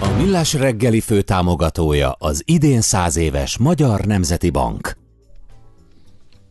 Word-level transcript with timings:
A 0.00 0.08
Millás 0.16 0.52
reggeli 0.52 1.00
főtámogatója 1.00 2.16
az 2.18 2.42
idén 2.44 2.80
száz 2.80 3.16
éves 3.16 3.58
Magyar 3.58 4.04
Nemzeti 4.04 4.50
Bank. 4.50 4.96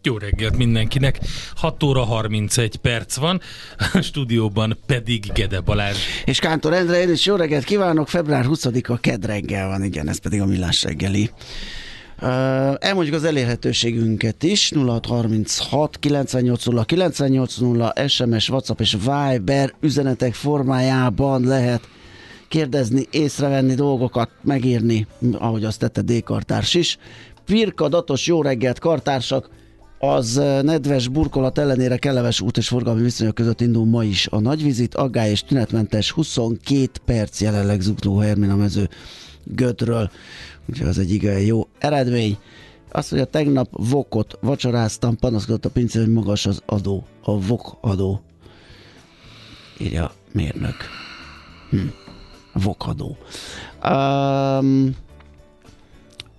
Jó 0.01 0.17
reggelt 0.17 0.57
mindenkinek. 0.57 1.19
6 1.55 1.83
óra 1.83 2.03
31 2.03 2.75
perc 2.75 3.15
van, 3.15 3.41
a 3.93 4.01
stúdióban 4.01 4.77
pedig 4.85 5.31
Gede 5.33 5.59
Balázs. 5.59 5.97
És 6.25 6.39
Kántor 6.39 6.73
Endre, 6.73 7.01
én 7.01 7.11
is 7.11 7.25
jó 7.25 7.35
reggelt 7.35 7.63
kívánok, 7.63 8.07
február 8.07 8.45
20-a 8.47 8.97
kedd 8.97 9.25
reggel 9.25 9.67
van, 9.67 9.83
igen, 9.83 10.09
ez 10.09 10.19
pedig 10.19 10.41
a 10.41 10.45
millás 10.45 10.83
reggeli. 10.83 11.29
Uh, 12.21 12.29
elmondjuk 12.79 13.15
az 13.15 13.23
elérhetőségünket 13.23 14.43
is, 14.43 14.71
0636 14.75 15.99
980 15.99 16.83
980 16.85 17.93
SMS, 18.07 18.49
WhatsApp 18.49 18.79
és 18.79 18.97
Viber 18.99 19.73
üzenetek 19.81 20.33
formájában 20.33 21.43
lehet 21.43 21.87
kérdezni, 22.53 23.07
észrevenni 23.11 23.73
dolgokat, 23.73 24.29
megírni, 24.41 25.07
ahogy 25.31 25.63
azt 25.63 25.79
tette 25.79 26.01
D-kartárs 26.01 26.73
is. 26.73 26.97
Pirka, 27.45 27.89
datos, 27.89 28.27
jó 28.27 28.41
reggelt, 28.41 28.79
kartársak! 28.79 29.49
Az 29.99 30.33
nedves 30.61 31.07
burkolat 31.07 31.57
ellenére 31.57 31.97
kellemes 31.97 32.41
út 32.41 32.57
és 32.57 32.67
forgalmi 32.67 33.01
viszonyok 33.01 33.35
között 33.35 33.61
indul 33.61 33.85
ma 33.85 34.03
is 34.03 34.27
a 34.27 34.39
nagyvizit, 34.39 34.95
aggály 34.95 35.29
és 35.29 35.43
tünetmentes 35.43 36.11
22 36.11 36.87
perc 37.05 37.41
jelenleg 37.41 37.81
zugló 37.81 38.17
Hermin 38.17 38.49
a 38.49 38.55
mező 38.55 38.89
Gödről. 39.43 40.11
Úgyhogy 40.69 40.87
az 40.87 40.99
egy 40.99 41.13
igen 41.13 41.39
jó 41.39 41.67
eredmény. 41.79 42.37
Azt 42.91 43.11
mondja, 43.11 43.29
tegnap 43.29 43.67
vokot 43.71 44.37
vacsoráztam, 44.41 45.17
panaszkodott 45.17 45.65
a 45.65 45.69
pincé, 45.69 45.99
hogy 45.99 46.11
magas 46.11 46.45
az 46.45 46.61
adó, 46.65 47.05
a 47.23 47.39
vok 47.39 47.77
adó. 47.81 48.21
Írja 49.79 50.11
mérnök. 50.31 50.75
Hm. 51.69 52.02
Vokadó. 52.53 53.17
Um, 53.83 54.95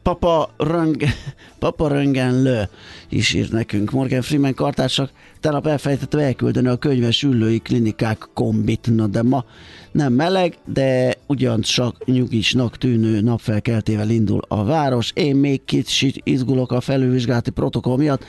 Papa, 0.05 0.51
Röng, 0.57 1.03
Papa 1.59 1.89
Röngen 1.89 2.43
Lö 2.43 2.63
is 3.09 3.35
ír 3.35 3.51
nekünk. 3.51 3.91
Morgan 3.91 4.23
Freeman 4.23 4.55
kartársak 4.55 5.11
tegnap 5.41 5.67
elfelejtettem 5.67 6.21
elküldeni 6.21 6.69
a 6.69 6.77
könyves 6.77 7.23
ülői 7.23 7.59
klinikák 7.59 8.29
kombit, 8.35 8.89
na 8.95 9.07
de 9.07 9.23
ma 9.23 9.45
nem 9.93 10.13
meleg, 10.13 10.57
de 10.65 11.15
ugyancsak 11.27 12.05
nyugisnak 12.05 12.79
tűnő 12.79 13.21
napfelkeltével 13.21 14.11
indul 14.11 14.41
a 14.49 14.65
város. 14.65 15.11
Én 15.15 15.37
még 15.37 15.65
kicsit 15.65 16.21
izgulok 16.25 16.73
a 16.73 16.81
felülvizsgálati 16.81 17.51
protokoll 17.51 17.97
miatt, 17.97 18.25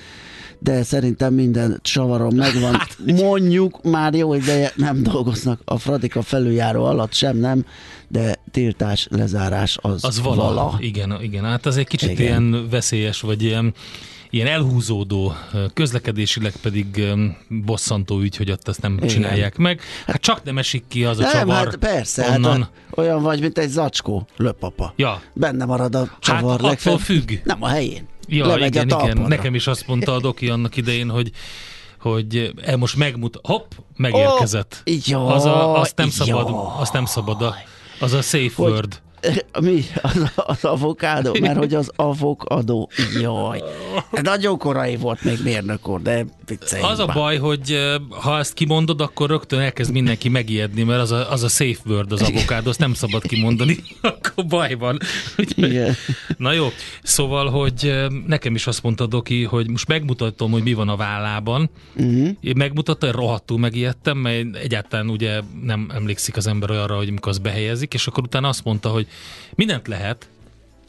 de 0.60 0.84
szerintem 0.84 1.34
minden 1.34 1.80
csavarom 1.82 2.36
megvan. 2.36 2.74
Hát, 2.86 2.98
Mondjuk 3.06 3.84
már 3.84 4.14
jó 4.14 4.34
ideje 4.34 4.72
nem 4.76 5.04
dolgoznak 5.04 5.60
a 5.66 5.78
Fradika 5.78 6.22
felüljáró 6.22 6.84
alatt, 6.86 7.14
sem 7.14 7.38
nem, 7.38 7.66
de 8.08 8.36
tiltás, 8.52 9.08
lezárás 9.12 9.78
az, 9.82 10.04
Az 10.06 10.22
vala. 10.22 10.44
vala. 10.44 10.76
Igen, 10.80 11.18
igen. 11.22 11.44
Hát 11.44 11.66
az 11.66 11.78
egy 11.78 11.88
kicsit 11.88 12.10
Igen. 12.10 12.22
ilyen 12.26 12.70
veszélyes, 12.70 13.22
vagy 13.22 13.44
ilyen, 13.44 13.74
ilyen 14.30 14.48
elhúzódó, 14.48 15.34
közlekedésileg 15.74 16.54
pedig 16.62 17.04
bosszantó 17.66 18.20
ügy, 18.20 18.36
hogy 18.36 18.52
ott 18.52 18.68
azt 18.68 18.82
nem 18.82 18.94
Igen. 18.98 19.08
csinálják 19.08 19.58
meg. 19.58 19.82
Hát 20.06 20.22
csak 20.22 20.44
nem 20.44 20.58
esik 20.58 20.84
ki 20.88 21.04
az 21.06 21.20
a 21.20 21.22
Nem, 21.22 21.32
csavar 21.32 21.56
hát 21.56 21.76
persze, 21.76 22.24
hát 22.24 22.36
onnan. 22.38 22.62
a- 22.62 23.02
olyan 23.02 23.22
vagy, 23.22 23.40
mint 23.40 23.58
egy 23.58 23.70
zacskó, 23.70 24.28
löpapa. 24.38 24.94
Ja. 24.96 25.22
Benne 25.34 25.66
marad 25.66 25.96
a 25.96 26.00
Hát 26.00 26.16
csavar 26.20 26.54
attól 26.54 26.68
legfeljebb. 26.70 27.02
függ. 27.02 27.32
Nem 27.44 27.64
a 27.64 27.68
helyén. 27.68 28.08
Ja, 28.28 28.46
Lemegy 28.48 28.66
igen, 28.68 28.82
a 28.82 28.86
igen. 28.86 28.98
talpadra. 28.98 29.28
Nekem 29.28 29.56
is 29.56 29.68
azt 29.68 29.88
mondta 29.88 30.14
a 30.14 30.20
doki 30.20 30.50
annak 30.50 30.76
idején, 30.78 31.10
hogy 31.10 31.32
hogy 32.00 32.54
e 32.62 32.76
most 32.76 32.96
megmut, 32.96 33.40
hopp, 33.44 33.72
megérkezett. 33.96 34.84
Ó, 34.90 34.94
jaj, 35.06 35.34
az 35.34 35.46
a, 35.46 35.80
azt 35.80 35.98
nem 35.98 36.10
szabad, 36.10 36.48
jaj. 36.48 36.58
azt 36.78 36.94
nem 36.94 37.06
szabad, 37.06 37.42
a, 37.42 37.56
az 38.00 38.14
a 38.14 38.22
safe 38.22 38.52
Hogy- 38.56 38.72
word. 38.72 39.02
Mi? 39.62 39.84
Az, 40.02 40.32
az 40.36 40.66
avokádó? 40.66 41.36
Mert 41.40 41.58
hogy 41.58 41.74
az 41.74 41.92
avokadó. 41.96 42.90
Jaj. 43.22 43.64
Nagyon 44.12 44.58
korai 44.58 44.96
volt 44.96 45.24
még 45.24 45.38
mérnök 45.44 45.88
úr, 45.88 46.02
de 46.02 46.26
vicceljünk 46.46 46.90
Az 46.92 47.00
a 47.00 47.06
már. 47.06 47.16
baj, 47.16 47.38
hogy 47.38 47.78
ha 48.10 48.38
ezt 48.38 48.54
kimondod, 48.54 49.02
akkor 49.02 49.30
rögtön 49.30 49.60
elkezd 49.60 49.92
mindenki 49.92 50.30
megijedni, 50.30 50.84
mert 50.84 51.02
az 51.02 51.12
a, 51.12 51.32
az 51.32 51.44
a 51.44 51.48
safe 51.48 51.80
word 51.86 52.12
az 52.12 52.22
avokádó, 52.22 52.70
azt 52.70 52.80
nem 52.80 52.94
szabad 52.94 53.22
kimondani, 53.22 53.78
akkor 54.02 54.46
baj 54.46 54.74
van. 54.74 54.98
Úgyhogy- 55.38 55.70
Igen. 55.72 55.96
Na 56.38 56.52
jó, 56.52 56.68
szóval, 57.04 57.50
hogy 57.50 57.94
nekem 58.28 58.56
is 58.56 58.68
azt 58.68 58.84
mondta 58.84 59.06
Doki, 59.06 59.44
hogy 59.44 59.70
most 59.70 59.88
megmutatom, 59.88 60.52
hogy 60.52 60.64
mi 60.64 60.74
van 60.74 60.90
a 60.90 60.96
vállában. 60.96 61.70
Uh-huh. 61.96 62.30
Én 62.42 62.54
megmutatta, 62.58 63.12
rohadtul 63.12 63.58
megijedtem, 63.60 64.18
mert 64.18 64.56
egyáltalán 64.56 65.10
ugye 65.10 65.40
nem 65.64 65.90
emlékszik 65.94 66.38
az 66.38 66.48
ember 66.48 66.70
olyanra, 66.72 66.96
hogy 66.96 67.10
mikor 67.10 67.30
azt 67.32 67.42
behelyezik, 67.42 67.94
és 67.94 68.08
akkor 68.08 68.24
utána 68.24 68.48
azt 68.48 68.64
mondta, 68.64 68.90
hogy 68.90 69.08
mindent 69.56 69.88
lehet, 69.88 70.30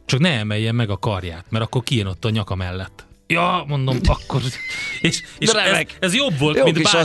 csak 0.04 0.20
ne 0.20 0.30
emeljen 0.30 0.74
meg 0.74 0.90
a 0.90 0.98
karját, 0.98 1.44
mert 1.48 1.64
akkor 1.64 1.82
kijön 1.82 2.06
ott 2.06 2.24
a 2.24 2.30
nyaka 2.30 2.54
mellett. 2.54 3.04
Ja, 3.26 3.64
mondom, 3.68 3.98
akkor... 4.06 4.42
És, 5.00 5.22
és 5.38 5.48
ez, 5.48 5.86
ez 6.00 6.14
jobb 6.14 6.38
volt, 6.38 6.56
Jó 6.56 6.64
mint 6.64 6.82
bármi. 6.82 6.98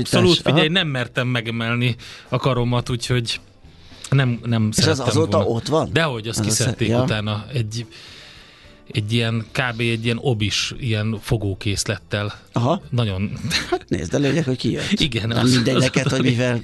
Abszolút, 0.00 0.36
figyelj, 0.36 0.66
Aha. 0.66 0.72
nem 0.72 0.88
mertem 0.88 1.26
megemelni 1.28 1.96
a 2.28 2.36
karomat, 2.36 2.90
úgyhogy 2.90 3.40
nem, 4.10 4.40
nem 4.44 4.70
És 4.76 4.84
ez 4.84 4.98
azóta 5.00 5.36
volna. 5.36 5.50
ott 5.52 5.66
van? 5.66 5.88
Dehogy, 5.92 6.28
azt 6.28 6.38
Ez 6.38 6.44
a 6.44 6.48
kiszedték 6.48 6.88
sze- 6.88 6.96
ja. 6.96 7.02
utána 7.02 7.44
egy, 7.52 7.86
egy 8.92 9.12
ilyen, 9.12 9.46
kb. 9.52 9.80
egy 9.80 10.04
ilyen 10.04 10.18
obis, 10.20 10.74
ilyen 10.78 11.18
fogókészlettel. 11.20 12.38
Aha. 12.52 12.82
Nagyon, 12.90 13.30
Hát 13.70 13.84
nézd, 13.88 14.14
a 14.14 14.18
lényeg, 14.18 14.44
hogy 14.44 14.56
kijött. 14.56 14.90
Igen, 15.00 15.28
Nem 15.28 15.38
az- 15.44 15.54
mindegy 15.54 15.74
az- 15.74 15.82
neked, 15.82 16.08
hogy 16.08 16.22
mivel 16.22 16.62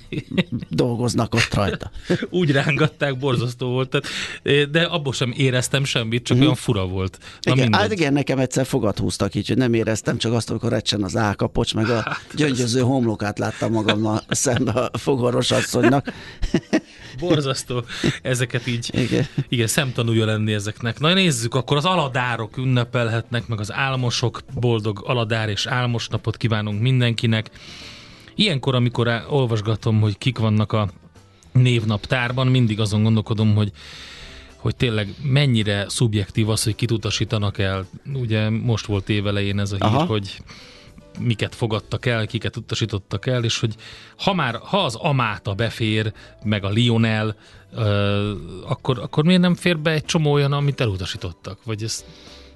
dolgoznak 0.69 1.35
ott 1.35 1.55
rajta. 1.55 1.91
úgy 2.31 2.51
rángatták, 2.51 3.19
borzasztó 3.19 3.69
volt. 3.69 3.89
Tehát, 3.91 4.71
de 4.71 4.83
abból 4.83 5.13
sem 5.13 5.33
éreztem 5.37 5.85
semmit, 5.85 6.25
csak 6.25 6.41
olyan 6.41 6.55
fura 6.55 6.87
volt. 6.87 7.19
Na 7.21 7.53
igen, 7.53 7.63
mindegy. 7.63 7.81
hát 7.81 7.93
igen, 7.93 8.13
nekem 8.13 8.39
egyszer 8.39 8.67
fogat 8.67 8.99
húztak 8.99 9.35
így, 9.35 9.49
hogy 9.49 9.57
nem 9.57 9.75
éreztem, 9.75 10.19
csak 10.19 10.33
azt, 10.33 10.51
amikor 10.51 10.71
recsen 10.71 11.03
az 11.03 11.17
állkapocs, 11.17 11.75
meg 11.75 11.89
a 11.91 12.01
Hát, 12.01 12.25
gyöngyöző 12.35 12.81
homlokát 12.81 13.39
láttam 13.39 13.73
magammal 13.73 14.23
szembe 14.29 14.71
a 14.73 14.99
fogorvos 14.99 15.51
asszonynak. 15.51 16.13
Borzasztó 17.19 17.85
ezeket 18.23 18.67
így, 18.67 18.91
Igen. 18.93 19.27
igen, 19.49 19.67
szemtanúja 19.67 20.25
lenni 20.25 20.53
ezeknek. 20.53 20.99
Na 20.99 21.13
nézzük, 21.13 21.55
akkor 21.55 21.77
az 21.77 21.85
aladárok 21.85 22.57
ünnepelhetnek, 22.57 23.47
meg 23.47 23.61
az 23.61 23.73
álmosok, 23.73 24.41
boldog 24.55 25.03
aladár 25.05 25.49
és 25.49 25.67
álmos 25.67 26.09
napot 26.09 26.37
kívánunk 26.37 26.81
mindenkinek. 26.81 27.51
Ilyenkor, 28.35 28.75
amikor 28.75 29.25
olvasgatom, 29.29 30.01
hogy 30.01 30.19
kik 30.19 30.39
vannak 30.39 30.73
a 30.73 30.89
névnaptárban, 31.53 32.47
mindig 32.47 32.81
azon 32.81 33.03
gondolkodom, 33.03 33.55
hogy 33.55 33.73
hogy 34.61 34.77
tényleg 34.77 35.15
mennyire 35.23 35.85
szubjektív 35.89 36.49
az, 36.49 36.63
hogy 36.63 36.75
kit 36.75 36.91
utasítanak 36.91 37.59
el. 37.59 37.87
Ugye 38.15 38.51
most 38.51 38.87
volt 38.87 39.09
évelején 39.09 39.59
ez 39.59 39.73
a 39.73 39.75
hír, 39.75 39.97
Aha. 39.97 40.05
hogy 40.05 40.43
miket 41.19 41.55
fogadtak 41.55 42.07
el, 42.07 42.27
kiket 42.27 42.57
utasítottak 42.57 43.27
el, 43.27 43.45
és 43.45 43.59
hogy 43.59 43.75
ha 44.17 44.35
már, 44.35 44.59
ha 44.63 44.85
az 44.85 44.95
Amáta 44.95 45.55
befér, 45.55 46.13
meg 46.45 46.65
a 46.65 46.69
Lionel, 46.69 47.37
ö, 47.75 48.33
akkor, 48.69 48.99
akkor 48.99 49.25
miért 49.25 49.41
nem 49.41 49.55
fér 49.55 49.79
be 49.79 49.91
egy 49.91 50.05
csomó 50.05 50.33
olyan, 50.33 50.53
amit 50.53 50.81
elutasítottak? 50.81 51.59
Vagy 51.65 51.83
ez 51.83 52.05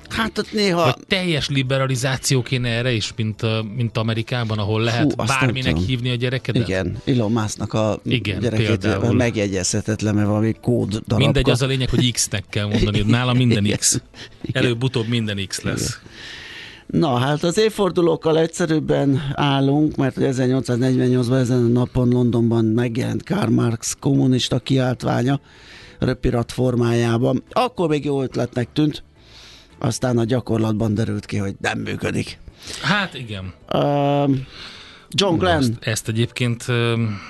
Hát 0.09 0.39
ott 0.39 0.53
néha... 0.53 0.85
vagy 0.85 1.07
teljes 1.09 1.49
liberalizáció 1.49 2.43
kéne 2.43 2.69
erre 2.69 2.93
is, 2.93 3.13
mint, 3.17 3.43
mint 3.77 3.97
Amerikában, 3.99 4.59
ahol 4.59 4.81
lehet 4.83 5.17
nem 5.17 5.27
bárminek 5.27 5.77
hívni 5.77 6.11
a 6.11 6.15
gyerekedet? 6.15 6.69
Igen, 6.69 6.97
Elon 7.05 7.33
Musknak 7.33 7.73
a 7.73 8.01
Igen, 8.05 8.41
gyerekét 8.41 8.67
például. 8.67 9.15
megjegyezhetetlen, 9.15 10.15
mert 10.15 10.27
valami 10.27 10.55
kód 10.61 10.89
darabka. 10.91 11.17
Mindegy, 11.17 11.51
az 11.51 11.63
a 11.63 11.67
lényeg, 11.67 11.89
hogy 11.91 12.13
X-nek 12.13 12.45
kell 12.51 12.67
mondani. 12.67 13.01
Nála 13.01 13.33
minden 13.33 13.65
Igen. 13.65 13.77
X. 13.79 14.01
Igen. 14.43 14.63
Előbb-utóbb 14.63 15.07
minden 15.09 15.47
X 15.47 15.61
lesz. 15.63 16.01
Na, 16.95 17.19
hát 17.19 17.43
az 17.43 17.59
évfordulókkal 17.59 18.39
egyszerűbben 18.39 19.33
állunk, 19.33 19.97
mert 19.97 20.15
hogy 20.15 20.25
1848-ban 20.27 21.39
ezen 21.39 21.65
a 21.65 21.69
napon 21.69 22.09
Londonban 22.09 22.65
megjelent 22.65 23.25
Karl 23.25 23.51
Marx 23.51 23.97
kommunista 24.01 24.59
kiáltványa 24.59 25.41
röpirat 25.99 26.53
formájában. 26.53 27.43
Akkor 27.51 27.89
még 27.89 28.05
jó 28.05 28.23
ötletnek 28.23 28.73
tűnt, 28.73 29.03
aztán 29.79 30.19
a 30.19 30.25
gyakorlatban 30.25 30.95
derült 30.95 31.27
ki, 31.27 31.37
hogy 31.37 31.55
nem 31.61 31.79
működik. 31.79 32.39
Hát 32.83 33.15
igen. 33.15 33.55
Uh, 33.73 34.31
John 35.09 35.39
Glenn, 35.39 35.61
Ezt, 35.61 35.73
ezt 35.81 36.09
egyébként 36.09 36.65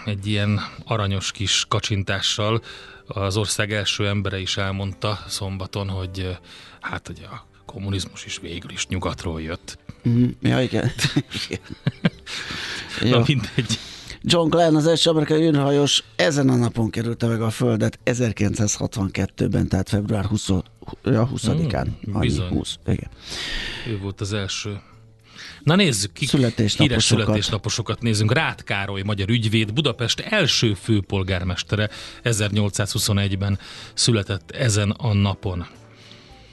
egy 0.04 0.26
ilyen 0.26 0.60
aranyos 0.84 1.32
kis 1.32 1.64
kacsintással 1.68 2.62
az 3.06 3.36
ország 3.36 3.72
első 3.72 4.08
embere 4.08 4.40
is 4.40 4.56
elmondta 4.56 5.18
szombaton, 5.26 5.88
hogy 5.88 6.38
hát 6.80 7.06
hogy 7.06 7.26
a 7.30 7.53
kommunizmus 7.66 8.24
is 8.24 8.38
végül 8.38 8.70
is 8.70 8.86
nyugatról 8.86 9.42
jött. 9.42 9.78
Mhm, 10.02 10.24
ja 10.40 10.62
igen. 10.62 10.90
Na 13.10 13.22
mindegy. 13.26 13.78
John 14.26 14.48
Glenn, 14.48 14.74
az 14.76 14.86
első 14.86 15.10
amerikai 15.10 15.42
űrhajós 15.42 16.02
ezen 16.16 16.48
a 16.48 16.56
napon 16.56 16.90
kerülte 16.90 17.26
meg 17.26 17.42
a 17.42 17.50
Földet 17.50 17.98
1962-ben, 18.04 19.68
tehát 19.68 19.88
február 19.88 20.24
20, 20.24 20.48
ja, 21.04 21.30
20-án. 21.34 21.86
Mm, 22.10 22.20
bizony. 22.20 22.48
20, 22.48 22.78
igen. 22.86 23.08
Ő 23.88 23.98
volt 23.98 24.20
az 24.20 24.32
első. 24.32 24.80
Na 25.62 25.74
nézzük, 25.74 26.12
kik 26.12 26.28
Születésnaposokat. 26.28 26.88
híres 26.88 27.04
születésnaposokat 27.04 28.02
nézzünk. 28.02 28.32
Rád 28.32 28.62
Károly, 28.64 29.02
magyar 29.02 29.28
ügyvéd, 29.28 29.72
Budapest 29.72 30.20
első 30.20 30.74
főpolgármestere 30.74 31.90
1821-ben 32.24 33.58
született 33.94 34.50
ezen 34.50 34.90
a 34.90 35.12
napon. 35.12 35.66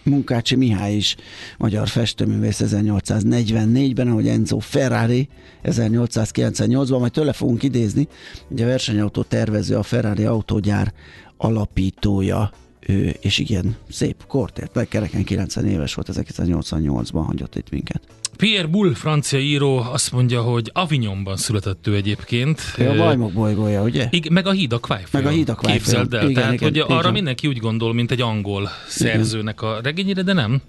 Munkácsi 0.03 0.55
Mihály 0.55 0.95
is 0.95 1.15
magyar 1.57 1.87
festőművész 1.87 2.61
1844-ben, 2.65 4.07
ahogy 4.07 4.27
Enzo 4.27 4.59
Ferrari 4.59 5.29
1898-ban, 5.63 6.99
majd 6.99 7.11
tőle 7.11 7.33
fogunk 7.33 7.63
idézni, 7.63 8.07
ugye 8.49 8.63
a 8.63 8.67
versenyautó 8.67 9.23
tervező, 9.23 9.75
a 9.75 9.83
Ferrari 9.83 10.23
autógyár 10.23 10.93
alapítója, 11.37 12.51
ő, 12.87 13.15
és 13.19 13.37
igen, 13.37 13.75
szép 13.89 14.25
kort 14.27 14.59
ért 14.59 14.75
meg, 14.75 14.87
kereken 14.87 15.23
90 15.23 15.65
éves 15.65 15.93
volt, 15.93 16.09
1988-ban 16.11 17.23
hagyott 17.25 17.55
itt 17.55 17.69
minket. 17.69 18.01
Pierre 18.41 18.67
Boulle, 18.67 18.95
francia 18.95 19.39
író, 19.39 19.77
azt 19.77 20.11
mondja, 20.11 20.41
hogy 20.41 20.69
Avignonban 20.73 21.37
született 21.37 21.87
ő 21.87 21.95
egyébként. 21.95 22.61
Ő 22.77 22.89
a 22.89 22.93
Ö, 22.93 22.97
majmok 22.97 23.31
bolygója, 23.31 23.81
ugye? 23.81 24.07
Igen, 24.09 24.33
meg 24.33 24.47
a 24.47 24.51
híd 24.51 24.73
a. 24.73 24.79
Meg 25.11 25.25
a 25.25 25.29
Híd 25.29 25.49
a. 25.49 25.55
Képzeld 25.55 26.13
el. 26.13 26.21
Igen, 26.21 26.33
Tehát, 26.33 26.53
igen, 26.53 26.67
hogy 26.67 26.77
így 26.77 26.83
arra 26.87 27.11
mindenki 27.11 27.47
úgy 27.47 27.57
gondol, 27.57 27.93
mint 27.93 28.11
egy 28.11 28.21
angol 28.21 28.69
szerzőnek 28.87 29.61
a 29.61 29.79
regényére, 29.83 30.21
de 30.21 30.33
nem. 30.33 30.61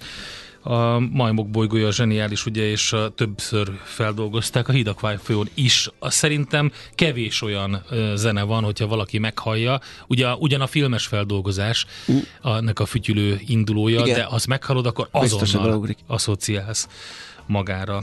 A 0.62 0.98
majmok 0.98 1.50
bolygója 1.50 1.92
zseniális, 1.92 2.46
ugye, 2.46 2.70
és 2.70 2.94
többször 3.14 3.70
feldolgozták 3.84 4.68
a 4.68 5.16
folyón 5.22 5.48
is. 5.54 5.88
Azt 5.98 6.16
szerintem 6.16 6.72
kevés 6.94 7.42
olyan 7.42 7.82
zene 8.14 8.42
van, 8.42 8.64
hogyha 8.64 8.86
valaki 8.86 9.18
meghallja. 9.18 9.80
Ugye, 10.06 10.34
ugyan 10.34 10.60
a 10.60 10.66
filmes 10.66 11.06
feldolgozás, 11.06 11.86
annak 12.42 12.78
a 12.78 12.86
fütyülő 12.86 13.40
indulója, 13.46 14.00
Igen. 14.00 14.14
de 14.14 14.26
azt 14.30 14.46
meghallod, 14.46 14.86
akkor 14.86 15.08
azonnal 15.10 15.88
asszociálsz 16.06 16.88
magára. 17.52 18.02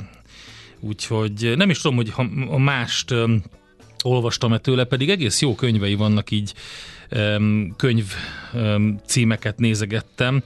Úgyhogy 0.79 1.53
nem 1.55 1.69
is 1.69 1.81
tudom, 1.81 1.97
hogy 1.97 2.09
ha 2.09 2.25
a 2.49 2.57
mást 2.57 3.11
öm, 3.11 3.43
olvastam-e 4.03 4.57
tőle, 4.57 4.83
pedig 4.83 5.09
egész 5.09 5.41
jó 5.41 5.55
könyvei 5.55 5.95
vannak 5.95 6.31
így, 6.31 6.53
könyv 7.75 8.13
címeket 9.05 9.57
nézegettem. 9.57 10.43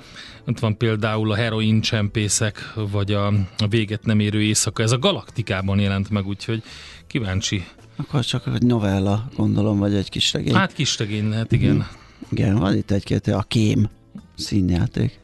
Ott 0.47 0.59
van 0.59 0.77
például 0.77 1.31
a 1.31 1.35
heroin 1.35 1.81
csempészek, 1.81 2.73
vagy 2.75 3.11
a, 3.11 3.27
a 3.57 3.67
véget 3.69 4.05
nem 4.05 4.19
érő 4.19 4.41
éjszaka. 4.41 4.83
Ez 4.83 4.91
a 4.91 4.99
Galaktikában 4.99 5.79
jelent 5.79 6.09
meg, 6.09 6.27
úgyhogy 6.27 6.63
kíváncsi. 7.07 7.65
Akkor 7.95 8.23
csak 8.23 8.47
egy 8.53 8.65
novella, 8.65 9.29
gondolom, 9.35 9.79
vagy 9.79 9.93
egy 9.93 10.09
kis 10.09 10.33
regény. 10.33 10.53
Hát 10.53 10.73
kis 10.73 10.97
regény 10.97 11.29
lehet, 11.29 11.51
igen. 11.51 11.87
Igen, 12.29 12.55
van 12.55 12.75
itt 12.75 12.91
egy-két, 12.91 13.27
a 13.27 13.45
kém 13.47 13.89
színjáték. 14.35 15.19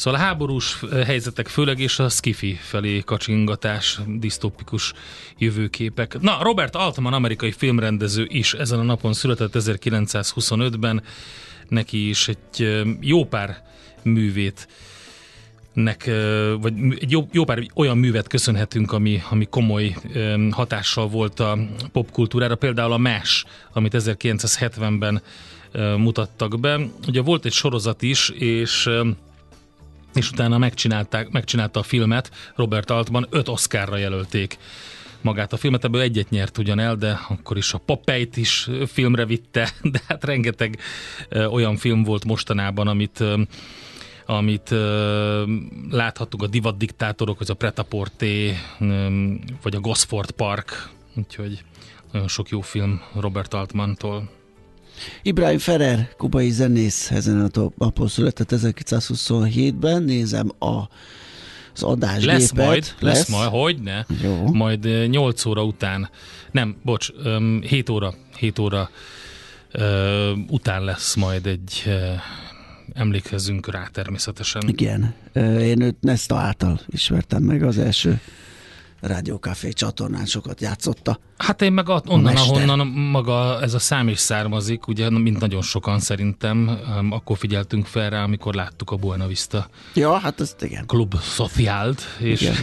Szóval 0.00 0.20
a 0.20 0.22
háborús 0.22 0.78
eh, 0.82 1.06
helyzetek 1.06 1.48
főleg, 1.48 1.78
és 1.78 1.98
a 1.98 2.08
skifi 2.08 2.58
felé 2.60 3.00
kacsingatás, 3.00 4.00
disztópikus 4.06 4.92
jövőképek. 5.38 6.20
Na, 6.20 6.38
Robert 6.42 6.76
Altman, 6.76 7.12
amerikai 7.12 7.52
filmrendező 7.52 8.26
is 8.28 8.54
ezen 8.54 8.78
a 8.78 8.82
napon 8.82 9.12
született 9.12 9.52
1925-ben, 9.54 11.02
neki 11.68 12.08
is 12.08 12.28
egy 12.28 12.62
eh, 12.62 12.86
jó 13.00 13.24
pár 13.24 13.62
művét 14.02 14.68
nek, 15.72 16.06
ö, 16.06 16.54
vagy 16.60 16.72
egy 17.00 17.10
jó, 17.10 17.28
jó 17.32 17.44
pár 17.44 17.66
olyan 17.74 17.98
művet 17.98 18.26
köszönhetünk, 18.26 18.92
ami, 18.92 19.22
ami 19.30 19.46
komoly 19.50 19.96
hatással 20.50 21.08
volt 21.08 21.40
a 21.40 21.58
popkultúrára, 21.92 22.54
például 22.54 22.92
a 22.92 22.98
MASH, 22.98 23.44
amit 23.72 23.94
1970-ben 23.96 25.22
ö, 25.72 25.96
mutattak 25.96 26.60
be. 26.60 26.80
Ugye 27.08 27.20
volt 27.20 27.44
egy 27.44 27.52
sorozat 27.52 28.02
is, 28.02 28.28
és 28.28 28.88
és 30.14 30.30
utána 30.30 30.58
megcsinálták, 30.58 31.30
megcsinálta 31.30 31.80
a 31.80 31.82
filmet, 31.82 32.30
Robert 32.54 32.90
Altman, 32.90 33.26
öt 33.30 33.48
Oscarra 33.48 33.96
jelölték 33.96 34.58
magát 35.20 35.52
a 35.52 35.56
filmet, 35.56 35.84
ebből 35.84 36.00
egyet 36.00 36.30
nyert 36.30 36.58
ugyan 36.58 36.78
el, 36.78 36.96
de 36.96 37.20
akkor 37.28 37.56
is 37.56 37.72
a 37.72 37.78
Popeye-t 37.78 38.36
is 38.36 38.68
filmre 38.86 39.24
vitte, 39.24 39.70
de 39.92 40.00
hát 40.06 40.24
rengeteg 40.24 40.78
olyan 41.50 41.76
film 41.76 42.02
volt 42.02 42.24
mostanában, 42.24 42.88
amit 42.88 43.24
amit 44.26 44.70
ö, 44.70 45.44
láthattuk 45.90 46.42
a 46.42 46.46
Divat 46.46 46.76
Diktátorok, 46.76 47.38
vagy 47.38 47.50
a 47.50 47.54
Pretaporté, 47.54 48.56
vagy 49.62 49.74
a 49.74 49.80
Gosford 49.80 50.30
Park, 50.30 50.88
úgyhogy 51.16 51.64
nagyon 52.12 52.28
sok 52.28 52.48
jó 52.48 52.60
film 52.60 53.00
Robert 53.14 53.54
Altmantól. 53.54 54.39
Ibrahim 55.22 55.58
Ferrer, 55.58 56.08
kubai 56.16 56.50
zenész, 56.50 57.10
ezen 57.10 57.50
a 57.54 57.70
napon 57.78 58.08
született 58.08 58.52
1927-ben, 58.54 60.02
nézem 60.02 60.50
a, 60.58 60.82
az 61.74 61.82
adásgépet. 61.82 62.38
Lesz 62.38 62.52
majd, 62.52 62.94
lesz, 62.98 63.18
lesz 63.18 63.28
majd, 63.28 63.48
hogy 63.48 63.80
ne? 63.82 64.04
Jó. 64.22 64.52
Majd 64.52 64.84
ö, 64.84 65.04
8 65.06 65.44
óra 65.44 65.64
után, 65.64 66.10
nem, 66.50 66.76
bocs, 66.82 67.08
öm, 67.24 67.62
7 67.62 67.88
óra, 67.88 68.14
7 68.36 68.58
óra 68.58 68.90
után 70.48 70.84
lesz 70.84 71.14
majd 71.14 71.46
egy 71.46 71.82
emlékezzünk 72.92 73.70
rá 73.70 73.86
természetesen. 73.92 74.62
Igen, 74.66 75.14
én 75.60 75.80
őt 75.80 75.96
Nesta 76.00 76.36
által 76.36 76.80
ismertem 76.88 77.42
meg 77.42 77.62
az 77.62 77.78
első 77.78 78.20
rádiókafé 79.00 79.70
csatornán 79.72 80.26
sokat 80.26 80.60
játszotta. 80.60 81.18
Hát 81.36 81.62
én 81.62 81.72
meg 81.72 81.88
a- 81.88 82.02
onnan, 82.06 82.36
ahonnan 82.36 82.86
maga 82.86 83.60
ez 83.62 83.74
a 83.74 83.78
szám 83.78 84.08
is 84.08 84.18
származik, 84.18 84.86
ugye, 84.86 85.10
mint 85.10 85.40
nagyon 85.40 85.62
sokan 85.62 86.00
szerintem, 86.00 86.78
akkor 87.10 87.36
figyeltünk 87.38 87.86
fel 87.86 88.10
rá, 88.10 88.22
amikor 88.22 88.54
láttuk 88.54 88.90
a 88.90 88.96
Buena 88.96 89.26
Vista 89.26 89.68
Ja, 89.94 90.18
hát 90.18 90.40
ezt 90.40 90.62
igen. 90.62 90.86
Klub 90.86 91.20
Sociált, 91.20 92.02
és, 92.18 92.40
Igen. 92.40 92.54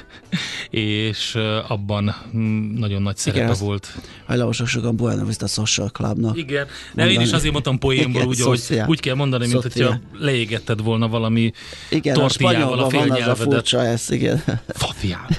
és 0.69 1.35
abban 1.67 2.15
mm, 2.37 2.73
nagyon 2.79 3.01
nagy 3.01 3.17
szerepe 3.17 3.49
azt- 3.49 3.59
volt. 3.61 3.95
Hajlamosak 4.25 4.67
sokan 4.67 4.95
Buena 4.95 5.25
Vista 5.25 5.47
Social 5.47 5.89
Clubnak. 5.89 6.37
Igen, 6.37 6.67
de 6.93 7.09
én 7.11 7.21
is 7.21 7.31
azért 7.31 7.51
mondtam 7.51 7.77
poénból, 7.77 8.09
Igen, 8.21 8.27
úgy, 8.27 8.39
hogy 8.41 8.57
szociál. 8.57 8.87
úgy 8.87 8.99
kell 8.99 9.15
mondani, 9.15 9.47
mint 9.47 9.61
Szociál. 9.61 9.87
hogyha 9.89 10.23
leégetted 10.25 10.81
volna 10.83 11.07
valami 11.07 11.51
Igen, 11.89 12.15
a 12.15 12.19
tortillával 12.19 12.61
a 12.61 12.67
spanyolban 12.69 12.77
van 12.77 12.87
az 12.87 12.93
a 12.93 12.97
félnyelvedet. 13.15 13.53
furcsa 13.53 13.83
ez, 13.85 14.09
igen. 14.11 14.43
Sociál. 14.75 15.27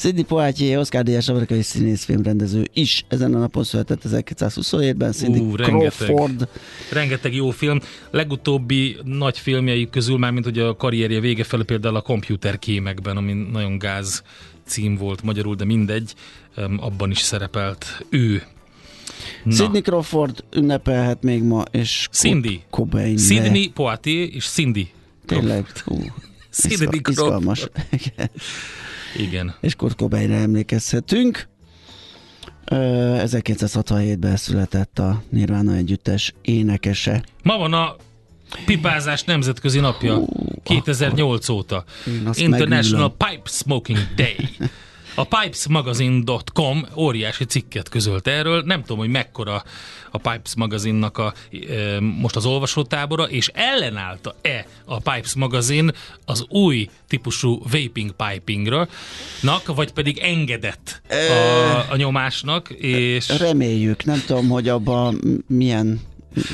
Sidney 0.00 0.22
Poitier, 0.24 0.78
Oscar 0.78 1.02
Díjas 1.02 1.28
amerikai 1.28 1.62
színészfilmrendező 1.62 2.68
is 2.72 3.04
ezen 3.08 3.34
a 3.34 3.38
napon 3.38 3.64
született 3.64 4.02
1927-ben, 4.08 5.12
Cindy 5.12 5.38
Ú, 5.38 5.56
rengeteg. 5.56 5.92
Crawford. 5.92 6.48
Rengeteg 6.92 7.34
jó 7.34 7.50
film. 7.50 7.80
Legutóbbi 8.10 8.96
nagy 9.04 9.38
filmjei 9.38 9.88
közül 9.90 10.18
már, 10.18 10.32
mint 10.32 10.44
hogy 10.44 10.58
a 10.58 10.76
karrierje 10.76 11.20
vége 11.20 11.44
felé 11.44 11.62
például 11.62 11.96
a 11.96 12.00
Computer 12.00 12.58
kémekben, 12.58 13.16
ami 13.16 13.32
nagyon 13.32 13.78
gáz 13.78 14.22
cím 14.66 14.96
volt 14.96 15.22
magyarul, 15.22 15.54
de 15.54 15.64
mindegy, 15.64 16.14
abban 16.76 17.10
is 17.10 17.18
szerepelt 17.18 18.04
ő. 18.10 18.42
Na. 19.44 19.52
Sidney 19.54 19.80
Crawford 19.80 20.44
ünnepelhet 20.56 21.22
még 21.22 21.42
ma, 21.42 21.62
és 21.70 22.08
Cindy. 22.10 22.62
Cobain. 22.70 23.18
Sidney 23.18 23.68
Poitier 23.68 24.28
és 24.34 24.48
Cindy. 24.48 24.90
Tényleg, 25.26 25.66
hú, 25.84 25.94
Sidney 26.50 26.86
izgal- 26.92 27.08
izgalmas. 27.08 27.68
Igen. 29.16 29.54
És 29.60 29.74
Kurt 29.74 29.96
Cobainre 29.96 30.36
emlékezhetünk. 30.36 31.48
Ö, 32.64 32.76
1967-ben 33.26 34.36
született 34.36 34.98
a 34.98 35.22
Nirvana 35.28 35.74
együttes 35.74 36.34
énekese. 36.42 37.22
Ma 37.42 37.56
van 37.56 37.72
a 37.72 37.96
pipázás 38.64 39.22
nemzetközi 39.22 39.80
napja, 39.80 40.20
2008 40.62 41.48
óta. 41.48 41.84
Én 42.06 42.12
International 42.34 43.14
megülöm. 43.18 43.36
Pipe 43.36 43.50
Smoking 43.50 43.98
Day. 44.16 44.36
A 45.20 45.24
pipesmagazine.com 45.24 46.86
óriási 46.96 47.44
cikket 47.44 47.88
közölt 47.88 48.26
erről, 48.26 48.62
nem 48.66 48.80
tudom, 48.80 48.98
hogy 48.98 49.08
mekkora 49.08 49.62
a 50.10 50.18
Pipes 50.18 50.54
magazinnak 50.56 51.18
a, 51.18 51.34
e, 51.52 52.00
most 52.00 52.36
az 52.36 52.46
olvasótábora, 52.46 53.24
és 53.24 53.50
ellenállta-e 53.54 54.66
a 54.84 54.98
Pipes 54.98 55.34
magazin 55.34 55.90
az 56.24 56.44
új 56.48 56.88
típusú 57.08 57.62
vaping 57.62 58.14
pipingra, 58.16 58.88
nak, 59.40 59.74
vagy 59.74 59.92
pedig 59.92 60.18
engedett 60.18 61.02
a, 61.08 61.92
a 61.92 61.96
nyomásnak, 61.96 62.70
és 62.70 63.38
Reméljük, 63.38 64.04
nem 64.04 64.22
tudom, 64.26 64.48
hogy 64.48 64.68
abban 64.68 65.20
milyen 65.46 66.00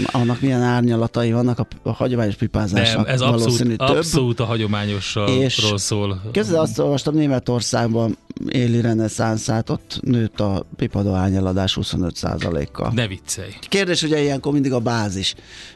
annak 0.05 0.41
milyen 0.41 0.63
árnyalatai 0.63 1.33
vannak 1.33 1.59
a, 1.59 1.67
a 1.83 1.93
hagyományos 1.93 2.35
pipázásnak. 2.35 3.05
nem, 3.05 3.15
ez 3.15 3.21
abszolút, 3.21 3.81
abszolút 3.81 4.41
a 4.41 4.45
hagyományosról 4.45 5.79
szól. 5.79 6.23
Kezdve 6.33 6.61
azt 6.61 6.79
olvastam, 6.79 7.15
Németországban 7.15 8.17
éli 8.49 8.81
reneszánszát, 8.81 9.71
ott 9.71 9.99
nőtt 10.02 10.40
a 10.40 10.66
pipadohányeladás 10.76 11.78
25%-kal. 11.81 12.93
Ne 12.95 13.07
viccelj. 13.07 13.50
Kérdés 13.69 14.02
ugye 14.02 14.23
ilyenkor 14.23 14.52
mindig 14.52 14.73
a 14.73 14.78
bázis. 14.78 15.35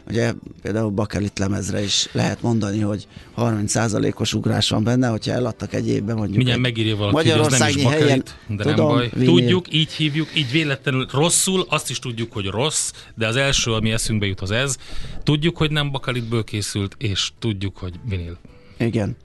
Ugye 0.09 0.33
például 0.62 0.90
bakelit 0.90 1.38
lemezre 1.38 1.83
is 1.83 2.09
lehet 2.12 2.43
mondani, 2.43 2.81
hogy 2.81 3.07
30%-os 3.37 4.35
ugrás 4.35 4.69
van 4.69 4.85
benne, 4.85 5.09
hogyha 5.09 5.33
eladtak 5.33 5.75
egy 5.75 5.88
évben 5.88 6.17
mondjuk. 6.17 6.37
Mindjárt 6.37 6.61
megírja 6.61 6.97
valaki, 6.97 7.31
hogy 7.31 7.40
az 7.40 7.59
nem 7.59 7.69
is 7.69 7.75
Magyarországi 7.75 7.83
helyen, 7.83 8.19
bakelit, 8.19 8.37
de 8.59 8.64
nem 8.64 8.75
tudom, 8.75 8.88
baj. 8.88 9.11
vinil. 9.12 9.29
Tudjuk, 9.29 9.75
így 9.75 9.93
hívjuk, 9.93 10.29
így 10.37 10.50
véletlenül 10.50 11.07
rosszul, 11.12 11.67
azt 11.69 11.90
is 11.90 11.99
tudjuk, 11.99 12.33
hogy 12.33 12.47
rossz, 12.47 12.93
de 13.14 13.26
az 13.26 13.37
első, 13.37 13.73
ami 13.73 13.93
eszünkbe 13.93 14.26
jut, 14.26 14.40
az 14.40 14.50
ez. 14.50 14.76
Tudjuk, 15.23 15.57
hogy 15.57 15.71
nem 15.71 15.90
bakelitből 15.90 16.45
készült, 16.45 16.95
és 16.99 17.31
tudjuk, 17.38 17.76
hogy 17.76 17.95
vinil. 18.09 18.38
Igen. 18.81 19.17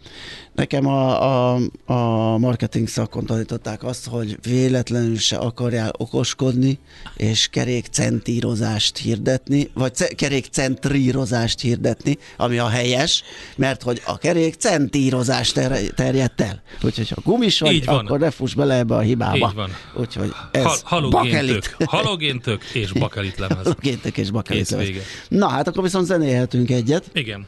Nekem 0.54 0.88
a, 0.88 1.22
a, 1.54 1.60
a 1.86 2.38
marketing 2.38 2.88
szakon 2.88 3.26
tanították 3.26 3.84
azt, 3.84 4.08
hogy 4.08 4.38
véletlenül 4.42 5.18
se 5.18 5.38
akarjál 5.38 5.92
okoskodni, 5.98 6.80
és 7.16 7.48
kerékcentírozást 7.48 8.98
hirdetni, 8.98 9.70
vagy 9.74 9.94
ce- 9.94 10.16
kerékcentrírozást 10.16 11.60
hirdetni, 11.60 12.18
ami 12.38 12.58
a 12.58 12.68
helyes, 12.68 13.24
mert 13.56 13.82
hogy 13.84 14.02
a 14.06 14.18
kerékcentírozás 14.18 15.52
ter- 15.52 15.94
terjedt 15.96 16.42
el. 16.42 16.62
Úgyhogy 16.84 17.10
ha 17.10 17.22
gumis 17.24 17.60
vagy, 17.60 17.74
Így 17.74 17.86
van. 17.86 18.06
akkor 18.06 18.20
ne 18.20 18.32
fuss 18.32 18.54
bele 18.54 18.76
ebbe 18.78 18.96
a 18.96 19.00
hibába. 19.00 19.48
Így 19.50 19.54
van. 19.56 19.70
Úgyhogy 19.96 20.34
ez 20.52 20.64
Ha, 20.64 20.76
halogéntök, 20.84 21.32
bakelit. 21.32 21.76
halogéntök 21.96 22.64
és 22.74 22.92
bakelit 22.92 23.38
lemez. 23.38 23.64
Halogéntek 23.64 24.18
és 24.18 24.32
bakelit. 24.32 24.70
Lemez. 24.70 24.88
Na 25.28 25.48
hát 25.48 25.68
akkor 25.68 25.84
viszont 25.84 26.06
zenélhetünk 26.06 26.70
egyet. 26.70 27.10
Igen. 27.14 27.48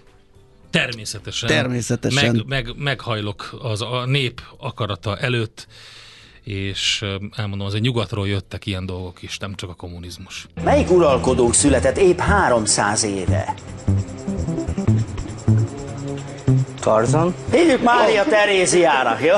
Természetesen. 0.70 1.50
Természetesen. 1.50 2.36
Meg, 2.36 2.46
meg, 2.46 2.74
meghajlok 2.78 3.58
az 3.62 3.82
a 3.82 4.06
nép 4.06 4.42
akarata 4.58 5.18
előtt, 5.18 5.68
és 6.44 7.06
elmondom, 7.36 7.68
azért 7.68 7.84
nyugatról 7.84 8.28
jöttek 8.28 8.66
ilyen 8.66 8.86
dolgok 8.86 9.22
is, 9.22 9.38
nem 9.38 9.56
csak 9.56 9.70
a 9.70 9.74
kommunizmus. 9.74 10.48
Melyik 10.64 10.92
uralkodónk 10.92 11.54
született 11.54 11.98
épp 11.98 12.20
300 12.20 13.04
éve? 13.04 13.54
Tarzan? 16.80 17.36
Hívjuk 17.52 17.84
Mária 17.84 18.24
Teréziának, 18.24 19.24
jó? 19.24 19.36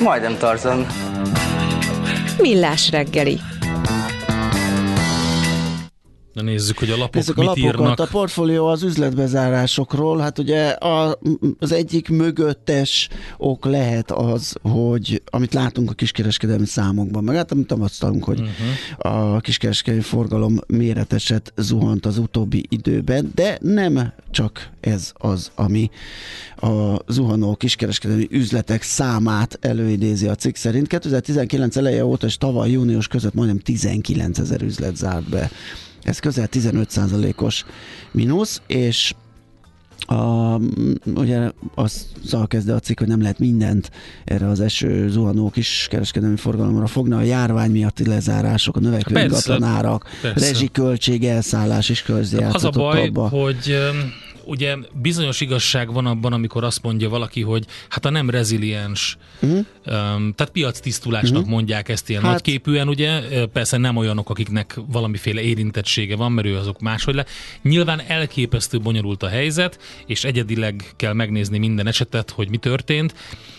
Majdnem 0.00 0.36
Tarzan. 0.38 0.86
Millás 2.38 2.90
reggeli. 2.90 3.40
Na 6.36 6.42
nézzük, 6.42 6.78
hogy 6.78 6.90
a 6.90 6.96
lapok 6.96 7.14
Nézzük 7.14 7.36
a 7.36 7.40
mit 7.40 7.48
lapokat. 7.48 7.74
írnak. 7.74 8.00
A 8.00 8.06
portfólió 8.06 8.66
az 8.66 8.82
üzletbezárásokról. 8.82 10.18
Hát 10.18 10.38
ugye 10.38 10.68
a, 10.68 11.18
az 11.58 11.72
egyik 11.72 12.08
mögöttes 12.08 13.08
ok 13.36 13.64
lehet 13.64 14.10
az, 14.10 14.56
hogy 14.62 15.22
amit 15.30 15.54
látunk 15.54 15.90
a 15.90 15.94
kiskereskedelmi 15.94 16.66
számokban, 16.66 17.24
meg 17.24 17.36
hát 17.36 17.52
amit 17.52 17.66
tapasztalunk, 17.66 18.24
hogy 18.24 18.40
uh-huh. 18.40 19.34
a 19.34 19.40
kiskereskedelmi 19.40 20.04
forgalom 20.04 20.58
méreteset 20.66 21.52
zuhant 21.56 22.06
az 22.06 22.18
utóbbi 22.18 22.66
időben, 22.68 23.32
de 23.34 23.58
nem 23.60 24.12
csak 24.30 24.70
ez 24.80 25.12
az, 25.14 25.50
ami 25.54 25.90
a 26.56 26.96
zuhanó 27.06 27.54
kiskereskedelmi 27.54 28.26
üzletek 28.30 28.82
számát 28.82 29.58
előidézi 29.60 30.28
a 30.28 30.34
cikk 30.34 30.54
szerint. 30.54 30.86
2019 30.86 31.76
eleje 31.76 32.04
óta 32.04 32.26
és 32.26 32.36
tavaly 32.36 32.70
június 32.70 33.08
között 33.08 33.34
majdnem 33.34 33.58
19 33.58 34.38
ezer 34.38 34.62
üzlet 34.62 34.96
zárt 34.96 35.28
be. 35.28 35.50
Ez 36.06 36.18
közel 36.18 36.48
15%-os 36.52 37.64
mínusz, 38.10 38.60
és 38.66 39.14
a, 39.98 40.56
ugye 41.14 41.50
azzal 41.74 42.46
kezdve 42.46 42.74
a 42.74 42.78
cikk, 42.78 42.98
hogy 42.98 43.08
nem 43.08 43.20
lehet 43.20 43.38
mindent 43.38 43.90
erre 44.24 44.48
az 44.48 44.60
eső 44.60 45.08
zuhanó 45.08 45.50
kis 45.50 45.86
kereskedelmi 45.90 46.36
forgalomra 46.36 46.86
fogni. 46.86 47.14
A 47.14 47.20
járvány 47.20 47.70
miatti 47.70 48.06
lezárások, 48.06 48.76
a 48.76 48.80
növekvő 48.80 49.20
ingatlanárak, 49.20 50.08
rezsiköltség, 50.34 51.24
elszállás 51.24 51.88
is 51.88 52.02
Az 52.02 52.10
a 52.10 52.12
közjátszott 52.12 52.74
baj, 52.74 53.06
abba. 53.06 53.28
hogy 53.28 53.76
ugye 54.46 54.76
bizonyos 54.92 55.40
igazság 55.40 55.92
van 55.92 56.06
abban, 56.06 56.32
amikor 56.32 56.64
azt 56.64 56.82
mondja 56.82 57.08
valaki, 57.08 57.42
hogy 57.42 57.64
hát 57.88 58.04
a 58.04 58.10
nem 58.10 58.30
reziliens, 58.30 59.16
uh-huh. 59.40 59.58
um, 59.58 60.32
tehát 60.34 60.52
piac 60.52 60.80
tisztulásnak 60.80 61.36
uh-huh. 61.36 61.50
mondják 61.50 61.88
ezt 61.88 62.08
ilyen 62.08 62.22
Hát- 62.22 62.30
nagyképűen, 62.30 62.88
ugye, 62.88 63.46
persze 63.46 63.76
nem 63.76 63.96
olyanok, 63.96 64.30
akiknek 64.30 64.78
valamiféle 64.86 65.40
érintettsége 65.40 66.16
van, 66.16 66.32
mert 66.32 66.46
ő 66.46 66.56
azok 66.56 66.80
máshogy 66.80 67.14
le. 67.14 67.24
Nyilván 67.62 68.02
elképesztő 68.06 68.78
bonyolult 68.78 69.22
a 69.22 69.28
helyzet, 69.28 69.78
és 70.06 70.24
egyedileg 70.24 70.92
kell 70.96 71.12
megnézni 71.12 71.58
minden 71.58 71.86
esetet, 71.86 72.30
hogy 72.30 72.48
mi 72.48 72.56
történt. 72.56 73.14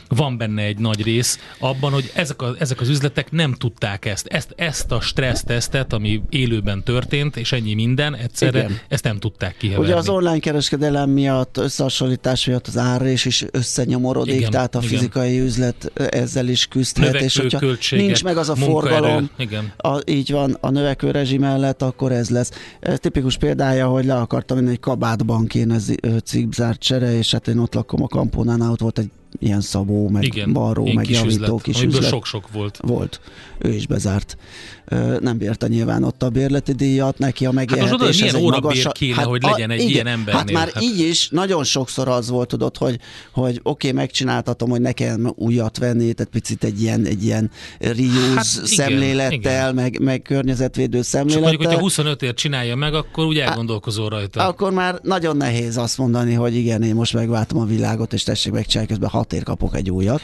Van 0.10 0.38
benne 0.38 0.62
egy 0.62 0.78
nagy 0.78 1.04
rész 1.04 1.40
abban, 1.60 1.92
hogy 1.92 2.12
ezek, 2.14 2.42
a, 2.42 2.56
ezek 2.60 2.82
az 2.82 2.90
üzletek 2.90 3.32
nem 3.32 3.54
tudták 3.54 4.06
ezt, 4.06 4.28
ezt, 4.28 4.54
ezt 4.56 4.92
a 4.92 5.00
stressztesztet, 5.02 5.94
ami 5.94 6.22
élőben 6.30 6.84
történt, 6.84 7.38
és 7.38 7.52
ennyi 7.52 7.74
minden, 7.74 8.16
egyszerre 8.16 8.60
Igen. 8.60 8.80
ezt 8.88 9.04
nem 9.04 9.20
tudták 9.20 9.58
kiheverni. 9.58 9.86
Ugye 9.86 9.96
az 9.96 10.10
online 10.10 10.40
kereskedelem 10.40 11.10
miatt, 11.10 11.58
összehasonlítás 11.58 12.46
miatt 12.46 12.68
az 12.68 12.78
árrés 12.78 13.26
is 13.26 13.46
összenyomorodik, 13.52 14.36
Igen, 14.36 14.52
tehát 14.52 14.76
a 14.76 14.80
igen. 14.84 14.90
fizikai 14.90 15.40
üzlet 15.40 15.92
ezzel 16.10 16.48
is 16.48 16.66
küzdhet, 16.66 17.22
és 17.22 17.38
hogyha 17.38 17.60
költségek, 17.60 18.06
nincs 18.06 18.24
meg 18.24 18.38
az 18.38 18.50
a 18.50 18.56
forgalom, 18.56 19.30
igen. 19.38 19.74
a, 19.78 20.00
így 20.06 20.32
van, 20.32 20.58
a 20.62 20.70
növekvő 20.70 21.12
rezsi 21.12 21.38
mellett, 21.38 21.82
akkor 21.82 22.12
ez 22.12 22.30
lesz. 22.30 22.52
Ez 22.80 23.00
tipikus 23.00 23.38
példája, 23.38 23.88
hogy 23.88 24.06
le 24.06 24.16
akartam 24.16 24.58
menni 24.58 24.70
egy 24.70 24.80
kabátban 24.80 25.48
kéne 25.48 25.78
zi- 25.78 26.00
ö, 26.02 26.18
cikkzárt 26.18 26.80
csere, 26.80 27.18
és 27.18 27.32
hát 27.32 27.48
én 27.48 27.58
ott 27.58 27.74
lakom 27.74 28.04
a 28.04 28.08
kampónánál, 28.08 28.72
ott 28.72 28.80
volt 28.80 29.00
egy 29.00 29.10
ilyen 29.40 29.62
szabó, 29.62 30.10
meg 30.10 30.24
Igen, 30.24 30.54
ilyen 30.54 30.96
meg 30.96 31.06
kis 31.06 31.16
javító 31.18 31.44
üzlet, 31.44 31.62
kis 31.62 31.82
üzlet. 31.82 32.10
sok-sok 32.10 32.52
volt. 32.52 32.80
Volt. 32.82 33.22
Ő 33.58 33.74
is 33.74 33.88
bezárt. 33.88 34.38
Nem 35.20 35.38
bírta 35.38 35.68
nyilván 35.68 36.04
ott 36.04 36.24
a 36.24 36.30
bérleti 36.30 36.72
díjat, 36.72 37.18
neki 37.18 37.46
a 37.46 37.52
megélhetés. 37.52 37.94
oda 37.94 38.08
milyen 38.10 38.28
ez 38.28 38.34
egy 38.34 38.42
órabér 38.42 38.92
kéne, 38.92 39.22
hogy 39.22 39.42
legyen 39.42 39.70
egy 39.70 39.90
ilyen 39.90 40.08
embernél? 40.08 40.36
Hát 40.36 40.52
már 40.52 40.70
Hát- 40.74 40.84
így 40.84 41.00
is 41.00 41.30
nagyon 41.30 41.64
sokszor 41.64 42.08
az 42.08 42.30
volt, 42.30 42.48
tudod, 42.48 42.78
hogy, 42.78 43.00
hogy 43.32 43.60
oké, 43.64 43.88
okay, 43.88 43.92
megcsináltatom, 43.92 44.70
hogy 44.70 44.82
nekem 44.82 45.34
újat 45.36 45.78
venni, 45.78 46.14
tehát 46.14 46.32
picit 46.32 46.64
egy 46.64 46.82
ilyen, 46.82 47.06
egy 47.06 47.24
ilyen 47.24 47.52
reuse 47.80 48.36
Hát 48.36 48.36
hát, 48.36 48.54
igen, 48.54 48.66
szemlélettel, 48.66 49.32
igen. 49.32 49.76
Meg, 49.76 50.00
meg 50.00 50.22
környezetvédő 50.22 51.02
Csak 51.02 51.14
mondjuk, 51.14 51.34
szemlélettel. 51.34 51.66
hogyha 51.66 51.82
25 51.82 52.22
ért 52.22 52.38
csinálja 52.38 52.76
meg, 52.76 52.94
akkor 52.94 53.26
úgy 53.26 53.38
elgondolkozol 53.38 54.10
rajta. 54.10 54.48
akkor 54.48 54.72
már 54.72 55.00
nagyon 55.04 55.38
nehéz 55.38 55.78
azt 55.78 55.98
mondani, 55.98 56.34
hogy 56.34 56.56
igen, 56.56 56.84
én 56.84 56.96
most 56.96 57.14
megváltom 57.14 57.60
a 57.60 57.66
világot, 57.66 58.14
és 58.14 58.24
tessék 58.24 58.54
megcsinálni, 58.54 58.90
közben 58.90 59.10
hat 59.10 59.34
ér 59.34 59.44
kapok 59.44 59.76
egy 59.76 59.90
újat. 59.90 60.22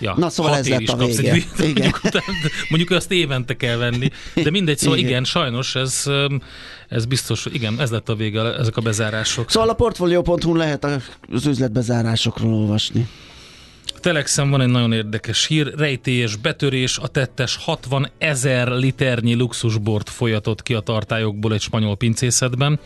Ja, 0.00 0.14
Na, 0.16 0.30
szóval 0.30 0.56
ez 0.56 0.68
lett 0.68 0.88
a 0.88 0.96
vége. 0.96 1.32
Egy, 1.32 1.44
mondjuk, 1.56 2.00
utána, 2.04 2.24
mondjuk 2.68 2.90
azt 2.90 3.10
évente 3.10 3.56
kell 3.56 3.76
venni. 3.76 4.10
De 4.34 4.50
mindegy, 4.50 4.78
szóval 4.78 4.98
Igen. 4.98 5.10
igen, 5.10 5.24
sajnos 5.24 5.74
ez, 5.74 6.04
ez 6.88 7.04
biztos, 7.04 7.46
igen, 7.52 7.80
ez 7.80 7.90
lett 7.90 8.08
a 8.08 8.14
vége, 8.14 8.40
ezek 8.40 8.76
a 8.76 8.80
bezárások. 8.80 9.50
Szóval 9.50 9.68
a 9.68 9.74
portfolio.hu 9.74 10.54
lehet 10.54 10.84
az 10.84 11.46
üzletbezárásokról 11.46 12.54
olvasni. 12.54 13.08
Telexen 14.00 14.50
van 14.50 14.60
egy 14.60 14.68
nagyon 14.68 14.92
érdekes 14.92 15.46
hír, 15.46 15.74
rejtélyes 15.76 16.36
betörés, 16.36 16.98
a 16.98 17.06
tettes 17.08 17.56
60 17.56 18.10
ezer 18.18 18.68
liternyi 18.68 19.34
luxusbort 19.34 20.10
folyatott 20.10 20.62
ki 20.62 20.74
a 20.74 20.80
tartályokból 20.80 21.52
egy 21.52 21.60
spanyol 21.60 21.96
pincészetben. 21.96 22.80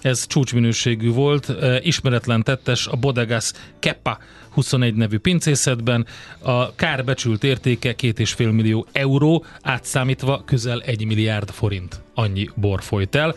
Ez 0.00 0.26
csúcsminőségű 0.26 1.10
volt, 1.10 1.54
ismeretlen 1.82 2.42
tettes 2.42 2.86
a 2.86 2.96
Bodegas 2.96 3.50
Kepa 3.78 4.18
21 4.54 4.94
nevű 4.94 5.18
pincészetben. 5.18 6.06
A 6.38 6.74
kár 6.74 7.04
becsült 7.04 7.44
értéke 7.44 7.94
2,5 7.94 8.52
millió 8.52 8.86
euró, 8.92 9.44
átszámítva 9.62 10.42
közel 10.44 10.80
1 10.80 11.06
milliárd 11.06 11.50
forint. 11.50 12.02
annyi 12.16 12.48
bor 12.54 12.82
folyt 12.82 13.14
el. 13.14 13.34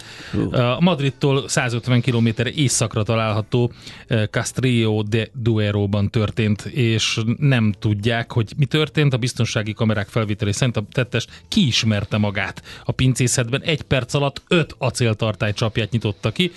A 0.52 0.82
Madridtól 0.82 1.48
150 1.48 2.02
km 2.02 2.28
északra 2.56 3.04
található 3.04 3.72
eh, 4.08 4.24
Castrillo 4.32 5.04
de 5.04 5.28
Duero-ban 5.34 6.10
történt, 6.10 6.62
és 6.66 7.20
nem 7.38 7.74
tudják, 7.80 8.32
hogy 8.32 8.54
mi 8.58 8.66
történt. 8.66 9.14
A 9.14 9.18
biztonsági 9.18 9.74
kamerák 9.74 10.08
felvételé 10.08 10.52
szerint 10.52 10.78
a 10.78 10.84
tettes 10.92 11.28
kiismerte 11.48 12.18
magát 12.18 12.64
a 12.86 12.92
pincészetben. 12.92 13.62
Egy 13.62 13.82
perc 13.82 14.14
alatt 14.14 14.42
öt 14.48 14.76
acéltartály 14.78 15.54
csapját 15.54 15.92
nyitotta 15.92 16.32
ki. 16.32 16.52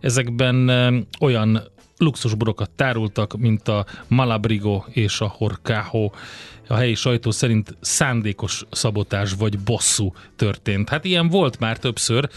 Ezekben 0.00 0.70
eh, 0.70 0.94
olyan 1.20 1.74
luxusborokat 1.98 2.70
tárultak, 2.70 3.36
mint 3.38 3.68
a 3.68 3.86
Malabrigo 4.08 4.84
és 4.88 5.20
a 5.20 5.34
Horcajo. 5.36 6.10
A 6.68 6.74
helyi 6.74 6.94
sajtó 6.94 7.30
szerint 7.30 7.76
szándékos 7.80 8.64
szabotás 8.70 9.32
vagy 9.38 9.58
bosszú 9.58 10.12
történt. 10.36 10.88
Hát 10.88 11.04
ilyen 11.04 11.28
volt 11.28 11.58
már 11.58 11.78
többször, 11.78 12.28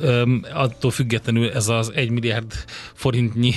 Öm, 0.00 0.42
attól 0.54 0.90
függetlenül 0.90 1.50
ez 1.50 1.68
az 1.68 1.92
egy 1.94 2.10
milliárd 2.10 2.52
forintnyi 2.92 3.54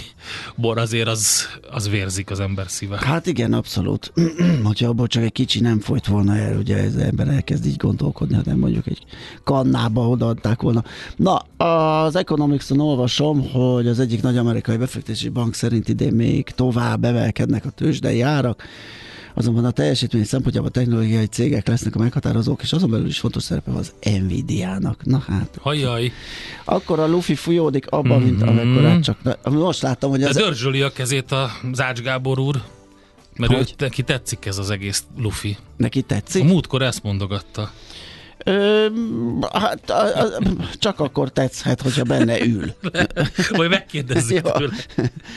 bor 0.56 0.78
azért 0.78 1.08
az, 1.08 1.46
az 1.72 1.90
vérzik 1.90 2.32
az 2.32 2.40
ember 2.40 2.70
szíve. 2.70 2.98
Hát 2.98 3.26
igen, 3.26 3.54
abszolút. 3.54 4.14
Hogyha 4.64 4.88
abból 4.88 5.08
csak 5.08 5.24
egy 5.24 5.32
kicsi 5.32 5.60
nem 5.60 5.80
folyt 5.80 6.06
volna 6.06 6.36
el, 6.36 6.58
ugye 6.58 6.84
az 6.84 6.98
ember 6.98 7.28
elkezd 7.28 7.66
így 7.66 7.78
gondolkodni, 7.78 8.36
hanem 8.36 8.58
mondjuk 8.58 8.88
egy 8.88 9.04
kannába 9.44 10.10
odaadták 10.10 10.62
volna. 10.62 10.84
Na, 11.16 11.36
az 11.66 12.16
Economics-on 12.16 12.80
olvasom, 12.80 13.52
hogy 13.52 13.88
az 13.88 14.00
egyik 14.00 14.22
nagy 14.22 14.38
amerikai 14.38 14.78
befektetési 14.78 15.30
bank 15.30 15.47
szerint 15.54 15.89
idén 15.89 16.13
még 16.13 16.44
tovább 16.50 17.04
emelkednek 17.04 17.66
a 17.66 17.70
tőzsdei 17.70 18.22
árak, 18.22 18.63
azonban 19.34 19.66
a 19.66 19.72
teljesítmény 19.72 20.24
szempontjából 20.24 20.70
a 20.70 20.72
technológiai 20.72 21.25
cégek 21.25 21.68
lesznek 21.68 21.96
a 21.96 22.00
meghatározók, 22.00 22.62
és 22.62 22.74
azon 22.74 22.89
belül 22.89 23.08
is 23.08 23.20
fontos 23.20 23.44
szerepe 23.44 23.72
az 23.72 23.94
Nvidia-nak. 24.04 25.06
Na 25.06 25.24
hát. 25.27 25.58
Hajjaj. 25.62 26.12
Akkor 26.66 27.00
a 27.00 27.08
Luffy 27.08 27.36
fújódik 27.36 27.88
abban, 27.89 28.22
mint 28.22 28.39
Mhm. 28.39 28.58
amikor 28.58 29.00
csak... 29.00 29.38
Most 29.50 29.82
láttam, 29.82 30.10
hogy 30.10 30.20
De 30.20 30.27
ez... 30.27 30.36
dörzsöli 30.36 30.82
a 30.82 30.92
kezét 30.92 31.32
a 31.32 31.51
Zács 31.74 32.01
Gábor 32.01 32.39
úr, 32.39 32.62
mert 33.36 33.54
Hogy? 33.54 33.70
ő, 33.72 33.84
neki 33.84 34.01
tetszik 34.04 34.46
ez 34.46 34.58
az 34.58 34.70
egész 34.70 35.04
lufi. 35.18 35.58
Neki 35.77 36.00
A 36.00 36.04
tetszik? 36.08 36.44
múltkor 36.44 36.82
ezt 36.82 37.04
mondogatta. 37.04 37.72
Ö, 38.44 38.88
hát, 39.53 39.89
a, 39.89 40.22
a, 40.24 40.39
csak 40.74 41.00
akkor 41.00 41.32
tetszhet, 41.32 41.82
hogyha 41.82 42.03
benne 42.03 42.46
ül. 42.46 42.74
Vagy 43.58 43.70
megkérdezzük 43.70 44.46
Jó. 44.46 44.51
tőle. 44.51 44.74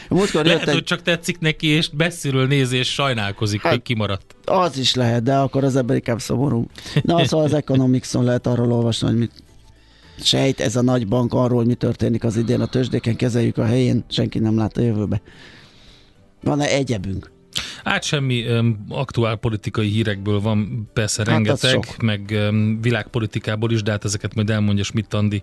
Múltkor 0.09 0.45
Lehet, 0.45 0.59
jött 0.61 0.69
hogy 0.69 0.78
egy, 0.78 0.85
csak 0.85 1.02
tetszik 1.02 1.38
neki, 1.38 1.66
és 1.66 1.90
messziről 1.97 2.47
nézi, 2.47 2.76
és 2.76 2.92
sajnálkozik, 2.92 3.61
Hát- 3.61 3.73
hogy 3.73 3.83
kimaradt. 3.83 4.35
az 4.45 4.78
is 4.78 4.95
lehet, 4.95 5.23
de 5.23 5.37
akkor 5.37 5.64
az 5.64 5.76
ember 5.76 5.97
inkább 5.97 6.21
szomorú. 6.21 6.66
Na, 7.02 7.25
szóval 7.26 7.47
az 7.47 7.54
Economics-on 7.54 8.25
lehet 8.25 8.47
arról 8.47 8.73
olvasni, 8.73 9.07
hogy 9.09 9.19
mit 9.19 9.33
sejt 10.23 10.61
ez 10.61 10.76
a 10.76 10.83
nagy 10.83 11.09
bank 11.09 11.35
arról, 11.35 11.57
hogy 11.59 11.66
mi 11.66 11.75
történik 11.75 12.25
az 12.25 12.37
idén 12.37 12.61
a 12.61 12.66
tőzsdéken, 12.66 13.16
kezeljük 13.16 13.59
a 13.59 13.64
helyén, 13.64 14.04
senki 14.09 14.38
nem 14.38 14.57
lát 14.57 14.76
a 14.76 14.80
jövőbe. 14.80 15.21
Van-e 16.42 16.69
egyebünk? 16.69 17.30
Hát 17.84 18.02
semmi 18.02 18.46
um, 18.49 18.84
aktuál 18.88 19.37
politikai 19.37 19.88
hírekből 19.88 20.40
van 20.40 20.90
persze 20.92 21.22
Hát 21.22 21.32
rengeteg, 21.32 21.84
meg 22.02 22.30
um, 22.30 22.80
világpolitikából 22.80 23.70
is, 23.70 23.82
de 23.82 23.90
hát 23.90 24.04
ezeket 24.04 24.34
majd 24.34 24.50
elmondja 24.50 24.84
Schmidt 24.84 25.14
Andi 25.14 25.42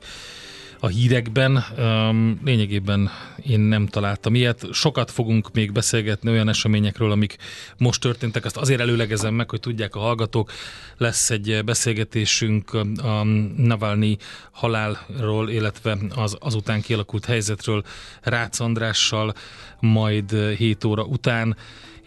a 0.80 0.88
hírekben. 0.88 1.64
Um, 1.78 2.40
lényegében 2.46 3.10
én 3.44 3.60
nem 3.60 3.88
találtam 3.88 4.36
ilyet. 4.36 4.68
Sokat 4.72 5.12
fogunk 5.12 5.54
még 5.54 5.72
beszélgetni 5.72 6.30
olyan 6.30 6.50
eseményekről, 6.50 7.12
amik 7.12 7.38
most 7.78 8.02
történtek. 8.02 8.46
Azt 8.46 8.58
azért 8.58 8.80
előlegezem 8.80 9.34
meg, 9.34 9.50
hogy 9.50 9.60
tudják 9.60 9.96
a 9.96 10.00
hallgatók. 10.00 10.52
Lesz 10.98 11.30
egy 11.30 11.62
beszélgetésünk 11.66 12.74
a 13.04 13.24
Navalnyi 13.58 14.18
halálról, 14.52 15.50
illetve 15.50 15.98
az 16.16 16.38
azután 16.40 16.82
kialakult 16.82 17.26
helyzetről 17.26 17.84
Rácz 18.22 18.60
Andrással, 18.60 19.34
majd 19.80 20.54
7 20.58 20.84
óra 20.84 21.04
után 21.04 21.56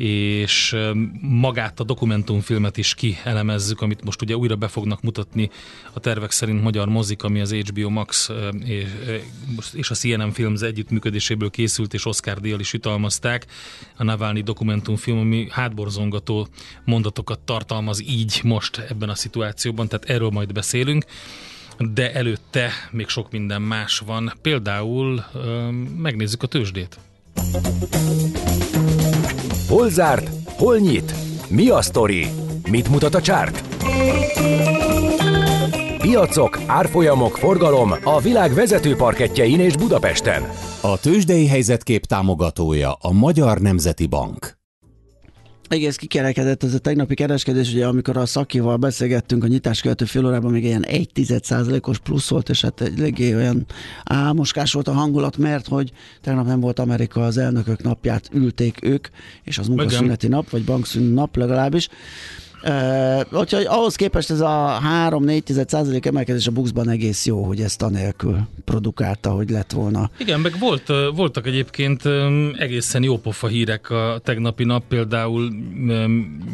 és 0.01 0.77
magát 1.21 1.81
a 1.81 1.85
dokumentumfilmet 1.85 2.77
is 2.77 2.95
kielemezzük, 2.95 3.81
amit 3.81 4.05
most 4.05 4.23
ugye 4.23 4.37
újra 4.37 4.57
be 4.57 4.69
fognak 4.69 5.03
mutatni 5.03 5.51
a 5.93 6.01
tervek 6.01 6.31
szerint 6.31 6.63
magyar 6.63 6.89
mozik, 6.89 7.23
ami 7.23 7.41
az 7.41 7.53
HBO 7.53 7.89
Max 7.89 8.31
és, 9.75 9.91
a 9.91 9.95
CNN 9.95 10.33
Films 10.33 10.61
együttműködéséből 10.61 11.51
készült, 11.51 11.95
és 11.95 12.07
Oscar 12.07 12.41
díjjal 12.41 12.61
is 12.61 12.73
jutalmazták. 12.73 13.47
A 13.97 14.05
Navalnyi 14.05 14.43
dokumentumfilm, 14.43 15.19
ami 15.19 15.47
hátborzongató 15.51 16.49
mondatokat 16.85 17.39
tartalmaz 17.39 18.03
így 18.03 18.41
most 18.43 18.79
ebben 18.79 19.09
a 19.09 19.15
szituációban, 19.15 19.89
tehát 19.89 20.11
erről 20.11 20.31
majd 20.31 20.53
beszélünk 20.53 21.05
de 21.93 22.13
előtte 22.13 22.71
még 22.91 23.09
sok 23.09 23.31
minden 23.31 23.63
más 23.63 23.99
van. 23.99 24.33
Például 24.43 25.25
megnézzük 25.97 26.43
a 26.43 26.47
tőzsdét. 26.47 26.99
Hol 29.71 29.89
zárt? 29.89 30.31
Hol 30.57 30.79
nyit? 30.79 31.15
Mi 31.49 31.69
a 31.69 31.83
sztori? 31.83 32.27
Mit 32.71 32.89
mutat 32.89 33.15
a 33.15 33.21
csárt? 33.21 33.65
Piacok, 35.99 36.59
árfolyamok, 36.67 37.37
forgalom 37.37 37.95
a 38.05 38.21
világ 38.21 38.53
vezető 38.53 38.97
parketjein 38.97 39.61
és 39.61 39.77
Budapesten. 39.77 40.43
A 40.81 40.99
tőzsdei 40.99 41.47
helyzetkép 41.47 42.05
támogatója 42.05 42.93
a 42.93 43.13
Magyar 43.13 43.59
Nemzeti 43.59 44.07
Bank. 44.07 44.60
Egész 45.71 45.97
kikerekedett 45.97 46.63
ez 46.63 46.75
a 46.75 46.79
tegnapi 46.79 47.15
kereskedés, 47.15 47.73
ugye 47.73 47.87
amikor 47.87 48.17
a 48.17 48.27
szakival 48.27 48.77
beszélgettünk 48.77 49.45
a 49.45 49.47
nyitás 49.47 49.81
követő 49.81 50.05
fél 50.05 50.27
órában, 50.27 50.51
még 50.51 50.65
ilyen 50.65 50.85
1 50.85 51.41
os 51.81 51.99
plusz 51.99 52.29
volt, 52.29 52.49
és 52.49 52.61
hát 52.61 52.81
eléggé 52.81 53.35
olyan 53.35 53.67
álmoskás 54.05 54.73
volt 54.73 54.89
a 54.89 54.93
hangulat, 54.93 55.37
mert 55.37 55.69
hogy 55.69 55.93
tegnap 56.21 56.47
nem 56.47 56.61
volt 56.61 56.79
Amerika 56.79 57.25
az 57.25 57.37
elnökök 57.37 57.83
napját, 57.83 58.29
ülték 58.33 58.79
ők, 58.83 59.09
és 59.45 59.59
az 59.59 59.69
munkaszüneti 59.69 60.29
nap, 60.29 60.51
vagy 60.51 60.65
bankszünet 60.65 61.15
nap 61.15 61.37
legalábbis. 61.37 61.89
Uh, 62.63 63.41
úgyhogy 63.41 63.65
ahhoz 63.65 63.97
képest 63.97 64.31
ez 64.31 64.41
a 64.41 64.81
3-4 65.09 65.69
százalék 65.69 66.07
emelkedés 66.07 66.47
a 66.47 66.51
buxban 66.51 66.89
egész 66.89 67.27
jó, 67.27 67.43
hogy 67.43 67.61
ezt 67.61 67.83
anélkül 67.83 68.39
produkálta, 68.65 69.31
hogy 69.31 69.51
lett 69.51 69.73
volna. 69.73 70.11
Igen, 70.19 70.41
meg 70.41 70.59
volt, 70.59 70.87
voltak 71.15 71.47
egyébként 71.47 72.03
egészen 72.57 73.03
jópofa 73.03 73.47
hírek 73.47 73.91
a 73.91 74.21
tegnapi 74.25 74.65
nap, 74.65 74.85
például 74.89 75.49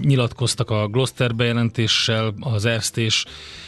nyilatkoztak 0.02 0.70
a 0.70 0.86
Gloster 0.88 1.34
bejelentéssel, 1.34 2.34
az 2.40 2.64
Erstés 2.64 3.24
ö, 3.24 3.65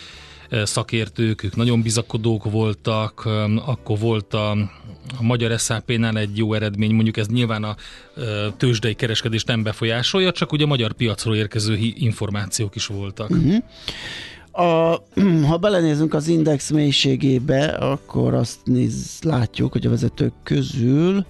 szakértők, 0.65 1.43
ők 1.43 1.57
nagyon 1.57 1.83
bizakodók 1.83 2.51
voltak, 2.51 3.29
akkor 3.67 3.99
volt 3.99 4.35
a, 4.35 4.51
a 5.19 5.23
magyar 5.23 5.59
SAP-nál 5.59 6.19
egy 6.19 6.37
jó 6.37 6.55
eredmény, 6.55 6.95
mondjuk 6.95 7.17
ez 7.17 7.27
nyilván 7.27 7.65
a 7.65 7.77
tőzsdei 8.57 8.95
kereskedést 8.95 9.47
nem 9.47 9.63
befolyásolja, 9.63 10.33
csak 10.33 10.53
ugye 10.53 10.65
a 10.65 10.69
magyar 10.69 10.93
piacról 10.93 11.37
érkező 11.37 11.77
információk 11.81 12.75
is 12.75 12.87
voltak. 12.87 13.31
Uh-huh. 13.31 13.63
A, 14.53 15.03
ha 15.49 15.57
belenézünk 15.57 16.15
az 16.15 16.29
index 16.29 16.71
mélységébe, 16.71 17.65
akkor 17.65 18.35
azt 18.35 18.59
néz, 18.65 19.19
látjuk, 19.23 19.73
hogy 19.73 19.87
a 19.87 19.91
vezetők 19.91 20.33
közül 20.43 21.27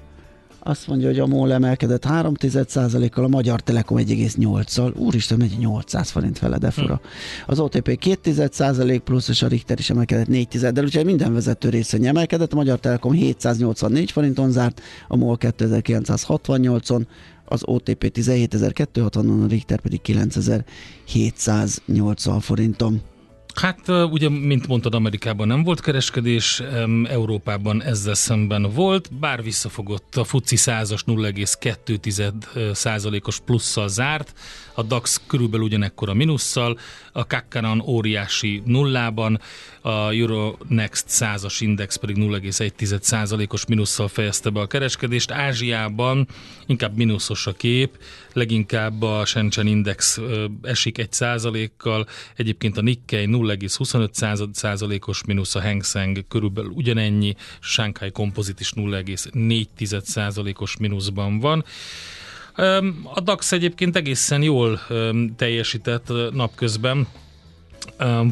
azt 0.61 0.87
mondja, 0.87 1.07
hogy 1.07 1.19
a 1.19 1.27
MOL 1.27 1.53
emelkedett 1.53 2.05
3 2.05 2.35
kal 3.11 3.25
a 3.25 3.29
Magyar 3.29 3.61
Telekom 3.61 3.99
1,8-szal. 3.99 4.97
Úristen, 4.97 5.39
megy 5.39 5.57
800 5.59 6.11
forint 6.11 6.39
fele, 6.39 6.59
de 6.59 6.71
fura. 6.71 7.01
Az 7.47 7.59
OTP 7.59 7.99
2 7.99 8.51
plusz, 9.05 9.29
és 9.29 9.43
a 9.43 9.47
Richter 9.47 9.79
is 9.79 9.91
emelkedett 9.91 10.27
4 10.27 10.49
de 10.49 10.83
úgyhogy 10.83 11.05
minden 11.05 11.33
vezető 11.33 11.69
részén 11.69 12.07
emelkedett. 12.07 12.53
A 12.53 12.57
Magyar 12.57 12.79
Telekom 12.79 13.13
784 13.13 14.11
forinton 14.11 14.51
zárt, 14.51 14.81
a 15.09 15.17
MOL 15.17 15.37
2968-on, 15.41 17.07
az 17.45 17.63
OTP 17.65 18.11
17.260-on, 18.15 19.45
a 19.45 19.47
Richter 19.47 19.81
pedig 19.81 20.01
9.780 20.05 22.39
forinton. 22.41 23.03
Hát 23.61 23.89
ugye, 23.89 24.29
mint 24.29 24.67
mondtad, 24.67 24.95
Amerikában 24.95 25.47
nem 25.47 25.63
volt 25.63 25.81
kereskedés, 25.81 26.63
Európában 27.05 27.83
ezzel 27.83 28.15
szemben 28.15 28.63
volt, 28.63 29.15
bár 29.15 29.43
visszafogott 29.43 30.17
a 30.17 30.25
FUCI 30.25 30.57
100-as 30.59 31.01
0,2 31.07 32.75
százalékos 32.75 33.41
plusszal 33.41 33.89
zárt, 33.89 34.33
a 34.75 34.83
DAX 34.83 35.21
körülbelül 35.27 35.67
ugyanekkor 35.67 36.09
a 36.09 36.15
minusszal, 36.15 36.79
a 37.13 37.27
Kakkanan 37.27 37.83
óriási 37.87 38.63
nullában, 38.65 39.41
a 39.81 40.11
Euronext 40.11 41.07
100-as 41.09 41.57
index 41.61 41.97
pedig 41.97 42.17
0,1 42.17 43.01
százalékos 43.01 43.67
minusszal 43.67 44.09
fejezte 44.09 44.51
be 44.51 44.61
a 44.61 44.67
kereskedést. 44.67 45.31
Ázsiában 45.31 46.29
inkább 46.67 46.97
mínuszos 46.97 47.47
a 47.47 47.53
kép, 47.53 47.99
leginkább 48.39 49.03
a 49.03 49.25
Shenzhen 49.25 49.67
Index 49.67 50.21
esik 50.63 50.99
egy 50.99 51.13
százalékkal, 51.13 52.07
egyébként 52.37 52.77
a 52.77 52.81
Nikkei 52.81 53.27
0,25 53.27 54.13
század- 54.13 54.55
százalékos 54.55 55.25
mínusz, 55.25 55.55
a 55.55 55.63
Hang 55.63 55.85
Seng 55.85 56.25
körülbelül 56.29 56.71
ugyanennyi, 56.71 57.35
Shanghai 57.61 58.11
Composite 58.11 58.59
is 58.61 58.73
0,4 58.73 60.01
százalékos 60.05 60.77
mínuszban 60.77 61.39
van. 61.39 61.65
A 63.15 63.21
DAX 63.21 63.53
egyébként 63.53 63.97
egészen 63.97 64.43
jól 64.43 64.81
teljesített 65.37 66.13
napközben, 66.33 67.07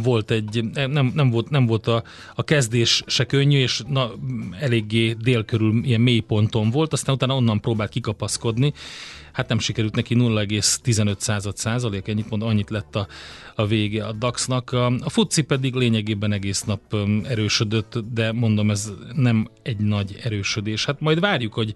volt 0.02 0.30
egy, 0.30 0.64
nem, 0.74 1.12
nem, 1.14 1.30
volt, 1.30 1.50
nem 1.50 1.66
volt 1.66 1.86
a, 1.86 2.02
a 2.34 2.42
kezdés 2.42 3.02
se 3.06 3.24
könnyű, 3.24 3.58
és 3.58 3.82
na, 3.88 4.12
eléggé 4.60 5.12
dél 5.12 5.44
körül 5.44 5.84
ilyen 5.84 6.00
mély 6.00 6.20
ponton 6.20 6.70
volt, 6.70 6.92
aztán 6.92 7.14
utána 7.14 7.34
onnan 7.34 7.60
próbált 7.60 7.90
kikapaszkodni, 7.90 8.72
hát 9.36 9.48
nem 9.48 9.58
sikerült 9.58 9.94
neki 9.94 10.14
0,15 10.18 11.18
század 11.18 11.56
százalék, 11.56 12.08
ennyit 12.08 12.30
mond, 12.30 12.42
annyit 12.42 12.70
lett 12.70 12.96
a, 12.96 13.06
a 13.54 13.66
vége 13.66 14.06
a 14.06 14.12
DAX-nak. 14.12 14.72
A, 14.72 14.86
a 14.86 15.10
FUCI 15.10 15.42
pedig 15.42 15.74
lényegében 15.74 16.32
egész 16.32 16.62
nap 16.62 16.80
erősödött, 17.28 17.98
de 18.12 18.32
mondom, 18.32 18.70
ez 18.70 18.92
nem 19.14 19.48
egy 19.62 19.76
nagy 19.78 20.18
erősödés. 20.22 20.84
Hát 20.84 21.00
majd 21.00 21.20
várjuk, 21.20 21.52
hogy 21.52 21.74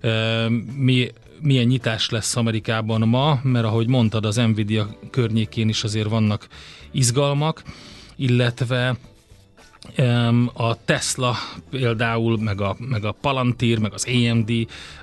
e, 0.00 0.48
mi 0.76 1.10
milyen 1.40 1.66
nyitás 1.66 2.10
lesz 2.10 2.36
Amerikában 2.36 3.08
ma, 3.08 3.40
mert 3.42 3.64
ahogy 3.64 3.88
mondtad, 3.88 4.24
az 4.24 4.36
Nvidia 4.36 4.98
környékén 5.10 5.68
is 5.68 5.84
azért 5.84 6.08
vannak 6.08 6.48
izgalmak, 6.96 7.62
illetve 8.16 8.96
a 10.52 10.84
Tesla 10.84 11.36
például, 11.70 12.38
meg 12.38 12.60
a, 12.60 12.76
meg 12.78 13.04
a 13.04 13.12
Palantir, 13.12 13.78
meg 13.78 13.92
az 13.92 14.06
AMD, 14.06 14.50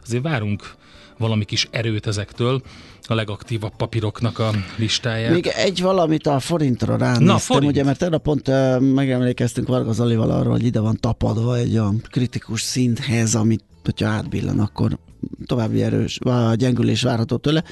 azért 0.04 0.24
várunk 0.24 0.76
valami 1.18 1.46
kis 1.46 1.68
erőt 1.72 2.08
ezektől, 2.08 2.62
a 3.08 3.14
legaktívabb 3.14 3.76
papíroknak 3.76 4.40
a 4.40 4.52
listáját. 4.78 5.32
Még 5.32 5.48
egy 5.48 5.82
valamit 5.82 6.28
a 6.28 6.40
forintra 6.40 6.98
ránéztem, 6.98 7.26
Na, 7.26 7.38
forint. 7.38 7.72
ugye, 7.72 7.84
mert 7.84 8.00
tegnap 8.00 8.24
pont 8.24 8.48
uh, 8.48 8.80
megemlékeztünk 8.80 9.68
Varga 9.68 9.92
Zalival 9.92 10.32
arról, 10.32 10.52
hogy 10.52 10.66
ide 10.66 10.80
van 10.80 10.98
tapadva 11.00 11.58
egy 11.58 11.74
olyan 11.74 12.02
kritikus 12.10 12.62
szinthez, 12.62 13.36
amit 13.36 13.64
hogyha 13.84 14.08
átbillen, 14.08 14.60
akkor 14.60 14.98
további 15.46 15.82
erős, 15.84 16.20
a 16.20 16.56
gyengülés 16.56 17.02
várható 17.02 17.38
tőle. 17.38 17.64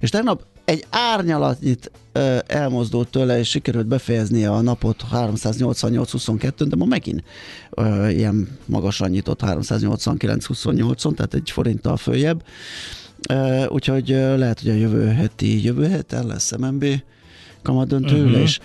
És 0.00 0.10
tegnap 0.10 0.42
egy 0.68 0.86
árnyalatnyit 0.90 1.90
elmozdult 2.46 3.08
tőle, 3.08 3.38
és 3.38 3.48
sikerült 3.48 3.86
befejeznie 3.86 4.50
a 4.50 4.60
napot 4.60 5.04
388-22, 5.12 6.52
de 6.58 6.76
ma 6.76 6.84
megint 6.84 7.22
ö, 7.70 8.08
ilyen 8.08 8.58
magasan 8.64 9.10
nyitott 9.10 9.40
389-28-on, 9.44 11.14
tehát 11.14 11.34
egy 11.34 11.50
forinttal 11.50 11.96
följebb. 11.96 12.42
Úgyhogy 13.68 14.08
lehet, 14.08 14.60
hogy 14.60 14.70
a 14.70 14.74
jövő 14.74 15.06
heti, 15.06 15.64
jövő 15.64 15.88
héten 15.88 16.26
lesz 16.26 16.56
MNB 16.56 16.84
kamadöntő 17.62 18.24
uh-huh. 18.24 18.40
és 18.40 18.58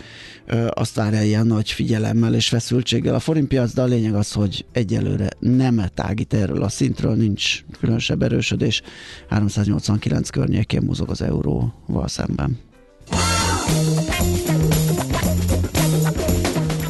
ö, 0.45 0.67
azt 0.73 0.95
várja 0.95 1.23
ilyen 1.23 1.47
nagy 1.47 1.71
figyelemmel 1.71 2.33
és 2.33 2.47
feszültséggel 2.47 3.15
a 3.15 3.19
forintpiac, 3.19 3.73
de 3.73 3.81
a 3.81 3.85
lényeg 3.85 4.15
az, 4.15 4.31
hogy 4.31 4.65
egyelőre 4.71 5.29
nem 5.39 5.81
tágít 5.93 6.33
erről 6.33 6.63
a 6.63 6.69
szintről, 6.69 7.15
nincs 7.15 7.63
különösebb 7.79 8.23
erősödés. 8.23 8.81
389 9.29 10.29
környékén 10.29 10.81
mozog 10.85 11.09
az 11.09 11.21
euróval 11.21 12.07
szemben. 12.07 12.59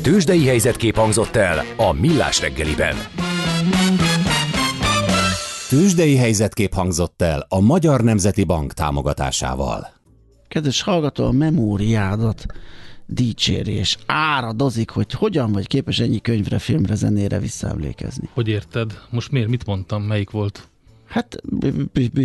Tőzsdei 0.01 0.45
helyzetkép 0.45 0.95
hangzott 0.95 1.35
el 1.35 1.63
a 1.77 1.93
Millás 1.93 2.41
reggeliben. 2.41 2.95
Tőzsdei 5.69 6.15
helyzetkép 6.15 6.73
hangzott 6.73 7.21
el 7.21 7.45
a 7.49 7.59
Magyar 7.59 8.01
Nemzeti 8.01 8.43
Bank 8.43 8.73
támogatásával. 8.73 10.02
Kedves 10.53 10.81
hallgató, 10.81 11.25
a 11.25 11.31
memóriádat 11.31 12.45
dicséri 13.05 13.71
és 13.71 13.97
áradozik, 14.05 14.89
hogy 14.89 15.11
hogyan 15.11 15.51
vagy 15.51 15.67
képes 15.67 15.99
ennyi 15.99 16.21
könyvre, 16.21 16.59
filmre, 16.59 16.95
zenére 16.95 17.39
visszaemlékezni. 17.39 18.29
Hogy 18.33 18.47
érted? 18.47 18.99
Most 19.09 19.31
miért? 19.31 19.47
Mit 19.47 19.65
mondtam? 19.65 20.03
Melyik 20.03 20.29
volt? 20.29 20.67
Hát 21.07 21.41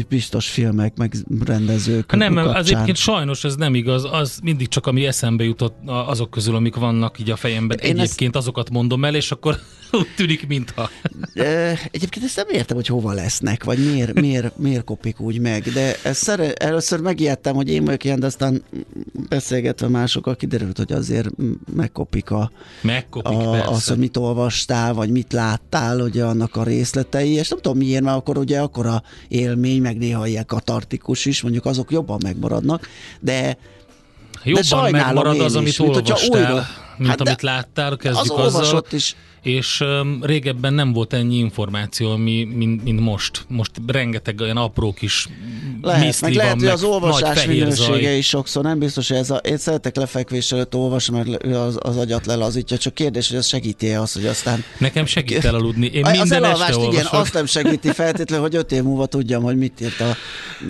biztos 0.08 0.48
filmek, 0.48 0.96
meg 0.96 1.14
rendezők. 1.44 2.16
Nem, 2.16 2.34
kapcsán. 2.34 2.54
az 2.54 2.70
egyébként 2.70 2.96
sajnos 2.96 3.44
ez 3.44 3.54
nem 3.56 3.74
igaz, 3.74 4.04
az 4.10 4.38
mindig 4.42 4.68
csak 4.68 4.86
ami 4.86 5.06
eszembe 5.06 5.44
jutott 5.44 5.76
azok 5.86 6.30
közül, 6.30 6.54
amik 6.54 6.74
vannak 6.74 7.18
így 7.18 7.30
a 7.30 7.36
fejemben. 7.36 7.78
Én 7.78 7.98
egyébként 7.98 8.36
ezt... 8.36 8.44
azokat 8.44 8.70
mondom 8.70 9.04
el, 9.04 9.14
és 9.14 9.30
akkor 9.30 9.58
úgy 9.92 10.14
tűnik, 10.16 10.46
mintha. 10.46 10.90
Egyébként 11.90 12.24
ezt 12.24 12.36
nem 12.36 12.48
értem, 12.48 12.76
hogy 12.76 12.86
hova 12.86 13.12
lesznek, 13.12 13.64
vagy 13.64 13.90
miért, 13.90 14.20
miért, 14.20 14.58
miért 14.58 14.84
kopik 14.84 15.20
úgy 15.20 15.40
meg, 15.40 15.62
de 15.62 15.96
ezt 16.02 16.28
először 16.54 17.00
megijedtem, 17.00 17.54
hogy 17.54 17.68
én 17.68 17.84
vagyok 17.84 18.04
ilyen, 18.04 18.20
de 18.20 18.26
aztán 18.26 18.62
beszélgetve 19.28 19.88
másokkal 19.88 20.36
kiderült, 20.36 20.76
hogy 20.76 20.92
azért 20.92 21.28
megkopik 21.74 22.30
a, 22.30 22.50
megkopik, 22.80 23.38
a, 23.38 23.70
az, 23.70 23.88
hogy 23.88 23.98
mit 23.98 24.16
olvastál, 24.16 24.94
vagy 24.94 25.10
mit 25.10 25.32
láttál, 25.32 26.00
ugye 26.00 26.24
annak 26.24 26.56
a 26.56 26.62
részletei, 26.62 27.32
és 27.32 27.48
nem 27.48 27.58
tudom 27.60 27.78
miért, 27.78 28.02
mert 28.02 28.16
akkor 28.16 28.38
ugye 28.38 28.60
akkora 28.60 29.02
élmény, 29.28 29.82
meg 29.82 29.98
néha 29.98 30.26
ilyen 30.26 30.46
katartikus 30.46 31.24
is, 31.24 31.42
mondjuk 31.42 31.64
azok 31.64 31.90
jobban 31.90 32.18
megmaradnak, 32.22 32.88
de 33.20 33.58
Jobban 34.44 34.84
de 34.84 34.90
megmarad 34.90 35.40
az, 35.40 35.56
amit 35.56 35.78
mint 35.78 35.90
olvastál, 35.90 36.40
újra, 36.40 36.66
mint 36.96 37.10
hát 37.10 37.20
amit 37.20 37.42
láttál, 37.42 37.96
kezdjük 37.96 38.38
az 38.38 38.54
azzal. 38.54 38.82
is 38.90 39.16
és 39.42 39.84
régebben 40.20 40.74
nem 40.74 40.92
volt 40.92 41.12
ennyi 41.12 41.36
információ, 41.36 42.10
ami, 42.10 42.44
mint, 42.44 42.84
mint 42.84 43.00
most. 43.00 43.44
Most 43.48 43.70
rengeteg 43.86 44.40
olyan 44.40 44.56
apró 44.56 44.92
kis 44.92 45.28
lehet, 45.82 46.20
meg 46.20 46.34
lehet, 46.34 46.52
van, 46.52 46.60
hogy 46.60 46.68
az 46.68 46.82
olvasás 46.82 47.46
minősége 47.46 48.08
zaj. 48.08 48.16
is 48.16 48.26
sokszor 48.28 48.62
nem 48.62 48.78
biztos, 48.78 49.08
hogy 49.08 49.16
ez 49.16 49.30
a, 49.30 49.36
én 49.36 49.56
szeretek 49.56 49.96
lefekvés 49.96 50.52
előtt 50.52 50.74
olvasni, 50.74 51.16
mert 51.16 51.44
az, 51.44 51.78
az 51.80 51.96
agyat 51.96 52.26
lelazítja, 52.26 52.78
csak 52.78 52.94
kérdés, 52.94 53.28
hogy 53.28 53.36
az 53.36 53.46
segíti 53.46 53.90
-e 53.90 54.00
az, 54.00 54.12
hogy 54.12 54.26
aztán... 54.26 54.64
Nekem 54.78 55.06
segít 55.06 55.44
elaludni. 55.44 55.86
Én 55.86 56.06
minden 56.10 56.44
az 56.44 56.60
este 56.60 56.82
igen, 56.82 57.06
azt 57.10 57.34
nem 57.34 57.46
segíti 57.46 57.92
feltétlenül, 57.92 58.44
hogy 58.44 58.54
öt 58.54 58.72
év 58.72 58.82
múlva 58.82 59.06
tudjam, 59.06 59.42
hogy 59.42 59.56
mit 59.56 59.80
írt 59.80 60.00
a, 60.00 60.16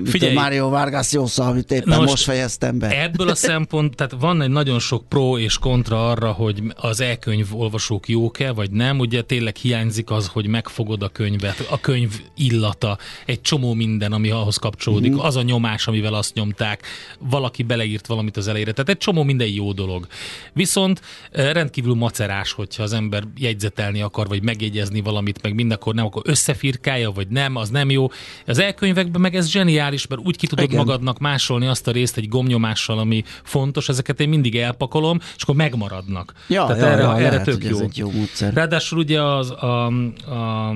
Figyelj, 0.05 0.37
a 0.37 0.41
Mario 0.41 0.69
Vargas 0.69 1.13
Llosa, 1.13 1.47
amit 1.47 1.71
éppen 1.71 1.97
most, 1.97 2.11
most 2.11 2.25
fejeztem 2.25 2.79
be. 2.79 3.03
Ebből 3.03 3.29
a 3.29 3.35
szempont, 3.35 3.97
tehát 3.97 4.15
van 4.21 4.43
egy 4.43 4.51
nagyon 4.51 4.79
sok 4.79 5.09
pro 5.09 5.39
és 5.39 5.59
kontra 5.59 6.11
arra, 6.11 6.33
hogy 6.33 6.63
az 6.77 7.01
e-könyv 7.01 7.47
olvasók 7.61 8.09
jók-e, 8.09 8.53
vagy 8.53 8.68
nem. 8.71 8.99
Ugye 8.99 9.23
tényleg 9.23 9.57
hiányzik 9.57 10.11
az, 10.11 10.27
hogy 10.27 10.47
megfogod 10.47 11.03
a 11.03 11.09
könyvet, 11.09 11.67
a 11.71 11.81
könyv 11.81 12.21
illata, 12.37 12.99
egy 13.27 13.41
csomó 13.41 13.75
minden, 13.75 14.13
ami 14.13 14.31
ahhoz 14.31 14.57
kapcsolódik, 14.57 15.13
mm. 15.13 15.19
az 15.19 15.37
a 15.37 15.43
nyomás, 15.43 15.87
amivel 15.87 16.15
azt 16.15 16.35
nyomták, 16.35 16.87
valaki 17.19 17.63
beleírt 17.63 18.07
valamit 18.07 18.37
az 18.37 18.49
elejére. 18.49 18.73
Tehát 18.73 18.89
egy 18.89 18.99
csomó 18.99 19.23
minden 19.23 19.49
jó 19.49 19.73
dolog. 19.73 20.07
Viszont 20.53 21.01
eh, 21.31 21.53
rendkívül 21.53 21.95
macerás, 21.95 22.53
hogyha 22.53 22.83
az 22.83 22.93
ember 22.93 23.23
jegyzetelni 23.37 24.03
akar, 24.03 24.29
vagy 24.29 24.43
megjegyezni 24.43 25.01
valamit, 25.01 25.43
meg 25.43 25.55
mindenkor 25.55 25.95
nem, 25.95 26.05
akkor 26.05 26.23
összefirkálja, 26.25 27.11
vagy 27.11 27.29
nem, 27.29 27.57
az 27.57 27.71
nem 27.71 27.91
jó. 27.91 28.11
Az 28.47 28.59
elkönyvekben 28.59 29.21
meg 29.21 29.35
ez 29.35 29.49
zseniális, 29.49 30.07
mert 30.07 30.21
úgy 30.25 30.37
ki 30.37 30.47
tudod 30.47 30.65
Igen. 30.65 30.77
magadnak 30.77 31.19
másolni 31.19 31.67
azt 31.67 31.87
a 31.89 31.91
részt 31.91 32.17
egy 32.17 32.29
gomnyomással, 32.29 32.99
ami 32.99 33.25
fontos, 33.43 33.89
ezeket 33.89 34.21
én 34.21 34.29
mindig 34.29 34.57
elpakolom, 34.57 35.19
és 35.37 35.43
akkor 35.43 35.55
megmaradnak. 35.55 36.33
Ja, 36.49 36.67
Tehát 36.67 36.83
ja, 36.83 36.89
erre, 36.89 37.03
ja, 37.03 37.17
erre 37.17 37.29
lehet, 37.31 37.45
tök 37.45 37.65
jó. 37.65 37.77
Ez 37.77 37.81
egy 37.81 37.97
jó 37.97 38.11
módszer. 38.11 38.48
Ráadásul 38.55 38.99
ugye 38.99 39.23
az 39.23 39.51
a, 39.51 39.87
a 39.87 40.75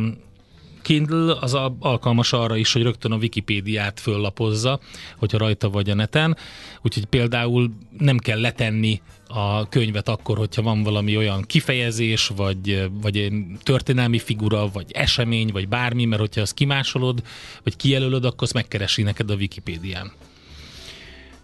Kindle 0.82 1.36
az 1.40 1.54
a, 1.54 1.76
alkalmas 1.78 2.32
arra 2.32 2.56
is, 2.56 2.72
hogy 2.72 2.82
rögtön 2.82 3.12
a 3.12 3.16
Wikipédiát 3.16 4.00
föllapozza, 4.00 4.80
hogyha 5.16 5.38
rajta 5.38 5.70
vagy 5.70 5.90
a 5.90 5.94
neten, 5.94 6.36
úgyhogy 6.82 7.04
például 7.04 7.72
nem 7.98 8.18
kell 8.18 8.40
letenni 8.40 9.00
a 9.28 9.68
könyvet 9.68 10.08
akkor, 10.08 10.38
hogyha 10.38 10.62
van 10.62 10.82
valami 10.82 11.16
olyan 11.16 11.42
kifejezés, 11.42 12.30
vagy, 12.36 12.90
vagy 13.00 13.32
történelmi 13.62 14.18
figura, 14.18 14.68
vagy 14.68 14.92
esemény, 14.92 15.50
vagy 15.52 15.68
bármi, 15.68 16.04
mert 16.04 16.20
hogyha 16.20 16.40
azt 16.40 16.54
kimásolod, 16.54 17.22
vagy 17.62 17.76
kijelölöd, 17.76 18.24
akkor 18.24 18.42
azt 18.42 18.52
megkeresi 18.52 19.02
neked 19.02 19.30
a 19.30 19.34
Wikipédián. 19.34 20.12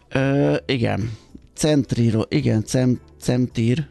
Ö, 0.08 0.56
igen. 0.66 1.10
Centriro, 1.54 2.22
igen, 2.28 2.64
cem, 2.64 3.00
centír, 3.20 3.86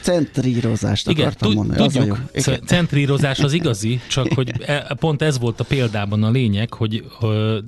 Centrírozást 0.00 1.08
Igen, 1.08 1.26
akartam 1.26 1.52
mondani. 1.52 1.88
Tudjuk, 1.88 2.18
az 2.34 2.46
Igen. 2.46 2.60
centrírozás 2.66 3.38
az 3.38 3.52
igazi, 3.52 4.00
csak 4.08 4.32
hogy 4.32 4.52
e, 4.66 4.96
pont 4.98 5.22
ez 5.22 5.38
volt 5.38 5.60
a 5.60 5.64
példában 5.64 6.22
a 6.22 6.30
lényeg, 6.30 6.74
hogy 6.74 7.04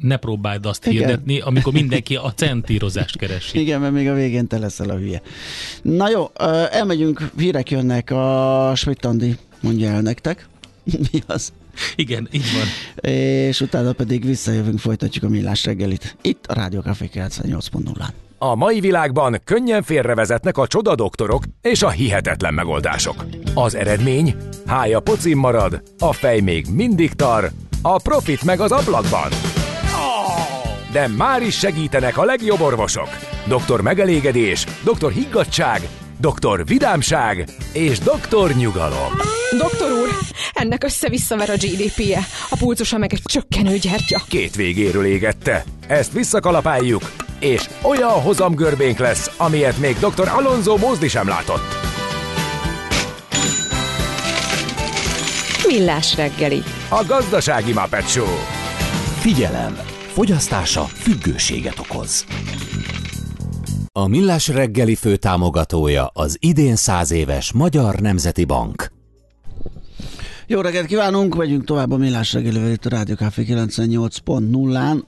ne 0.00 0.16
próbáld 0.16 0.66
azt 0.66 0.86
Igen. 0.86 0.98
hirdetni, 0.98 1.40
amikor 1.40 1.72
mindenki 1.72 2.16
a 2.16 2.32
centrírozást 2.34 3.16
keresi. 3.16 3.60
Igen, 3.60 3.80
mert 3.80 3.92
még 3.92 4.08
a 4.08 4.14
végén 4.14 4.46
te 4.46 4.58
leszel 4.58 4.90
a 4.90 4.96
hülye. 4.96 5.22
Na 5.82 6.10
jó, 6.10 6.30
elmegyünk, 6.70 7.30
hírek 7.38 7.70
jönnek 7.70 8.10
a 8.10 8.72
Schmidt 8.74 9.06
mondja 9.60 9.88
el 9.88 10.00
nektek. 10.00 10.48
Mi 11.12 11.22
az? 11.26 11.52
Igen, 11.96 12.28
így 12.30 12.44
van. 12.52 13.12
És 13.12 13.60
utána 13.60 13.92
pedig 13.92 14.24
visszajövünk, 14.24 14.78
folytatjuk 14.78 15.24
a 15.24 15.28
millás 15.28 15.64
reggelit. 15.64 16.16
Itt 16.22 16.46
a 16.46 16.54
Rádió 16.54 16.80
Café 16.80 17.10
98.0-án. 17.14 18.29
A 18.42 18.54
mai 18.54 18.80
világban 18.80 19.40
könnyen 19.44 19.82
félrevezetnek 19.82 20.58
a 20.58 20.66
csoda 20.66 20.94
doktorok 20.94 21.42
és 21.62 21.82
a 21.82 21.88
hihetetlen 21.88 22.54
megoldások. 22.54 23.24
Az 23.54 23.74
eredmény? 23.74 24.34
Hája 24.66 25.00
pocim 25.00 25.38
marad, 25.38 25.82
a 25.98 26.12
fej 26.12 26.40
még 26.40 26.66
mindig 26.74 27.12
tar, 27.12 27.50
a 27.82 28.00
profit 28.02 28.44
meg 28.44 28.60
az 28.60 28.72
ablakban. 28.72 29.28
De 30.92 31.08
már 31.08 31.42
is 31.42 31.58
segítenek 31.58 32.18
a 32.18 32.24
legjobb 32.24 32.60
orvosok. 32.60 33.08
Doktor 33.46 33.80
megelégedés, 33.80 34.66
doktor 34.84 35.12
higgadság, 35.12 35.88
doktor 36.20 36.66
vidámság 36.66 37.48
és 37.72 37.98
doktor 37.98 38.50
nyugalom. 38.54 39.12
Doktor 39.58 39.90
úr, 39.90 40.08
ennek 40.52 40.84
össze-visszaver 40.84 41.50
a 41.50 41.54
GDP-je, 41.54 42.20
a 42.50 42.56
pulcosa 42.58 42.98
meg 42.98 43.12
egy 43.12 43.22
csökkenő 43.24 43.76
gyertya. 43.76 44.20
Két 44.28 44.54
végéről 44.54 45.04
égette. 45.04 45.64
Ezt 45.86 46.12
visszakalapáljuk, 46.12 47.02
és 47.40 47.68
olyan 47.82 48.10
hozamgörbénk 48.10 48.98
lesz, 48.98 49.30
amilyet 49.36 49.78
még 49.78 49.96
dr. 49.98 50.28
Alonso 50.28 50.76
Mózdi 50.76 51.08
sem 51.08 51.28
látott. 51.28 51.62
Millás 55.66 56.16
reggeli. 56.16 56.62
A 56.88 57.04
gazdasági 57.06 57.72
Muppet 57.72 58.08
Show. 58.08 58.34
Figyelem! 59.20 59.78
Fogyasztása 60.12 60.84
függőséget 60.84 61.78
okoz. 61.78 62.24
A 63.92 64.06
Millás 64.06 64.48
reggeli 64.48 64.94
fő 64.94 65.16
támogatója 65.16 66.06
az 66.06 66.36
idén 66.40 66.76
száz 66.76 67.10
éves 67.10 67.52
Magyar 67.52 67.94
Nemzeti 67.94 68.44
Bank. 68.44 68.92
Jó 70.46 70.60
reggelt 70.60 70.86
kívánunk, 70.86 71.36
megyünk 71.36 71.64
tovább 71.64 71.90
a 71.90 71.96
Millás 71.96 72.32
reggelivel 72.32 72.70
itt 72.70 72.86
a 72.86 72.88
Rádió 72.88 73.14
Café 73.14 73.44
98.0-án. 73.48 75.02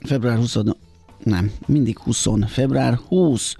Február 0.00 0.36
20 0.36 0.56
nem, 1.24 1.50
mindig 1.66 1.98
20, 1.98 2.24
február 2.48 2.98
20, 3.08 3.54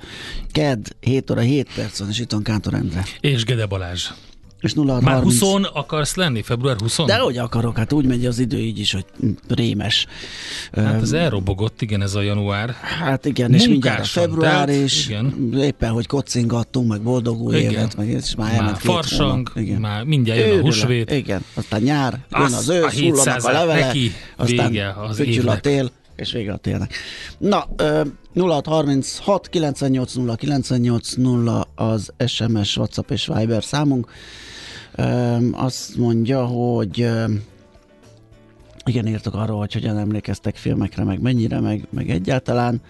ked, 0.52 0.88
7 1.00 1.30
óra 1.30 1.40
7 1.40 1.68
perc 1.74 1.98
van, 1.98 2.08
és 2.08 2.18
itt 2.20 2.32
van 2.32 2.42
Kántor 2.42 2.74
Endre. 2.74 3.04
És 3.20 3.44
Gede 3.44 3.66
Balázs. 3.66 4.08
És 4.60 4.72
0 4.72 5.00
Már 5.00 5.22
20 5.22 5.40
akarsz 5.72 6.14
lenni? 6.14 6.42
Február 6.42 6.76
20 6.80 6.96
De 7.06 7.18
hogy 7.18 7.38
akarok, 7.38 7.76
hát 7.76 7.92
úgy 7.92 8.04
megy 8.04 8.26
az 8.26 8.38
idő 8.38 8.58
így 8.58 8.78
is, 8.78 8.92
hogy 8.92 9.04
rémes. 9.48 10.06
Hát 10.72 11.02
ez 11.02 11.12
elrobogott, 11.12 11.82
igen, 11.82 12.02
ez 12.02 12.14
a 12.14 12.20
január. 12.20 12.70
Hát 12.82 13.24
igen, 13.26 13.54
és 13.54 13.66
mindjárt 13.66 14.00
a 14.00 14.04
február, 14.04 14.50
tehát, 14.52 14.68
és 14.68 15.06
igen. 15.08 15.52
éppen, 15.56 15.90
hogy 15.90 16.06
kocingattunk, 16.06 16.88
meg 16.88 17.00
boldog 17.02 17.40
új 17.40 17.56
Igen. 17.58 17.72
évet, 17.72 17.96
meg 17.96 18.08
és 18.08 18.34
már 18.34 18.60
Már 18.60 18.76
farsang, 18.78 19.30
hónap. 19.30 19.68
igen. 19.68 19.80
már 19.80 20.04
mindjárt 20.04 20.38
jön 20.40 20.48
a 20.48 20.52
Őrület. 20.52 20.64
húsvét. 20.74 21.10
Igen, 21.10 21.44
aztán 21.54 21.82
nyár, 21.82 22.18
jön 22.30 22.42
Az 22.42 22.52
az 22.52 22.68
a 22.68 22.74
ősz, 22.74 22.80
hullanak 22.80 22.94
700 22.94 23.44
a 23.44 23.52
levele, 23.52 23.86
neki 23.86 24.12
aztán 24.36 24.70
vége 24.70 24.94
az 25.08 25.20
a 25.46 25.60
tél, 25.60 25.90
és 26.22 26.32
vége 26.32 26.52
a 26.52 26.56
télnek. 26.56 26.94
Na, 27.38 27.68
ö, 27.76 28.02
0636 28.34 29.48
98 29.48 30.14
0 30.14 30.34
98 30.34 31.12
0 31.14 31.68
az 31.74 32.12
SMS, 32.26 32.76
WhatsApp 32.76 33.10
és 33.10 33.30
Viber 33.34 33.64
számunk. 33.64 34.10
Azt 35.52 35.96
mondja, 35.96 36.44
hogy 36.44 37.08
igen, 38.84 39.08
írtok 39.08 39.34
arról, 39.34 39.58
hogy 39.58 39.72
hogyan 39.72 39.98
emlékeztek 39.98 40.56
filmekre, 40.56 41.04
meg 41.04 41.20
mennyire, 41.20 41.60
meg, 41.60 41.86
meg 41.90 42.10
egyáltalán. 42.10 42.80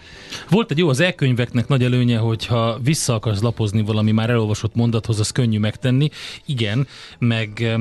Volt 0.51 0.71
egy 0.71 0.79
jó, 0.79 0.89
az 0.89 1.01
e-könyveknek 1.01 1.69
nagy 1.69 1.83
előnye, 1.83 2.19
hogyha 2.19 2.79
vissza 2.83 3.15
akarsz 3.15 3.41
lapozni 3.41 3.83
valami 3.83 4.13
már 4.13 4.31
elolvasott 4.31 4.75
mondathoz, 4.75 5.21
az 5.21 5.31
könnyű 5.31 5.59
megtenni. 5.59 6.09
Igen, 6.47 6.87
meg 7.19 7.77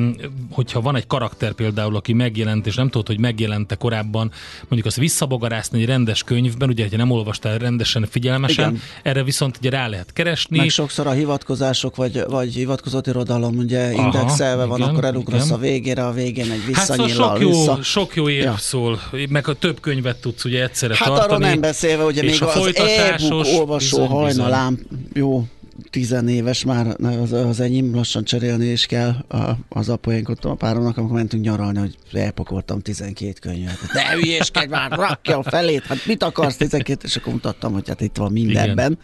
hogyha 0.52 0.82
van 0.82 0.96
egy 0.96 1.08
karakter 1.08 1.52
például, 1.52 1.96
aki 1.96 2.14
megjelent, 2.14 2.68
és 2.68 2.76
nem 2.76 2.90
tudod, 2.90 3.08
hogy 3.08 3.20
megjelente 3.20 3.76
korábban, 3.76 4.32
mondjuk 4.60 4.86
azt 4.86 4.98
visszabogarászni 4.98 5.80
egy 5.80 5.86
rendes 5.86 6.24
könyvben, 6.24 6.70
ugye, 6.70 6.88
ha 6.90 6.98
nem 6.98 7.12
olvastál 7.12 7.58
rendesen, 7.58 8.08
figyelmesen, 8.10 8.70
Igen. 8.70 8.82
erre 9.04 9.24
viszont 9.24 9.58
ugye 9.58 9.70
rá 9.70 9.88
lehet 9.88 10.14
keresni. 10.14 10.58
Meg 10.58 10.70
sokszor 10.70 11.08
a 11.08 11.12
hivatkozások, 11.12 11.96
vagy, 11.96 12.24
vagy 12.28 12.54
hivatkozott 12.54 13.08
irodalom 13.08 13.58
ugye 13.58 13.92
Aha, 13.94 14.06
indexelve 14.06 14.66
van, 14.66 14.80
igen, 14.80 14.90
akkor 14.90 15.06
elugrasz 15.06 15.46
igen. 15.46 15.58
a 15.58 15.60
végére, 15.60 16.06
a 16.06 16.12
végén 16.12 16.52
egy 16.52 16.62
Hát 16.74 16.86
szóval 16.86 17.06
visszanyillal 17.06 17.30
sok 17.30 17.42
jó, 17.42 17.50
vissza. 17.50 17.80
Sok 18.02 18.16
jó 18.16 18.30
érv 18.30 18.44
Ja. 18.44 18.56
szól, 18.58 19.02
meg 19.30 19.48
a 19.48 19.54
több 19.54 19.80
könyvet 19.80 20.18
tudsz 20.22 20.46
ugye 20.46 20.64
egyszerre 20.64 20.96
Hát 20.98 21.08
tartani. 21.08 21.34
arról 21.34 21.48
nem 21.50 21.60
beszélve, 21.60 22.04
ugye 22.04 22.24
még 22.24 22.44
a 22.44 22.56
az 22.56 22.68
e-book 22.78 23.46
olvasó 23.46 24.06
hajnalám, 24.06 24.80
jó, 25.14 25.46
tizenéves 25.90 26.64
már 26.64 26.96
az, 27.22 27.32
az 27.32 27.60
enyém, 27.60 27.96
lassan 27.96 28.24
cserélni 28.24 28.66
is 28.66 28.86
kell. 28.86 29.16
A, 29.28 29.52
az 29.70 29.90
apuénkodtam 29.90 30.52
a 30.52 30.56
páromnak, 30.56 30.98
amikor 30.98 31.16
mentünk 31.16 31.44
nyaralni, 31.44 31.80
hogy 31.80 31.96
elpakoltam 32.14 32.82
12 32.82 33.34
könyvet. 33.42 33.78
De 33.94 34.12
hülyéskedj 34.12 34.70
már, 34.70 34.92
rakja 34.92 35.38
a 35.38 35.44
felét, 35.44 35.84
hát 35.84 36.06
mit 36.06 36.24
akarsz 36.24 36.56
12, 36.58 37.08
és 37.08 37.16
akkor 37.16 37.34
mutattam, 37.34 37.74
hogy 37.74 37.88
hát 37.88 38.02
itt 38.02 38.16
van 38.18 38.32
mindenben. 38.32 38.98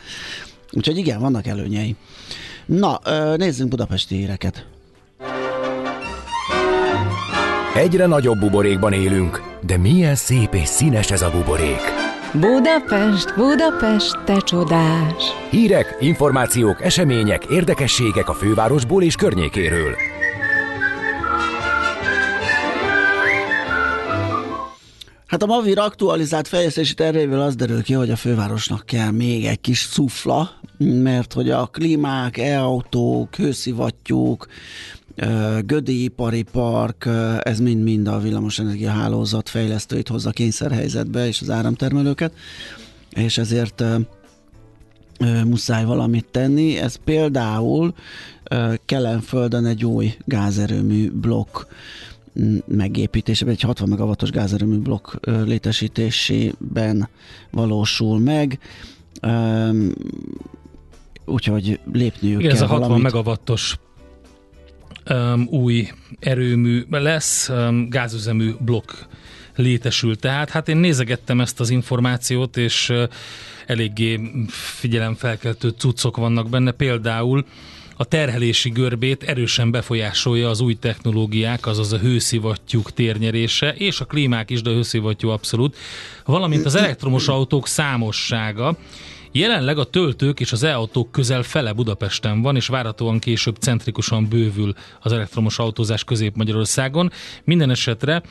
Úgyhogy 0.72 0.98
igen, 0.98 1.20
vannak 1.20 1.48
előnyei. 1.48 1.96
Na, 2.66 3.00
nézzünk 3.38 3.70
budapesti 3.70 4.16
híreket. 4.16 4.66
Egyre 7.78 8.06
nagyobb 8.06 8.40
buborékban 8.40 8.94
élünk, 8.94 9.42
de 9.66 9.78
milyen 9.78 10.16
szép 10.16 10.54
és 10.54 10.68
színes 10.68 11.12
ez 11.12 11.22
a 11.22 11.32
buborék. 11.32 11.82
Budapest, 12.34 13.36
Budapest, 13.36 14.24
te 14.26 14.38
csodás! 14.38 15.24
Hírek, 15.50 15.98
információk, 16.00 16.82
események, 16.82 17.46
érdekességek 17.46 18.30
a 18.30 18.34
fővárosból 18.34 19.04
és 19.04 19.16
környékéről. 19.16 19.96
Hát 25.28 25.44
a 25.44 25.46
Mavir 25.46 25.80
aktualizált 25.80 26.48
fejlesztési 26.48 26.94
tervével 26.94 27.42
az 27.42 27.56
derül 27.56 27.84
ki, 27.84 27.94
hogy 27.94 28.10
a 28.10 28.16
fővárosnak 28.16 28.86
kell 28.86 29.12
még 29.12 29.46
egy 29.46 29.62
kis 29.62 29.80
szufla, 29.80 30.50
mert 30.78 31.34
hogy 31.34 31.50
a 31.50 31.66
klímák, 31.66 32.38
e-autók, 32.38 33.36
hőszivattyúk, 33.36 34.48
Gödi 35.66 36.04
ipari 36.04 36.44
park, 36.44 37.10
ez 37.40 37.60
mind-mind 37.60 38.08
a 38.08 38.20
villamosenergia 38.20 38.90
hálózat 38.90 39.50
fejlesztőit 39.50 40.08
hozza 40.08 40.32
kényszerhelyzetbe, 40.32 41.28
és 41.28 41.42
az 41.42 41.50
áramtermelőket, 41.50 42.34
és 43.10 43.38
ezért 43.38 43.84
muszáj 45.46 45.86
valamit 45.86 46.26
tenni. 46.32 46.78
Ez 46.78 46.96
például 46.96 47.94
Kelenföldön 48.86 49.66
egy 49.66 49.86
új 49.86 50.18
gázerőmű 50.26 51.12
blokk 51.12 51.66
megépítésében, 52.68 53.54
egy 53.54 53.62
60 53.62 53.90
megawattos 53.90 54.30
gázerőmű 54.30 54.78
blokk 54.78 55.14
létesítésében 55.26 57.10
valósul 57.52 58.20
meg. 58.20 58.60
Úgyhogy 61.26 61.80
lépniük 61.94 62.40
Igen, 62.40 62.52
kell 62.52 62.62
ez 62.62 62.62
a 62.62 62.68
60 62.68 62.80
valamit. 62.80 63.04
megawattos 63.04 63.78
um, 65.10 65.48
új 65.50 65.92
erőmű 66.20 66.86
lesz, 66.90 67.50
um, 67.50 67.90
gázüzemű 67.90 68.52
blokk 68.60 68.92
létesül. 69.56 70.16
Tehát 70.16 70.50
hát 70.50 70.68
én 70.70 70.78
nézegettem 70.78 71.42
ezt 71.42 71.60
az 71.60 71.70
információt, 71.70 72.58
és 72.58 72.90
uh, 72.90 73.04
eléggé 73.66 74.20
figyelemfelkeltő 74.50 75.70
cuccok 75.70 76.18
vannak 76.18 76.50
benne. 76.50 76.72
Például 76.72 77.46
a 78.00 78.06
terhelési 78.06 78.70
görbét 78.70 79.24
erősen 79.24 79.72
befolyásolja 79.72 80.50
az 80.50 80.60
új 80.60 80.74
technológiák, 80.74 81.66
azaz 81.66 81.94
a 81.94 81.98
hőszivattyúk 81.98 82.92
térnyerése, 82.92 83.74
és 83.74 84.00
a 84.00 84.06
klímák 84.06 84.50
is, 84.50 84.62
de 84.62 84.70
a 84.70 84.74
hőszivattyú 84.74 85.30
abszolút, 85.30 85.76
valamint 86.26 86.66
az 86.66 86.76
elektromos 86.76 87.28
autók 87.28 87.68
számossága. 87.68 88.78
Jelenleg 89.38 89.78
a 89.78 89.84
töltők 89.84 90.40
és 90.40 90.52
az 90.52 90.64
e-autók 90.64 91.12
közel 91.12 91.44
fele 91.44 91.74
Budapesten 91.74 92.42
van, 92.42 92.56
és 92.56 92.68
várhatóan 92.68 93.20
később 93.20 93.56
centrikusan 93.56 94.28
bővül 94.28 94.74
az 95.02 95.12
elektromos 95.12 95.60
autózás 95.60 96.04
Közép-Magyarországon. 96.04 97.12
Minden 97.44 97.70
esetre 97.70 98.22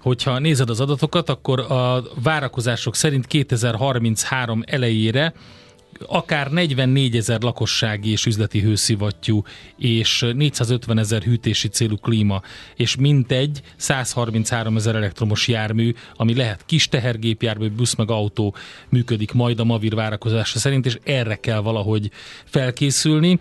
Hogyha 0.00 0.38
nézed 0.38 0.70
az 0.70 0.80
adatokat, 0.80 1.28
akkor 1.28 1.60
a 1.60 2.02
várakozások 2.22 2.94
szerint 2.94 3.26
2033 3.26 4.62
elejére 4.66 5.32
akár 6.06 6.50
44 6.50 7.16
ezer 7.16 7.40
lakossági 7.42 8.10
és 8.10 8.26
üzleti 8.26 8.60
hőszivattyú, 8.60 9.42
és 9.76 10.26
450 10.34 10.98
ezer 10.98 11.22
hűtési 11.22 11.68
célú 11.68 11.96
klíma, 11.96 12.42
és 12.76 12.96
mintegy 12.96 13.60
133 13.76 14.76
ezer 14.76 14.94
elektromos 14.94 15.48
jármű, 15.48 15.94
ami 16.14 16.34
lehet 16.34 16.64
kis 16.66 16.88
tehergépjármű, 16.88 17.68
busz 17.68 17.94
meg 17.94 18.10
autó 18.10 18.54
működik 18.88 19.32
majd 19.32 19.60
a 19.60 19.64
Mavir 19.64 19.94
várakozása 19.94 20.58
szerint, 20.58 20.86
és 20.86 20.98
erre 21.04 21.36
kell 21.36 21.60
valahogy 21.60 22.10
felkészülni. 22.44 23.38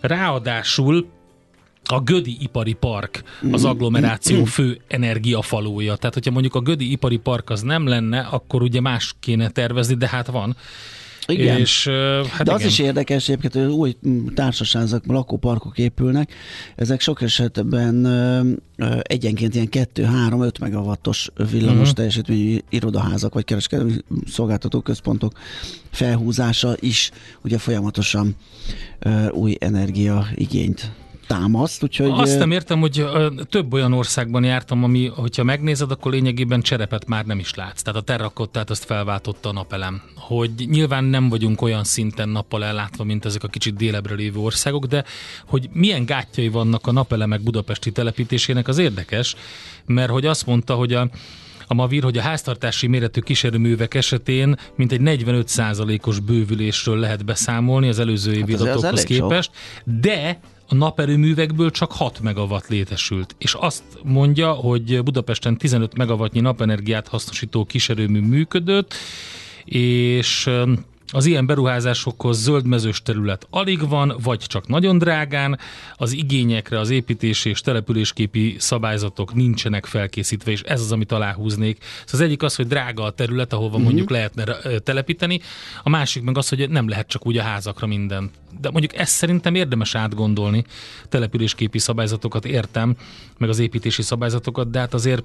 Ráadásul 0.00 1.16
a 1.90 2.00
Gödi 2.00 2.36
Ipari 2.40 2.72
Park 2.72 3.22
az 3.52 3.64
agglomeráció 3.64 4.44
fő 4.44 4.80
energiafalója. 4.88 5.96
Tehát, 5.96 6.14
hogyha 6.14 6.30
mondjuk 6.30 6.54
a 6.54 6.60
Gödi 6.60 6.90
Ipari 6.90 7.16
Park 7.16 7.50
az 7.50 7.62
nem 7.62 7.86
lenne, 7.86 8.20
akkor 8.20 8.62
ugye 8.62 8.80
más 8.80 9.14
kéne 9.20 9.48
tervezni, 9.48 9.94
de 9.94 10.08
hát 10.08 10.26
van. 10.26 10.56
Igen. 11.32 11.58
És, 11.58 11.88
hát 12.30 12.42
De 12.46 12.52
az 12.52 12.58
igen. 12.58 12.70
is 12.70 12.78
érdekes 12.78 13.28
egyébként, 13.28 13.52
hogy 13.54 13.72
új 13.72 13.96
társaságok, 14.34 15.06
lakóparkok 15.06 15.78
épülnek. 15.78 16.32
Ezek 16.76 17.00
sok 17.00 17.22
esetben 17.22 18.06
egyenként 19.02 19.54
ilyen 19.54 19.68
2-3-5 19.70 20.60
megawattos 20.60 21.30
villamos 21.50 21.80
uh-huh. 21.80 21.94
teljesítményű 21.94 22.58
irodaházak 22.68 23.34
vagy 23.34 23.44
kereskedelmi 23.44 23.92
szolgáltató 24.26 24.80
központok 24.80 25.32
felhúzása 25.90 26.74
is 26.80 27.10
ugye 27.44 27.58
folyamatosan 27.58 28.36
új 29.30 29.56
energiaigényt 29.58 30.90
támaszt, 31.28 31.82
úgyhogy 31.82 32.10
Azt 32.10 32.38
nem 32.38 32.50
értem, 32.50 32.80
hogy 32.80 33.06
több 33.48 33.72
olyan 33.72 33.92
országban 33.92 34.44
jártam, 34.44 34.84
ami, 34.84 35.06
hogyha 35.06 35.42
megnézed, 35.42 35.90
akkor 35.90 36.12
lényegében 36.12 36.60
cserepet 36.60 37.06
már 37.06 37.24
nem 37.24 37.38
is 37.38 37.54
látsz. 37.54 37.82
Tehát 37.82 38.00
a 38.00 38.04
terrakottát 38.04 38.70
azt 38.70 38.84
felváltotta 38.84 39.48
a 39.48 39.52
napelem. 39.52 40.02
Hogy 40.16 40.50
nyilván 40.56 41.04
nem 41.04 41.28
vagyunk 41.28 41.62
olyan 41.62 41.84
szinten 41.84 42.28
nappal 42.28 42.64
ellátva, 42.64 43.04
mint 43.04 43.24
ezek 43.24 43.42
a 43.42 43.48
kicsit 43.48 43.76
délebbre 43.76 44.14
lévő 44.14 44.38
országok, 44.38 44.86
de 44.86 45.04
hogy 45.46 45.68
milyen 45.72 46.04
gátjai 46.04 46.48
vannak 46.48 46.86
a 46.86 46.92
napelemek 46.92 47.40
budapesti 47.40 47.92
telepítésének, 47.92 48.68
az 48.68 48.78
érdekes, 48.78 49.36
mert 49.86 50.10
hogy 50.10 50.26
azt 50.26 50.46
mondta, 50.46 50.74
hogy 50.74 50.92
a 50.92 51.08
a 51.70 51.74
Mavir, 51.74 52.02
hogy 52.02 52.18
a 52.18 52.22
háztartási 52.22 52.86
méretű 52.86 53.20
kísérőművek 53.20 53.94
esetén 53.94 54.56
mintegy 54.76 55.00
45%-os 55.04 56.20
bővülésről 56.20 56.98
lehet 56.98 57.24
beszámolni 57.24 57.88
az 57.88 57.98
előző 57.98 58.32
évi 58.32 58.52
Hát 58.52 58.60
adatokhoz 58.60 58.84
elég 58.84 59.16
sok. 59.16 59.28
képest, 59.28 59.50
de 59.84 60.40
a 60.68 60.74
naperőművekből 60.74 61.70
csak 61.70 61.92
6 61.92 62.20
megawatt 62.20 62.68
létesült. 62.68 63.34
És 63.38 63.54
azt 63.54 63.82
mondja, 64.02 64.52
hogy 64.52 65.02
Budapesten 65.02 65.56
15 65.56 65.96
megawattnyi 65.96 66.40
napenergiát 66.40 67.08
hasznosító 67.08 67.64
kísérőmű 67.64 68.20
működött, 68.20 68.94
és 69.64 70.50
az 71.12 71.26
ilyen 71.26 71.46
beruházásokhoz 71.46 72.42
zöldmezős 72.42 73.02
terület 73.02 73.46
alig 73.50 73.88
van, 73.88 74.16
vagy 74.22 74.38
csak 74.38 74.68
nagyon 74.68 74.98
drágán, 74.98 75.58
az 75.96 76.12
igényekre 76.12 76.78
az 76.78 76.90
építési 76.90 77.48
és 77.48 77.60
településképi 77.60 78.56
szabályzatok 78.58 79.34
nincsenek 79.34 79.86
felkészítve, 79.86 80.50
és 80.50 80.62
ez 80.62 80.80
az, 80.80 80.92
amit 80.92 81.12
aláhúznék. 81.12 81.76
Szóval 81.80 82.04
az 82.12 82.20
egyik 82.20 82.42
az, 82.42 82.56
hogy 82.56 82.66
drága 82.66 83.02
a 83.02 83.10
terület, 83.10 83.52
ahova 83.52 83.76
Mhm. 83.76 83.86
mondjuk 83.86 84.10
lehetne 84.10 84.44
telepíteni, 84.78 85.40
a 85.82 85.88
másik 85.88 86.22
meg 86.22 86.38
az, 86.38 86.48
hogy 86.48 86.70
nem 86.70 86.88
lehet 86.88 87.08
csak 87.08 87.26
úgy 87.26 87.36
a 87.36 87.42
házakra 87.42 87.86
minden. 87.86 88.30
De 88.60 88.70
mondjuk 88.70 88.96
ezt 88.96 89.12
szerintem 89.12 89.54
érdemes 89.54 89.94
átgondolni, 89.94 90.64
településképi 91.08 91.78
szabályzatokat 91.78 92.44
értem, 92.44 92.96
meg 93.38 93.48
az 93.48 93.58
építési 93.58 94.02
szabályzatokat, 94.02 94.70
de 94.70 94.78
hát 94.78 94.94
azért 94.94 95.24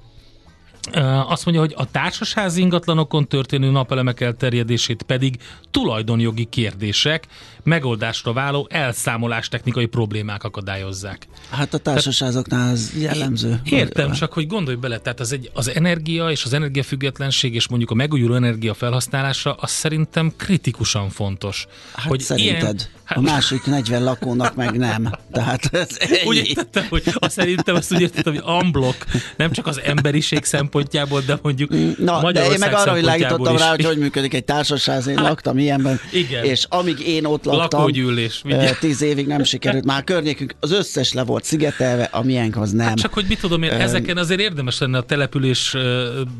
Azt 1.26 1.44
mondja, 1.44 1.62
hogy 1.62 1.74
a 1.76 1.90
társasházi 1.90 2.60
ingatlanokon 2.60 3.28
történő 3.28 3.70
napelemek 3.70 4.20
elterjedését 4.20 5.02
pedig 5.02 5.36
tulajdonjogi 5.70 6.44
kérdések, 6.44 7.26
megoldásra 7.62 8.32
váló 8.32 8.66
elszámolás 8.70 9.48
technikai 9.48 9.86
problémák 9.86 10.44
akadályozzák. 10.44 11.26
Hát 11.50 11.74
a 11.74 11.78
társaságoknál 11.78 12.70
ez 12.70 12.92
jellemző. 12.98 13.60
Értem, 13.64 14.12
csak 14.12 14.32
hogy 14.32 14.46
gondolj 14.46 14.76
bele, 14.76 14.98
tehát 14.98 15.20
az, 15.20 15.32
egy, 15.32 15.50
az 15.54 15.68
energia 15.74 16.30
és 16.30 16.44
az 16.44 16.52
energiafüggetlensség 16.52 17.54
és 17.54 17.68
mondjuk 17.68 17.90
a 17.90 17.94
megújuló 17.94 18.34
energia 18.34 18.74
felhasználása, 18.74 19.52
az 19.52 19.70
szerintem 19.70 20.32
kritikusan 20.36 21.08
fontos. 21.08 21.66
Hát 21.92 22.06
hogy 22.06 22.20
szerinted? 22.20 22.62
ilyen- 22.62 23.02
a 23.06 23.20
másik 23.20 23.64
40 23.64 24.04
lakónak 24.04 24.54
meg 24.54 24.76
nem. 24.76 25.10
Tehát 25.32 25.68
ez 25.72 25.88
Úgy 26.26 26.36
ennyi. 26.36 26.48
értettem, 26.48 26.86
hogy 26.88 27.02
azt 27.14 27.32
szerintem 27.34 27.74
azt 27.74 27.92
úgy 27.92 28.00
értettem, 28.00 28.34
hogy 28.34 28.42
unblock, 28.62 29.06
nem 29.36 29.50
csak 29.52 29.66
az 29.66 29.80
emberiség 29.84 30.44
szempontjából, 30.44 31.20
de 31.20 31.38
mondjuk 31.42 31.98
Na, 31.98 32.32
de 32.32 32.44
én 32.46 32.56
meg 32.58 32.74
arra 32.74 32.92
világítottam 32.94 33.56
rá, 33.56 33.70
hogy 33.70 33.84
hogy 33.84 33.98
működik 33.98 34.34
egy 34.34 34.44
társaság, 34.44 35.06
én 35.06 35.14
laktam 35.14 35.58
ilyenben, 35.58 36.00
Igen. 36.12 36.44
és 36.44 36.66
amíg 36.68 37.00
én 37.00 37.24
ott 37.24 37.44
laktam, 37.44 37.80
Lakógyűlés, 37.80 38.40
mindjárt. 38.44 38.80
tíz 38.80 39.02
évig 39.02 39.26
nem 39.26 39.42
sikerült. 39.54 39.84
Már 39.84 40.04
környékünk 40.04 40.54
az 40.60 40.72
összes 40.72 41.12
le 41.12 41.22
volt 41.24 41.44
szigetelve, 41.44 42.08
a 42.12 42.22
miénk 42.22 42.56
az 42.56 42.72
nem. 42.72 42.86
Hát 42.86 42.96
csak 42.98 43.12
hogy 43.12 43.24
mit 43.28 43.40
tudom 43.40 43.62
én, 43.62 43.70
ezeken 43.70 44.16
azért 44.16 44.40
érdemes 44.40 44.78
lenne 44.78 44.98
a 44.98 45.02
település 45.02 45.76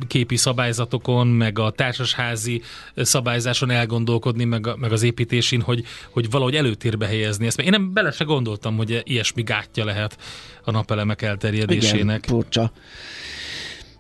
képi 0.08 0.36
szabályzatokon, 0.36 1.26
meg 1.26 1.58
a 1.58 1.70
társasházi 1.70 2.62
szabályzáson 2.96 3.70
elgondolkodni, 3.70 4.44
meg, 4.44 4.66
a, 4.66 4.76
meg 4.76 4.92
az 4.92 5.02
építésén, 5.02 5.60
hogy, 5.60 5.84
hogy 6.10 6.30
valahogy 6.30 6.53
előtérbe 6.56 7.06
helyezni 7.06 7.46
ezt. 7.46 7.60
Én 7.60 7.70
nem 7.70 7.92
bele 7.92 8.10
se 8.10 8.24
gondoltam, 8.24 8.76
hogy 8.76 9.02
ilyesmi 9.04 9.42
gátja 9.42 9.84
lehet 9.84 10.16
a 10.64 10.70
napelemek 10.70 11.22
elterjedésének. 11.22 12.26
Igen. 12.26 12.70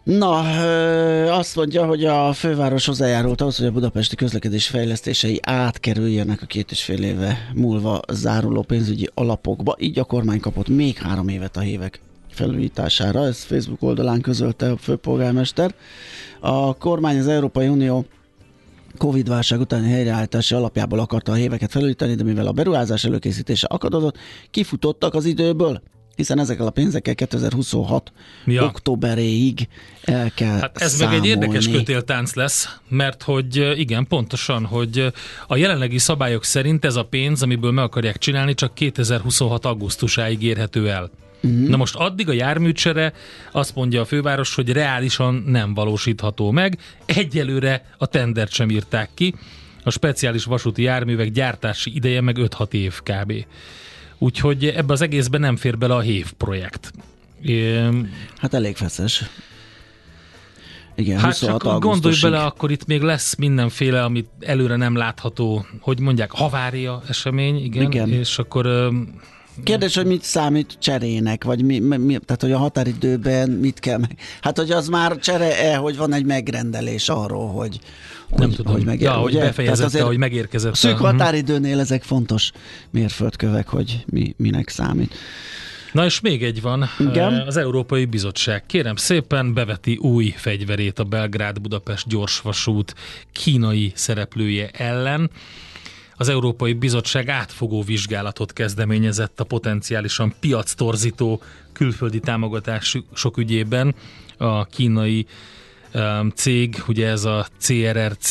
Na, 0.04 0.38
azt 1.36 1.56
mondja, 1.56 1.86
hogy 1.86 2.04
a 2.04 2.32
főváros 2.32 2.86
hozzájárult 2.86 3.40
ahhoz, 3.40 3.56
hogy 3.56 3.66
a 3.66 3.70
budapesti 3.70 4.16
közlekedés 4.16 4.66
fejlesztései 4.66 5.40
átkerüljenek 5.42 6.42
a 6.42 6.46
két 6.46 6.70
és 6.70 6.84
fél 6.84 7.02
éve 7.02 7.50
múlva 7.54 8.00
záruló 8.12 8.62
pénzügyi 8.62 9.10
alapokba. 9.14 9.76
Így 9.78 9.98
a 9.98 10.04
kormány 10.04 10.40
kapott 10.40 10.68
még 10.68 10.96
három 10.96 11.28
évet 11.28 11.56
a 11.56 11.60
hévek 11.60 12.00
felújítására. 12.30 13.26
Ez 13.26 13.42
Facebook 13.42 13.82
oldalán 13.82 14.20
közölte 14.20 14.70
a 14.70 14.76
főpolgármester. 14.76 15.74
A 16.40 16.76
kormány 16.76 17.18
az 17.18 17.28
Európai 17.28 17.68
Unió 17.68 18.04
Covid-válság 18.98 19.60
utáni 19.60 19.88
helyreállítási 19.90 20.54
alapjából 20.54 20.98
akarta 20.98 21.32
a 21.32 21.34
héveket 21.34 21.70
felújítani, 21.70 22.14
de 22.14 22.22
mivel 22.24 22.46
a 22.46 22.52
beruházás 22.52 23.04
előkészítése 23.04 23.66
akadozott, 23.66 24.18
kifutottak 24.50 25.14
az 25.14 25.24
időből, 25.24 25.82
hiszen 26.16 26.38
ezekkel 26.38 26.66
a 26.66 26.70
pénzekkel 26.70 27.14
2026 27.14 28.12
Ja. 28.46 28.64
októberéig 28.64 29.68
el 30.04 30.30
kell 30.34 30.58
Hát 30.60 30.78
ez 30.82 30.92
számolni. 30.92 31.16
meg 31.20 31.24
egy 31.26 31.30
érdekes 31.30 31.68
kötéltánc 31.68 32.34
lesz, 32.34 32.68
mert 32.88 33.22
hogy 33.22 33.72
igen, 33.78 34.06
pontosan, 34.06 34.64
hogy 34.64 35.12
a 35.46 35.56
jelenlegi 35.56 35.98
szabályok 35.98 36.44
szerint 36.44 36.84
ez 36.84 36.96
a 36.96 37.04
pénz, 37.04 37.42
amiből 37.42 37.70
meg 37.72 37.84
akarják 37.84 38.18
csinálni, 38.18 38.54
csak 38.54 38.74
2026 38.74 39.64
augusztusáig 39.64 40.42
érhető 40.42 40.90
el. 40.90 41.10
Uh-huh. 41.44 41.68
Na 41.68 41.76
most 41.76 41.94
addig 41.94 42.28
a 42.28 42.32
járműcsere 42.32 43.12
azt 43.52 43.74
mondja 43.74 44.00
a 44.00 44.04
főváros, 44.04 44.54
hogy 44.54 44.72
reálisan 44.72 45.44
nem 45.46 45.74
valósítható 45.74 46.50
meg. 46.50 46.78
Egyelőre 47.06 47.84
a 47.98 48.06
tendert 48.06 48.52
sem 48.52 48.70
írták 48.70 49.10
ki. 49.14 49.34
A 49.82 49.90
speciális 49.90 50.44
vasúti 50.44 50.82
járművek 50.82 51.30
gyártási 51.30 51.94
ideje 51.94 52.20
meg 52.20 52.36
5-6 52.40 52.72
év 52.72 53.00
kb. 53.02 53.32
Úgyhogy 54.18 54.64
ebbe 54.64 54.92
az 54.92 55.00
egészben 55.00 55.40
nem 55.40 55.56
fér 55.56 55.78
bele 55.78 55.94
a 55.94 56.00
HÉV 56.00 56.32
projekt. 56.32 56.92
É, 57.42 57.88
Hát 58.36 58.54
elég 58.54 58.76
feszes. 58.76 59.24
Igen, 60.96 61.18
Hát 61.18 61.32
26 61.32 61.62
csak 61.62 61.80
gondolj 61.80 62.16
bele, 62.20 62.42
akkor 62.42 62.70
itt 62.70 62.86
még 62.86 63.02
lesz 63.02 63.34
mindenféle, 63.34 64.04
amit 64.04 64.28
előre 64.40 64.76
nem 64.76 64.96
látható, 64.96 65.66
hogy 65.80 66.00
mondják, 66.00 66.30
havária 66.30 67.02
esemény, 67.08 67.64
igen, 67.64 67.82
Igen. 67.82 68.12
és 68.12 68.38
akkor 68.38 68.92
Kérdés, 69.62 69.94
hogy 69.96 70.06
mit 70.06 70.22
számít 70.22 70.76
cserének, 70.78 71.44
vagy 71.44 71.64
mi, 71.64 71.78
mi, 71.78 72.18
tehát 72.24 72.40
hogy 72.40 72.52
a 72.52 72.58
határidőben 72.58 73.50
mit 73.50 73.80
kell 73.80 73.98
meg... 73.98 74.18
Hát, 74.40 74.58
hogy 74.58 74.70
az 74.70 74.88
már 74.88 75.18
csere-e, 75.18 75.76
hogy 75.76 75.96
van 75.96 76.12
egy 76.12 76.24
megrendelés 76.24 77.08
arról, 77.08 77.48
hogy 77.48 77.78
nem 78.28 78.46
hogy, 78.48 78.56
tudom, 78.56 78.72
hogy, 78.72 78.82
hogy, 78.82 78.90
meg, 78.90 79.00
ja, 79.00 79.12
hogy 79.12 79.38
befejezette, 79.38 80.02
hogy 80.02 80.18
megérkezett. 80.18 80.74
Szűk 80.74 80.94
Mhm. 80.94 81.04
határidőnél 81.04 81.80
ezek 81.80 82.02
fontos 82.02 82.50
mérföldkövek, 82.90 83.68
hogy 83.68 84.04
mi, 84.06 84.34
minek 84.36 84.68
számít. 84.68 85.14
Na 85.92 86.04
és 86.04 86.20
még 86.20 86.42
egy 86.42 86.60
van, 86.60 86.88
Igen. 86.98 87.34
Eh, 87.34 87.46
az 87.46 87.56
Európai 87.56 88.04
Bizottság 88.04 88.66
kérem 88.66 88.96
szépen 88.96 89.54
beveti 89.54 89.96
új 89.96 90.34
fegyverét 90.36 90.98
a 90.98 91.04
Belgrád-Budapest 91.04 92.08
gyorsvasút 92.08 92.94
kínai 93.32 93.92
szereplője 93.94 94.70
ellen. 94.72 95.30
Az 96.16 96.28
Európai 96.28 96.72
Bizottság 96.72 97.28
átfogó 97.28 97.82
vizsgálatot 97.82 98.52
kezdeményezett 98.52 99.40
a 99.40 99.44
potenciálisan 99.44 100.34
piactorzító 100.40 101.42
külföldi 101.72 102.20
támogatások 102.20 103.36
ügyében. 103.36 103.94
A 104.36 104.64
kínai 104.64 105.26
um, 105.94 106.30
cég, 106.34 106.82
ugye 106.88 107.08
ez 107.08 107.24
a 107.24 107.46
CRRC 107.60 108.30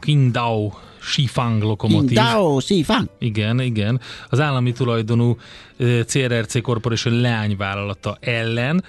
Qingdao 0.00 0.72
Shifang 1.00 1.62
lokomotív. 1.62 2.16
Dao, 2.16 2.60
Sifang. 2.60 3.08
Igen, 3.18 3.60
igen. 3.60 4.00
Az 4.28 4.40
állami 4.40 4.72
tulajdonú 4.72 5.36
CRRC 6.06 6.60
Corporation 6.62 7.20
leányvállalata 7.20 8.16
ellen. 8.20 8.84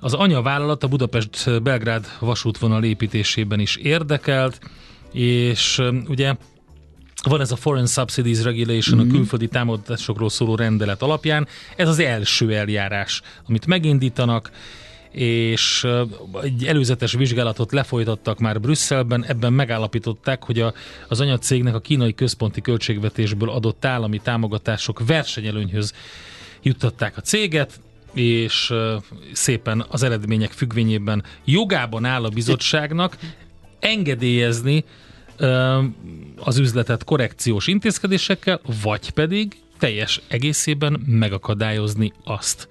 Az 0.00 0.14
anyavállalat 0.14 0.84
a 0.84 0.88
Budapest-Belgrád 0.88 2.06
vasútvonal 2.18 2.84
építésében 2.84 3.60
is 3.60 3.76
érdekelt, 3.76 4.60
és 5.12 5.82
ugye 6.08 6.34
van 7.22 7.40
ez 7.40 7.52
a 7.52 7.56
Foreign 7.56 7.86
Subsidies 7.86 8.42
Regulation, 8.42 8.98
mm-hmm. 8.98 9.08
a 9.08 9.12
külföldi 9.12 9.48
támogatásokról 9.48 10.30
szóló 10.30 10.54
rendelet 10.54 11.02
alapján. 11.02 11.48
Ez 11.76 11.88
az 11.88 11.98
első 11.98 12.54
eljárás, 12.54 13.22
amit 13.48 13.66
megindítanak, 13.66 14.50
és 15.10 15.86
egy 16.42 16.64
előzetes 16.66 17.12
vizsgálatot 17.12 17.72
lefolytattak 17.72 18.38
már 18.38 18.60
Brüsszelben, 18.60 19.24
ebben 19.24 19.52
megállapították, 19.52 20.44
hogy 20.44 20.60
a, 20.60 20.74
az 21.08 21.20
anyacégnek 21.20 21.74
a 21.74 21.80
kínai 21.80 22.14
központi 22.14 22.60
költségvetésből 22.60 23.50
adott 23.50 23.84
állami 23.84 24.18
támogatások 24.18 25.06
versenyelőnyhöz 25.06 25.92
juttatták 26.62 27.16
a 27.16 27.20
céget, 27.20 27.80
és 28.14 28.72
szépen 29.32 29.84
az 29.88 30.02
eredmények 30.02 30.50
függvényében 30.50 31.24
jogában 31.44 32.04
áll 32.04 32.24
a 32.24 32.28
bizottságnak 32.28 33.16
engedélyezni 33.80 34.84
az 36.36 36.58
üzletet 36.58 37.04
korrekciós 37.04 37.66
intézkedésekkel, 37.66 38.60
vagy 38.82 39.10
pedig 39.10 39.56
teljes 39.78 40.20
egészében 40.28 41.02
megakadályozni 41.06 42.12
azt. 42.24 42.68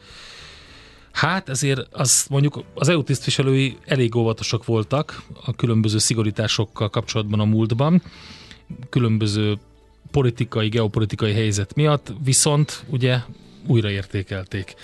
Hát 1.11 1.49
ezért 1.49 1.87
az 1.91 2.25
mondjuk 2.29 2.63
az 2.73 2.87
EU 2.87 3.03
tisztviselői 3.03 3.77
elég 3.85 4.15
óvatosak 4.15 4.65
voltak 4.65 5.21
a 5.45 5.55
különböző 5.55 5.97
szigorításokkal 5.97 6.89
kapcsolatban 6.89 7.39
a 7.39 7.45
múltban, 7.45 8.01
különböző 8.89 9.57
politikai, 10.11 10.69
geopolitikai 10.69 11.33
helyzet 11.33 11.75
miatt, 11.75 12.13
viszont 12.23 12.83
ugye 12.87 13.19
újraértékelték. 13.67 14.75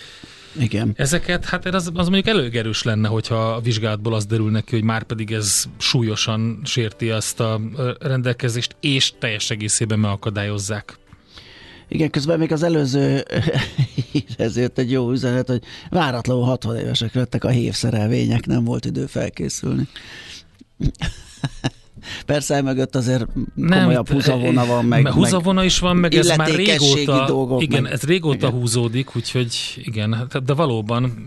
Igen. 0.59 0.93
Ezeket, 0.95 1.45
hát 1.45 1.65
az, 1.65 1.91
az 1.93 2.07
mondjuk 2.07 2.27
előgerős 2.27 2.83
lenne, 2.83 3.07
hogyha 3.07 3.53
a 3.53 3.61
vizsgálatból 3.61 4.13
az 4.13 4.25
derül 4.25 4.51
neki, 4.51 4.75
hogy 4.75 4.83
már 4.83 5.03
pedig 5.03 5.31
ez 5.31 5.65
súlyosan 5.77 6.61
sérti 6.63 7.09
azt 7.09 7.39
a 7.39 7.61
rendelkezést, 7.99 8.75
és 8.79 9.13
teljes 9.19 9.49
egészében 9.49 9.99
megakadályozzák. 9.99 10.97
Igen, 11.87 12.09
közben 12.09 12.39
még 12.39 12.51
az 12.51 12.63
előző 12.63 13.23
ezért 14.37 14.79
egy 14.79 14.91
jó 14.91 15.11
üzenet, 15.11 15.47
hogy 15.47 15.63
váratlanul 15.89 16.43
60 16.43 16.77
évesek 16.77 17.13
lettek 17.13 17.43
a 17.43 17.49
hévszerelvények, 17.49 18.45
nem 18.45 18.63
volt 18.63 18.85
idő 18.85 19.05
felkészülni. 19.05 19.87
Persze, 22.25 22.61
mögött 22.61 22.95
azért 22.95 23.25
komolyabb 23.55 24.07
Nem, 24.09 24.17
húzavona 24.17 24.65
van, 24.65 24.85
meg, 24.85 25.07
húzavona 25.11 25.63
is 25.63 25.79
van, 25.79 25.97
meg 25.97 26.13
ez 26.13 26.35
már 26.37 26.49
régóta, 26.55 27.25
dolgok, 27.27 27.61
igen, 27.61 27.81
meg- 27.81 27.91
ez 27.91 28.01
régóta 28.03 28.47
igen. 28.47 28.59
húzódik, 28.59 29.15
úgyhogy 29.15 29.55
igen, 29.83 30.13
hát- 30.13 30.43
de 30.43 30.53
valóban, 30.53 31.23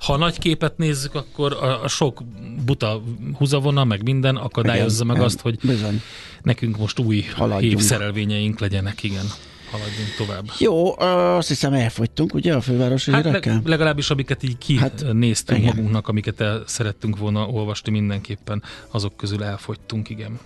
ha 0.00 0.12
a 0.12 0.16
nagy 0.16 0.38
képet 0.38 0.78
nézzük, 0.78 1.14
akkor 1.14 1.52
a, 1.52 1.82
a 1.82 1.88
sok 1.88 2.22
buta 2.64 3.02
húzavona, 3.38 3.84
meg 3.84 4.02
minden 4.02 4.36
akadályozza 4.36 4.94
Igen, 4.94 5.06
meg 5.06 5.16
igen, 5.16 5.26
azt, 5.28 5.40
hogy 5.40 5.58
bizony. 5.62 6.00
nekünk 6.42 6.78
most 6.78 6.98
új 6.98 7.24
Haladjunk. 7.36 7.72
hívszerelvényeink 7.72 8.60
legyenek, 8.60 9.02
igen. 9.02 9.24
Haladjunk 9.72 10.14
tovább. 10.16 10.44
Jó, 10.58 10.98
azt 11.36 11.48
hiszem 11.48 11.72
elfogytunk, 11.72 12.34
ugye, 12.34 12.54
a 12.54 12.60
fővárosi 12.60 13.10
Hát 13.12 13.24
hírekkel? 13.24 13.54
leg, 13.54 13.66
legalábbis 13.66 14.10
amiket 14.10 14.42
így 14.42 14.58
kinéztünk 14.58 15.58
igen. 15.58 15.70
hát, 15.70 15.74
magunknak, 15.76 16.08
amiket 16.08 16.40
el 16.40 16.62
szerettünk 16.66 17.18
volna 17.18 17.46
olvasni 17.46 17.90
mindenképpen, 17.90 18.62
azok 18.90 19.16
közül 19.16 19.44
elfogytunk, 19.44 20.08
igen. 20.08 20.38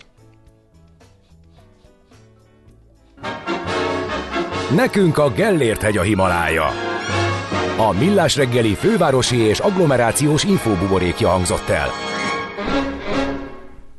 Nekünk 4.74 5.18
a 5.18 5.30
Gellért 5.30 5.82
hegy 5.82 5.96
a 5.96 6.02
Himalája. 6.02 6.66
A 7.76 7.92
Millás 7.92 8.36
reggeli 8.36 8.74
fővárosi 8.74 9.36
és 9.36 9.58
agglomerációs 9.58 10.44
infóbuborékja 10.44 11.28
hangzott 11.28 11.68
el. 11.68 11.88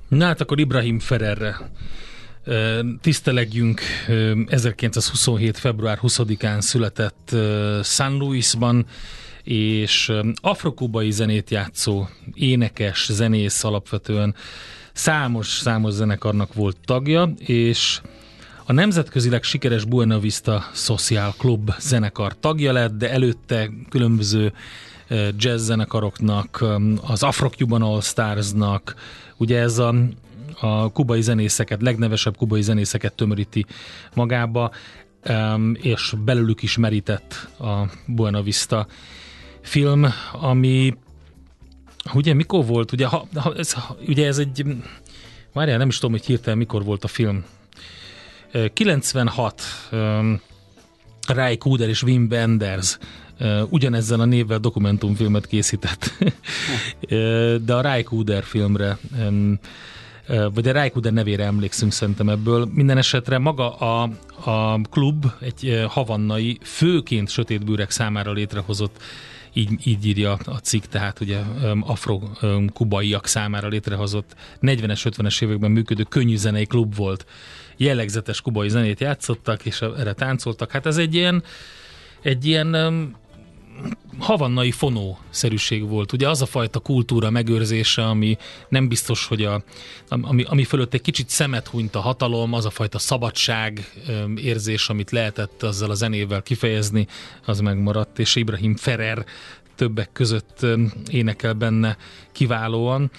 Na 0.07 0.25
hát 0.25 0.41
akkor 0.41 0.59
Ibrahim 0.59 0.99
Fererre 0.99 1.55
tisztelegjünk. 3.01 3.81
Ö, 4.07 4.41
1927. 4.47 5.57
február 5.57 5.99
20-án 6.01 6.61
született 6.61 7.35
San 7.83 8.17
Luisban, 8.17 8.85
és 9.43 10.11
afrokubai 10.41 11.11
zenét 11.11 11.49
játszó, 11.49 12.07
énekes, 12.33 13.07
zenész 13.11 13.63
alapvetően 13.63 14.35
számos-számos 14.93 15.93
zenekarnak 15.93 16.53
volt 16.53 16.77
tagja, 16.85 17.33
és 17.37 18.01
a 18.65 18.73
nemzetközileg 18.73 19.43
sikeres 19.43 19.85
Buena 19.85 20.19
Vista 20.19 20.69
Social 20.73 21.33
Club 21.37 21.71
zenekar 21.79 22.39
tagja 22.39 22.71
lett, 22.71 22.97
de 22.97 23.11
előtte 23.11 23.69
különböző 23.89 24.53
jazz 25.37 25.65
zenekaroknak, 25.65 26.65
az 27.01 27.23
Afro-Cuban 27.23 27.81
All 27.81 28.01
Starsnak, 28.01 28.95
ugye 29.37 29.59
ez 29.59 29.77
a, 29.77 29.95
a 30.59 30.91
kubai 30.91 31.21
zenészeket, 31.21 31.81
legnevesebb 31.81 32.37
kubai 32.37 32.61
zenészeket 32.61 33.13
tömöríti 33.13 33.65
magába, 34.13 34.71
és 35.73 36.13
belőlük 36.25 36.63
is 36.63 36.77
merített 36.77 37.49
a 37.59 37.91
Buena 38.05 38.41
Vista 38.41 38.87
film, 39.61 40.05
ami 40.31 40.97
ugye 42.13 42.33
mikor 42.33 42.65
volt, 42.65 42.91
ugye, 42.91 43.05
ha, 43.05 43.27
ha, 43.35 43.53
ez, 43.55 43.73
ha, 43.73 43.97
ugye 44.07 44.27
ez 44.27 44.37
egy, 44.37 44.65
várjál, 45.53 45.77
nem 45.77 45.87
is 45.87 45.95
tudom, 45.95 46.11
hogy 46.11 46.25
hirtelen 46.25 46.57
mikor 46.57 46.83
volt 46.83 47.03
a 47.03 47.07
film. 47.07 47.45
Ö, 48.51 48.67
96 48.73 49.61
um, 49.91 50.41
Ray 51.27 51.57
Cooder 51.57 51.89
és 51.89 52.03
Wim 52.03 52.27
Wenders 52.31 52.97
uh, 53.39 53.61
ugyanezzel 53.69 54.19
a 54.19 54.25
névvel 54.25 54.59
dokumentumfilmet 54.59 55.47
készített. 55.47 56.11
De 57.65 57.73
a 57.73 57.81
Ray 57.81 58.03
Cooder 58.03 58.43
filmre 58.43 58.97
um, 59.19 59.59
vagy 60.53 60.67
a 60.67 60.89
Cooder 60.91 61.13
nevére 61.13 61.43
emlékszünk 61.43 61.91
szerintem 61.91 62.29
ebből. 62.29 62.69
Minden 62.73 62.97
esetre 62.97 63.37
maga 63.37 63.75
a, 63.75 64.09
a 64.51 64.81
klub 64.81 65.25
egy 65.39 65.83
havannai, 65.87 66.57
főként 66.61 67.29
sötétbőrek 67.29 67.89
számára 67.89 68.31
létrehozott 68.31 69.01
így, 69.53 69.87
így 69.87 70.07
írja 70.07 70.33
a 70.45 70.57
cikk, 70.57 70.83
tehát 70.83 71.19
ugye 71.19 71.39
afro-kubaiak 71.79 73.27
számára 73.27 73.67
létrehozott 73.67 74.35
40-es, 74.61 75.01
50-es 75.03 75.43
években 75.43 75.71
működő 75.71 76.03
könnyű 76.03 76.35
zenei 76.35 76.65
klub 76.65 76.95
volt. 76.95 77.25
Jellegzetes 77.77 78.41
kubai 78.41 78.69
zenét 78.69 78.99
játszottak, 78.99 79.65
és 79.65 79.81
erre 79.81 80.13
táncoltak. 80.13 80.71
Hát 80.71 80.85
ez 80.85 80.97
egy 80.97 81.15
ilyen, 81.15 81.43
egy 82.21 82.45
ilyen 82.45 82.75
havannai 84.19 84.71
fonó-szerűség 84.71 85.87
volt. 85.87 86.13
Ugye 86.13 86.29
az 86.29 86.41
a 86.41 86.45
fajta 86.45 86.79
kultúra 86.79 87.29
megőrzése, 87.29 88.05
ami 88.05 88.37
nem 88.69 88.87
biztos, 88.87 89.25
hogy 89.25 89.43
a, 89.43 89.63
ami, 90.09 90.43
ami 90.43 90.63
fölött 90.63 90.93
egy 90.93 91.01
kicsit 91.01 91.29
szemet 91.29 91.67
hunyt 91.67 91.95
a 91.95 91.99
hatalom, 91.99 92.53
az 92.53 92.65
a 92.65 92.69
fajta 92.69 92.99
szabadság 92.99 93.91
érzés, 94.35 94.89
amit 94.89 95.11
lehetett 95.11 95.63
azzal 95.63 95.89
a 95.89 95.93
zenével 95.93 96.41
kifejezni, 96.41 97.07
az 97.45 97.59
megmaradt, 97.59 98.19
és 98.19 98.35
Ibrahim 98.35 98.75
Ferrer 98.75 99.25
többek 99.75 100.11
között 100.11 100.65
énekel 101.11 101.53
benne 101.53 101.97
kiválóan. 102.31 103.11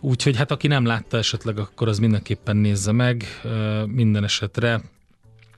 Úgyhogy 0.00 0.36
hát 0.36 0.50
aki 0.50 0.66
nem 0.66 0.84
látta 0.84 1.16
esetleg, 1.16 1.58
akkor 1.58 1.88
az 1.88 1.98
mindenképpen 1.98 2.56
nézze 2.56 2.92
meg. 2.92 3.24
Minden 3.86 4.24
esetre 4.24 4.80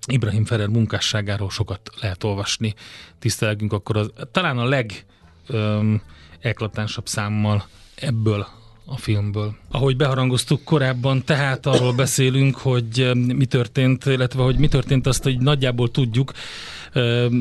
Ibrahim 0.06 0.44
Ferrer 0.44 0.68
munkásságáról 0.68 1.50
sokat 1.50 1.90
lehet 2.00 2.24
olvasni. 2.24 2.74
Tisztelgünk 3.18 3.72
akkor 3.72 3.96
az, 3.96 4.10
talán 4.32 4.58
a 4.58 4.64
leg 4.64 5.04
öm, 5.46 6.02
eklatánsabb 6.40 7.06
számmal 7.06 7.68
ebből 7.94 8.46
a 8.84 8.96
filmből. 8.96 9.56
Ahogy 9.70 9.96
beharangoztuk 9.96 10.64
korábban, 10.64 11.24
tehát 11.24 11.66
arról 11.66 11.92
beszélünk, 11.92 12.56
hogy 12.56 13.10
mi 13.14 13.46
történt, 13.46 14.04
illetve 14.06 14.42
hogy 14.42 14.58
mi 14.58 14.68
történt 14.68 15.06
azt, 15.06 15.22
hogy 15.22 15.38
nagyjából 15.38 15.90
tudjuk, 15.90 16.32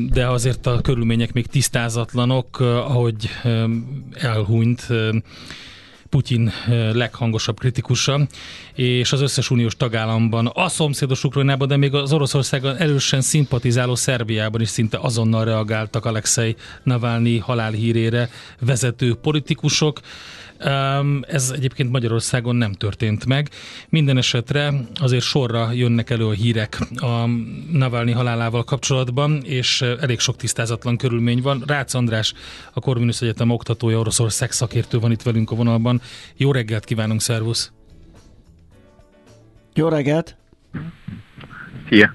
de 0.08 0.28
azért 0.28 0.66
a 0.66 0.80
körülmények 0.80 1.32
még 1.32 1.46
tisztázatlanok, 1.46 2.60
ahogy 2.60 3.28
elhunyt 4.12 4.88
Putyin 6.16 6.48
eh, 6.48 6.94
leghangosabb 6.94 7.58
kritikusa, 7.58 8.26
és 8.74 9.12
az 9.12 9.20
összes 9.20 9.50
uniós 9.50 9.76
tagállamban, 9.76 10.46
a 10.46 10.68
szomszédos 10.68 11.24
Ukrajnában, 11.24 11.68
de 11.68 11.76
még 11.76 11.94
az 11.94 12.12
Oroszországgal 12.12 12.78
erősen 12.78 13.20
szimpatizáló 13.20 13.94
Szerbiában 13.94 14.60
is 14.60 14.68
szinte 14.68 14.98
azonnal 14.98 15.44
reagáltak 15.44 16.04
Alexei 16.04 16.56
Navalnyi 16.82 17.38
halálhírére 17.38 18.30
vezető 18.60 19.14
politikusok. 19.14 20.00
Ez 21.20 21.50
egyébként 21.54 21.90
Magyarországon 21.90 22.56
nem 22.56 22.72
történt 22.72 23.26
meg. 23.26 23.50
Minden 23.88 24.16
esetre 24.16 24.72
azért 24.94 25.24
sorra 25.24 25.72
jönnek 25.72 26.10
elő 26.10 26.26
a 26.26 26.32
hírek 26.32 26.78
a 26.96 27.26
Navalnyi 27.72 28.12
halálával 28.12 28.64
kapcsolatban, 28.64 29.42
és 29.44 29.82
elég 29.82 30.18
sok 30.18 30.36
tisztázatlan 30.36 30.96
körülmény 30.96 31.42
van. 31.42 31.62
Rácz 31.66 31.94
András, 31.94 32.34
a 32.72 32.80
Corvinus 32.80 33.22
Egyetem 33.22 33.50
oktatója, 33.50 33.98
Oroszország 33.98 34.52
szakértő 34.52 34.98
van 34.98 35.10
itt 35.10 35.22
velünk 35.22 35.50
a 35.50 35.54
vonalban. 35.54 36.00
Jó 36.36 36.52
reggelt 36.52 36.84
kívánunk, 36.84 37.20
szervusz! 37.20 37.72
Jó 39.74 39.88
reggelt! 39.88 40.36
Szia! 41.88 42.14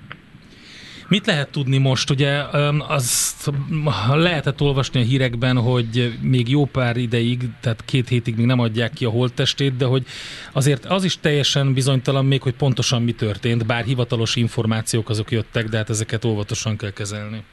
Mit 1.12 1.26
lehet 1.26 1.52
tudni 1.52 1.78
most? 1.78 2.10
Ugye 2.10 2.44
azt 2.88 3.52
lehetett 4.10 4.62
olvasni 4.62 5.02
a 5.02 5.04
hírekben, 5.04 5.58
hogy 5.58 6.18
még 6.22 6.50
jó 6.50 6.66
pár 6.66 6.98
ideig, 6.98 7.40
tehát 7.62 7.86
két 7.86 8.08
hétig 8.08 8.36
még 8.36 8.46
nem 8.46 8.60
adják 8.60 8.94
ki 8.94 9.06
a 9.06 9.10
holttestét, 9.10 9.78
de 9.78 9.86
hogy 9.86 10.06
azért 10.52 10.86
az 10.86 11.04
is 11.04 11.20
teljesen 11.20 11.74
bizonytalan 11.74 12.26
még, 12.26 12.42
hogy 12.42 12.54
pontosan 12.54 13.02
mi 13.02 13.12
történt, 13.12 13.66
bár 13.66 13.84
hivatalos 13.84 14.36
információk 14.36 15.10
azok 15.10 15.32
jöttek, 15.32 15.66
de 15.68 15.78
hát 15.78 15.90
ezeket 15.90 16.26
óvatosan 16.26 16.78
kell 16.78 16.92
kezelni. 16.92 17.44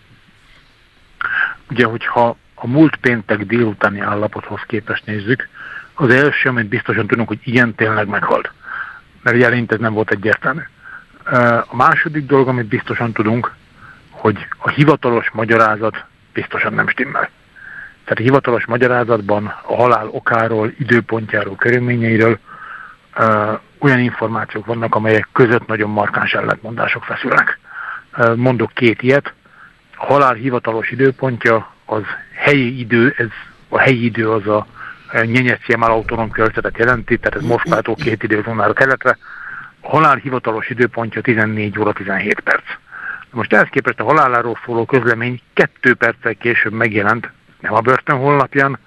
Ugye, 1.70 1.84
hogyha 1.84 2.36
a 2.54 2.66
múlt 2.66 2.96
péntek 2.96 3.46
délutáni 3.46 4.00
állapothoz 4.00 4.60
képest 4.66 5.06
nézzük, 5.06 5.48
az 5.94 6.10
első, 6.10 6.48
amit 6.48 6.66
biztosan 6.66 7.06
tudunk, 7.06 7.28
hogy 7.28 7.40
igen, 7.44 7.74
tényleg 7.74 8.06
meghalt. 8.08 8.52
Mert 9.22 9.36
ugye 9.36 9.64
ez 9.68 9.78
nem 9.78 9.92
volt 9.92 10.10
egyértelmű. 10.10 10.60
A 11.70 11.76
második 11.76 12.26
dolog, 12.26 12.48
amit 12.48 12.66
biztosan 12.66 13.12
tudunk, 13.12 13.52
hogy 14.10 14.46
a 14.58 14.68
hivatalos 14.68 15.30
magyarázat 15.30 16.04
biztosan 16.32 16.72
nem 16.72 16.88
stimmel. 16.88 17.30
Tehát 18.04 18.18
a 18.18 18.22
hivatalos 18.22 18.66
magyarázatban 18.66 19.46
a 19.62 19.74
halál 19.74 20.08
okáról, 20.08 20.72
időpontjáról, 20.78 21.56
körülményeiről 21.56 22.38
olyan 23.78 23.98
információk 23.98 24.66
vannak, 24.66 24.94
amelyek 24.94 25.28
között 25.32 25.66
nagyon 25.66 25.90
markáns 25.90 26.32
ellentmondások 26.32 27.04
feszülnek. 27.04 27.58
Mondok 28.34 28.72
két 28.72 29.02
ilyet. 29.02 29.32
A 29.96 30.04
halál 30.04 30.34
hivatalos 30.34 30.90
időpontja 30.90 31.72
az 31.84 32.02
helyi 32.34 32.78
idő, 32.78 33.14
ez 33.16 33.28
a 33.68 33.78
helyi 33.78 34.04
idő 34.04 34.30
az 34.30 34.46
a 34.46 34.66
Nyenyeszciemál 35.12 35.90
autonóm 35.90 36.30
körzetet 36.30 36.78
jelenti, 36.78 37.18
tehát 37.18 37.38
ez 37.38 37.48
Moszkvától 37.48 37.94
két 37.94 38.22
időzónára 38.22 38.72
keletre. 38.72 39.18
Halál 39.80 40.16
hivatalos 40.16 40.70
időpontja 40.70 41.20
14 41.20 41.78
óra 41.78 41.92
17 41.92 42.40
perc. 42.40 42.64
Most 43.30 43.52
ehhez 43.52 43.68
képest 43.70 44.00
a 44.00 44.04
haláláról 44.04 44.58
szóló 44.64 44.84
közlemény 44.84 45.40
kettő 45.54 45.94
perccel 45.94 46.34
később 46.34 46.72
megjelent, 46.72 47.30
nem 47.60 47.74
a 47.74 47.80
börtön 47.80 48.16
honlapján, 48.16 48.78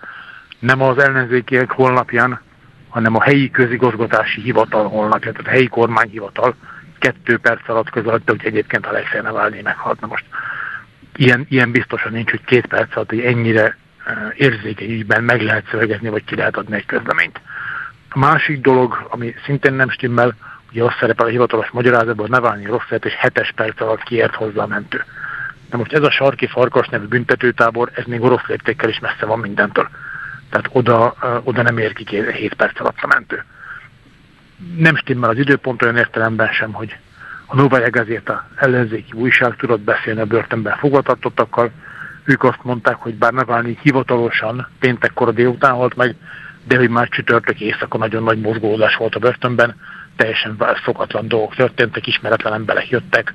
nem 0.60 0.82
az 0.82 0.98
ellenzékiek 0.98 1.72
honlapján, 1.72 2.42
hanem 2.89 3.16
a 3.16 3.22
helyi 3.22 3.52
közigazgatási 3.52 4.42
hivatal 4.42 4.88
honlapján, 4.88 5.34
tehát 5.34 5.48
a 5.48 5.52
helyi 5.52 5.68
kormányhivatal 5.68 6.56
kettő 7.00 7.38
perc 7.38 7.70
alatt 7.70 7.89
közölte, 7.89 8.32
hogy 8.32 8.46
egyébként 8.46 8.86
Alexei 8.86 9.22
Navalnyi 9.22 9.62
meghalt. 9.62 10.00
Na 10.00 10.08
most 10.08 10.26
ilyen, 11.16 11.46
ilyen 11.50 11.72
biztosan 11.72 12.12
nincs, 12.12 12.30
hogy 12.30 12.44
két 12.46 12.66
perc 12.66 12.96
alatt, 12.96 13.10
hogy 13.10 13.20
ennyire 13.20 13.78
érzékeny 14.36 14.92
ügyben 14.92 15.24
meg 15.24 15.42
lehet 15.42 15.68
szövegezni, 15.70 16.10
vagy 16.10 16.24
ki 16.24 16.36
lehet 16.36 16.58
adni 16.58 16.76
egy 16.76 16.86
közleményt. 16.86 17.42
A 18.10 18.20
másik 18.20 18.62
dolog, 18.62 19.08
ami 19.10 19.34
szintén 19.46 19.74
nem 19.74 19.89
stimmel, 19.89 20.36
ugye 20.72 20.84
azt 20.84 20.97
szerepel 20.99 21.26
a 21.26 21.30
hivatalos 21.30 21.69
magyarázatban, 21.69 22.28
hogy 22.28 22.30
Navalnyi 22.30 22.65
rossz 22.65 22.89
lett, 22.89 23.05
és 23.05 23.13
hetes 23.13 23.51
perc 23.55 23.82
alatt 23.82 24.03
kiért 24.03 24.36
hozzá 24.36 24.61
a 24.63 24.67
mentő. 24.67 25.03
Na 25.69 25.78
most 25.78 25.93
ez 25.93 26.03
a 26.03 26.11
sarki 26.11 26.47
farkas 26.47 26.88
nevű 26.88 27.05
büntetőtábor, 27.05 27.91
ez 27.93 28.03
még 28.05 28.22
orosz 28.22 28.45
léptékkel 28.47 28.89
is 28.89 28.99
messze 28.99 29.26
van 29.26 29.39
mindentől. 29.39 29.89
Tehát 30.49 30.69
oda, 30.72 31.15
oda 31.43 31.61
nem 31.61 31.78
ér 31.78 31.93
ki 31.93 32.32
7 32.32 32.53
perc 32.53 32.80
alatt 32.80 32.97
a 33.01 33.07
mentő. 33.07 33.43
Nem 34.78 34.95
stimmel 34.95 35.30
az 35.30 35.38
időpont 35.38 35.82
olyan 35.82 35.97
értelemben 35.97 36.51
sem, 36.51 36.72
hogy 36.72 36.97
a 37.45 37.55
Novaya 37.55 37.89
Gazeta 37.89 38.47
ellenzéki 38.55 39.11
újság 39.13 39.55
tudott 39.55 39.80
beszélni 39.80 40.19
a 40.19 40.26
börtönben 40.26 40.78
fogvatartottakkal. 40.78 41.72
Ők 42.24 42.43
azt 42.43 42.63
mondták, 42.63 42.95
hogy 42.95 43.15
bár 43.15 43.34
Navalnyi 43.34 43.78
hivatalosan 43.82 44.67
péntekkor 44.80 45.34
délután 45.34 45.74
halt 45.74 45.95
meg, 45.95 46.15
de 46.67 46.78
hogy 46.78 46.89
már 46.89 47.07
csütörtök 47.09 47.59
éjszaka 47.59 47.97
nagyon 47.97 48.24
nagy 48.24 48.39
mozgódás 48.39 48.95
volt 48.95 49.15
a 49.15 49.19
börtönben, 49.19 49.76
teljesen 50.22 50.57
szokatlan 50.86 51.28
dolgok 51.28 51.55
történtek, 51.55 52.07
ismeretlen 52.07 52.53
emberek 52.53 52.89
jöttek, 52.89 53.34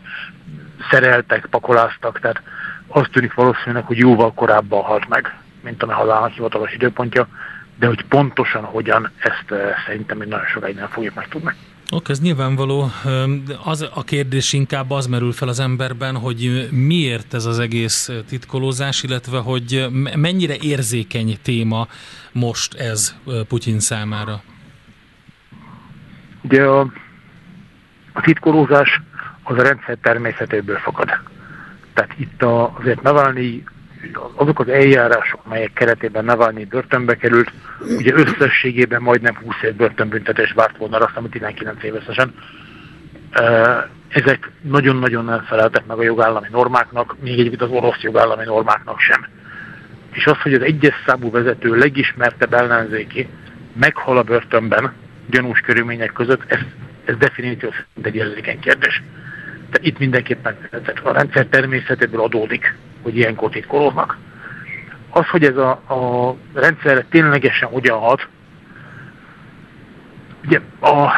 szereltek, 0.90 1.46
pakoláztak, 1.50 2.20
tehát 2.20 2.42
azt 2.86 3.10
tűnik 3.10 3.34
valószínűleg, 3.34 3.84
hogy 3.84 3.98
jóval 3.98 4.32
korábban 4.34 4.82
halt 4.82 5.08
meg, 5.08 5.38
mint 5.62 5.82
a 5.82 5.92
halálának 5.92 6.32
hivatalos 6.32 6.72
időpontja, 6.72 7.28
de 7.78 7.86
hogy 7.86 8.04
pontosan 8.04 8.64
hogyan, 8.64 9.10
ezt 9.18 9.50
uh, 9.50 9.58
szerintem 9.86 10.18
még 10.18 10.28
nagyon 10.28 10.46
sokáig 10.46 10.74
nem 10.74 10.88
fogjuk 10.88 11.14
megtudni. 11.14 11.52
Oké, 11.90 12.12
ez 12.12 12.20
nyilvánvaló. 12.20 12.90
Az 13.64 13.88
a 13.94 14.04
kérdés 14.04 14.52
inkább 14.52 14.90
az 14.90 15.06
merül 15.06 15.32
fel 15.32 15.48
az 15.48 15.60
emberben, 15.60 16.16
hogy 16.16 16.68
miért 16.70 17.34
ez 17.34 17.44
az 17.44 17.58
egész 17.58 18.10
titkolózás, 18.28 19.02
illetve 19.02 19.38
hogy 19.38 19.86
mennyire 20.16 20.54
érzékeny 20.60 21.38
téma 21.42 21.88
most 22.32 22.74
ez 22.74 23.14
Putyin 23.48 23.80
számára. 23.80 24.42
Ugye 26.48 26.64
a, 26.64 26.80
a 28.12 28.20
titkolózás 28.20 29.00
az 29.42 29.58
a 29.58 29.62
rendszer 29.62 29.96
természetéből 30.02 30.76
fakad. 30.76 31.08
Tehát 31.94 32.12
itt 32.16 32.42
a, 32.42 32.76
azért 32.78 33.02
Navalnyi, 33.02 33.64
azok 34.34 34.60
az 34.60 34.68
eljárások, 34.68 35.46
melyek 35.48 35.72
keretében 35.72 36.24
Navalnyi 36.24 36.64
börtönbe 36.64 37.16
került, 37.16 37.52
ugye 37.98 38.12
összességében 38.14 39.02
majdnem 39.02 39.36
20 39.36 39.54
év 39.62 39.74
börtönbüntetés 39.74 40.52
várt 40.52 40.76
volna, 40.76 40.96
azt 40.96 41.08
hiszem 41.08 41.28
19 41.30 41.82
évesen. 41.82 42.34
Ezek 44.08 44.50
nagyon-nagyon 44.60 45.24
nem 45.24 45.42
feleltek 45.42 45.86
meg 45.86 45.98
a 45.98 46.02
jogállami 46.02 46.48
normáknak, 46.50 47.16
még 47.20 47.38
egyébként 47.38 47.62
az 47.62 47.70
orosz 47.70 48.00
jogállami 48.00 48.44
normáknak 48.44 49.00
sem. 49.00 49.26
És 50.12 50.26
az, 50.26 50.40
hogy 50.42 50.54
az 50.54 50.62
egyes 50.62 50.94
számú 51.06 51.30
vezető 51.30 51.76
legismertebb 51.76 52.54
ellenzéki 52.54 53.28
meghal 53.72 54.18
a 54.18 54.22
börtönben, 54.22 54.92
gyanús 55.30 55.60
körülmények 55.60 56.12
között, 56.12 56.42
ez, 56.46 56.58
ez 57.04 57.16
definíció 57.16 57.70
szerint 58.02 58.46
egy 58.46 58.58
kérdés. 58.58 59.02
Tehát 59.70 59.86
itt 59.86 59.98
mindenképpen 59.98 60.56
tehát 60.70 61.00
a 61.02 61.12
rendszer 61.12 61.46
természetéből 61.46 62.20
adódik, 62.20 62.74
hogy 63.02 63.16
ilyenkor 63.16 63.50
titkolóznak. 63.50 64.16
Az, 65.10 65.26
hogy 65.26 65.44
ez 65.44 65.56
a, 65.56 65.70
a 65.70 66.34
rendszer 66.54 67.04
ténylegesen 67.10 67.68
hogyan 67.68 67.98
hat, 67.98 68.28
ugye 70.44 70.60
a 70.80 71.12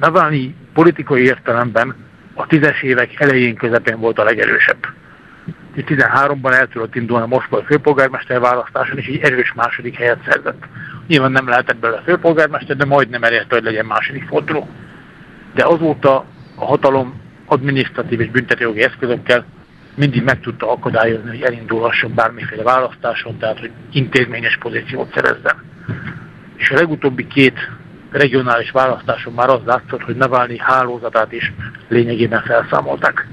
Navalnyi 0.00 0.54
politikai 0.72 1.22
értelemben 1.22 1.94
a 2.34 2.46
tízes 2.46 2.82
évek 2.82 3.20
elején 3.20 3.54
közepén 3.54 4.00
volt 4.00 4.18
a 4.18 4.24
legerősebb. 4.24 4.86
13-ban 5.76 6.54
el 6.54 6.66
tudott 6.66 6.94
indulni 6.94 7.24
a 7.24 7.26
moszkvai 7.26 7.62
főpolgármester 7.64 8.40
választáson, 8.40 8.98
és 8.98 9.06
egy 9.06 9.20
erős 9.20 9.52
második 9.52 9.96
helyet 9.96 10.18
szerzett. 10.28 10.64
Nyilván 11.06 11.32
nem 11.32 11.48
lehetett 11.48 11.76
belőle 11.76 12.02
főpolgármester, 12.04 12.76
de 12.76 12.84
majdnem 12.84 13.22
elérte, 13.22 13.54
hogy 13.54 13.64
legyen 13.64 13.86
második 13.86 14.26
forduló. 14.26 14.68
De 15.54 15.64
azóta 15.64 16.24
a 16.54 16.64
hatalom 16.64 17.20
adminisztratív 17.46 18.20
és 18.20 18.30
büntetőjogi 18.30 18.82
eszközökkel 18.82 19.44
mindig 19.94 20.22
meg 20.22 20.40
tudta 20.40 20.72
akadályozni, 20.72 21.28
hogy 21.28 21.42
elindulhasson 21.42 22.14
bármiféle 22.14 22.62
választáson, 22.62 23.38
tehát 23.38 23.58
hogy 23.58 23.70
intézményes 23.92 24.58
pozíciót 24.58 25.12
szerezzen. 25.14 25.62
És 26.56 26.70
a 26.70 26.74
legutóbbi 26.74 27.26
két 27.26 27.70
regionális 28.10 28.70
választáson 28.70 29.32
már 29.32 29.48
az 29.48 29.60
látszott, 29.64 30.02
hogy 30.02 30.16
Navalnyi 30.16 30.58
hálózatát 30.58 31.32
is 31.32 31.52
lényegében 31.88 32.42
felszámolták. 32.42 33.28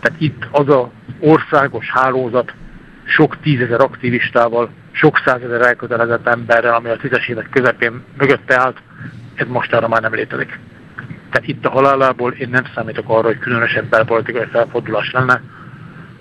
Tehát 0.00 0.20
itt 0.20 0.46
az 0.50 0.68
a 0.68 0.90
országos 1.18 1.90
hálózat 1.90 2.52
sok 3.04 3.40
tízezer 3.40 3.80
aktivistával, 3.80 4.70
sok 4.92 5.22
százezer 5.24 5.60
elkötelezett 5.60 6.26
emberrel, 6.26 6.74
ami 6.74 6.88
a 6.88 6.96
tízes 6.96 7.28
évek 7.28 7.48
közepén 7.50 8.04
mögötte 8.18 8.58
állt, 8.60 8.78
ez 9.34 9.46
mostára 9.48 9.88
már 9.88 10.00
nem 10.00 10.14
létezik. 10.14 10.58
Tehát 11.30 11.48
itt 11.48 11.66
a 11.66 11.70
halálából 11.70 12.32
én 12.32 12.48
nem 12.48 12.64
számítok 12.74 13.08
arra, 13.08 13.26
hogy 13.26 13.38
különösebb 13.38 13.84
belpolitikai 13.84 14.46
felfordulás 14.46 15.10
lenne. 15.10 15.42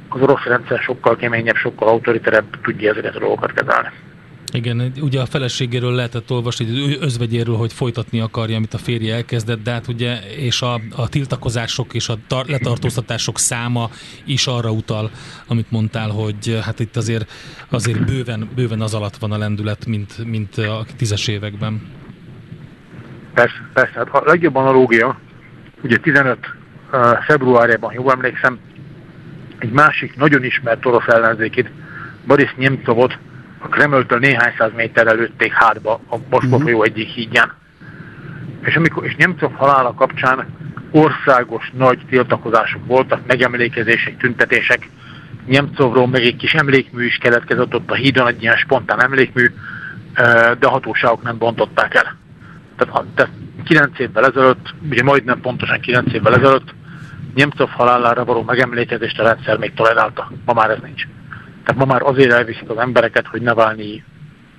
Az 0.10 0.22
orosz 0.22 0.44
rendszer 0.44 0.80
sokkal 0.80 1.16
keményebb, 1.16 1.56
sokkal 1.56 1.88
autoriterebb 1.88 2.62
tudja 2.62 2.92
ezeket 2.92 3.16
a 3.16 3.20
dolgokat 3.20 3.54
kezelni. 3.54 3.90
Igen, 4.52 4.92
ugye 5.02 5.22
a 5.22 5.26
feleségéről 5.26 5.92
lehetett 5.92 6.32
olvasni, 6.32 6.66
hogy 6.66 6.98
özvegyéről, 7.02 7.56
hogy 7.56 7.74
folytatni 7.74 8.20
akarja, 8.20 8.56
amit 8.56 8.74
a 8.74 8.78
férje 8.78 9.16
elkezdett, 9.16 9.64
de 9.64 9.72
hát 9.72 9.88
ugye, 9.88 10.20
és 10.38 10.62
a, 10.62 10.74
a 10.96 11.10
tiltakozások 11.10 11.94
és 11.94 12.10
a 12.10 12.18
tar- 12.28 12.50
letartóztatások 12.50 13.40
száma 13.40 13.90
is 14.26 14.48
arra 14.48 14.72
utal, 14.72 15.12
amit 15.48 15.72
mondtál, 15.72 16.10
hogy 16.10 16.60
hát 16.64 16.80
itt 16.80 16.96
azért, 16.96 17.32
azért 17.70 18.06
bőven, 18.06 18.50
bőven 18.56 18.82
az 18.82 18.94
alatt 18.94 19.18
van 19.18 19.32
a 19.32 19.38
lendület, 19.38 19.86
mint, 19.86 20.26
mint 20.26 20.58
a 20.58 20.86
tízes 20.98 21.28
években. 21.28 21.82
Persze, 23.34 23.70
persze. 23.74 23.94
Hát 23.96 24.10
a 24.10 24.24
legjobb 24.26 24.56
analógia, 24.56 25.20
ugye 25.84 25.98
15 25.98 26.38
uh, 26.92 27.18
februárjában, 27.26 27.94
jól 27.94 28.12
emlékszem, 28.12 28.60
egy 29.58 29.72
másik 29.72 30.16
nagyon 30.16 30.44
ismert 30.44 30.86
orosz 30.86 31.08
ellenzékét, 31.08 31.70
Boris 32.26 32.54
Nemcovot 32.58 33.18
a 33.60 33.68
Kremltől 33.68 34.20
néhány 34.20 34.54
száz 34.58 34.72
méterre 34.76 35.14
lőtték 35.14 35.54
hátba 35.54 36.00
a 36.10 36.16
Moszkva 36.30 36.60
folyó 36.60 36.84
egyik 36.84 37.08
hídján. 37.08 37.54
És, 38.64 38.76
amikor, 38.76 39.06
és 39.06 39.16
Nemcov 39.16 39.54
halála 39.54 39.94
kapcsán 39.94 40.48
országos 40.92 41.72
nagy 41.78 42.00
tiltakozások 42.10 42.86
voltak, 42.86 43.26
megemlékezések, 43.28 44.18
tüntetések. 44.18 44.90
Nemcovról 45.46 46.08
meg 46.08 46.22
egy 46.22 46.36
kis 46.36 46.54
emlékmű 46.54 47.06
is 47.06 47.18
keletkezett 47.18 47.76
ott 47.76 47.92
a 47.92 47.96
hídon, 47.96 48.28
egy 48.28 48.42
ilyen 48.42 48.58
spontán 48.58 49.04
emlékmű, 49.04 49.46
de 50.60 50.68
a 50.68 50.70
hatóságok 50.70 51.24
nem 51.24 51.38
bontották 51.38 51.94
el. 51.94 52.18
Tehát, 52.78 53.06
tehát 53.16 53.32
9 53.64 54.00
évvel 54.00 54.26
ezelőtt, 54.26 54.74
ugye 54.90 55.04
majdnem 55.04 55.42
pontosan 55.42 55.80
9 55.80 56.14
évvel 56.14 56.36
ezelőtt 56.36 56.74
Nemcov 57.36 57.70
halálára 57.70 58.26
való 58.26 58.44
megemlékezést 58.44 59.20
a 59.20 59.24
rendszer 59.24 59.58
még 59.58 59.74
tolerálta. 59.74 60.32
Ma 60.46 60.54
már 60.54 60.70
ez 60.70 60.78
nincs. 60.84 61.08
Tehát 61.70 61.86
ma 61.86 61.94
már 61.94 62.02
azért 62.02 62.32
elviszik 62.32 62.70
az 62.70 62.78
embereket, 62.78 63.28
hogy 63.28 63.42
ne 63.42 63.54
válni, 63.54 64.04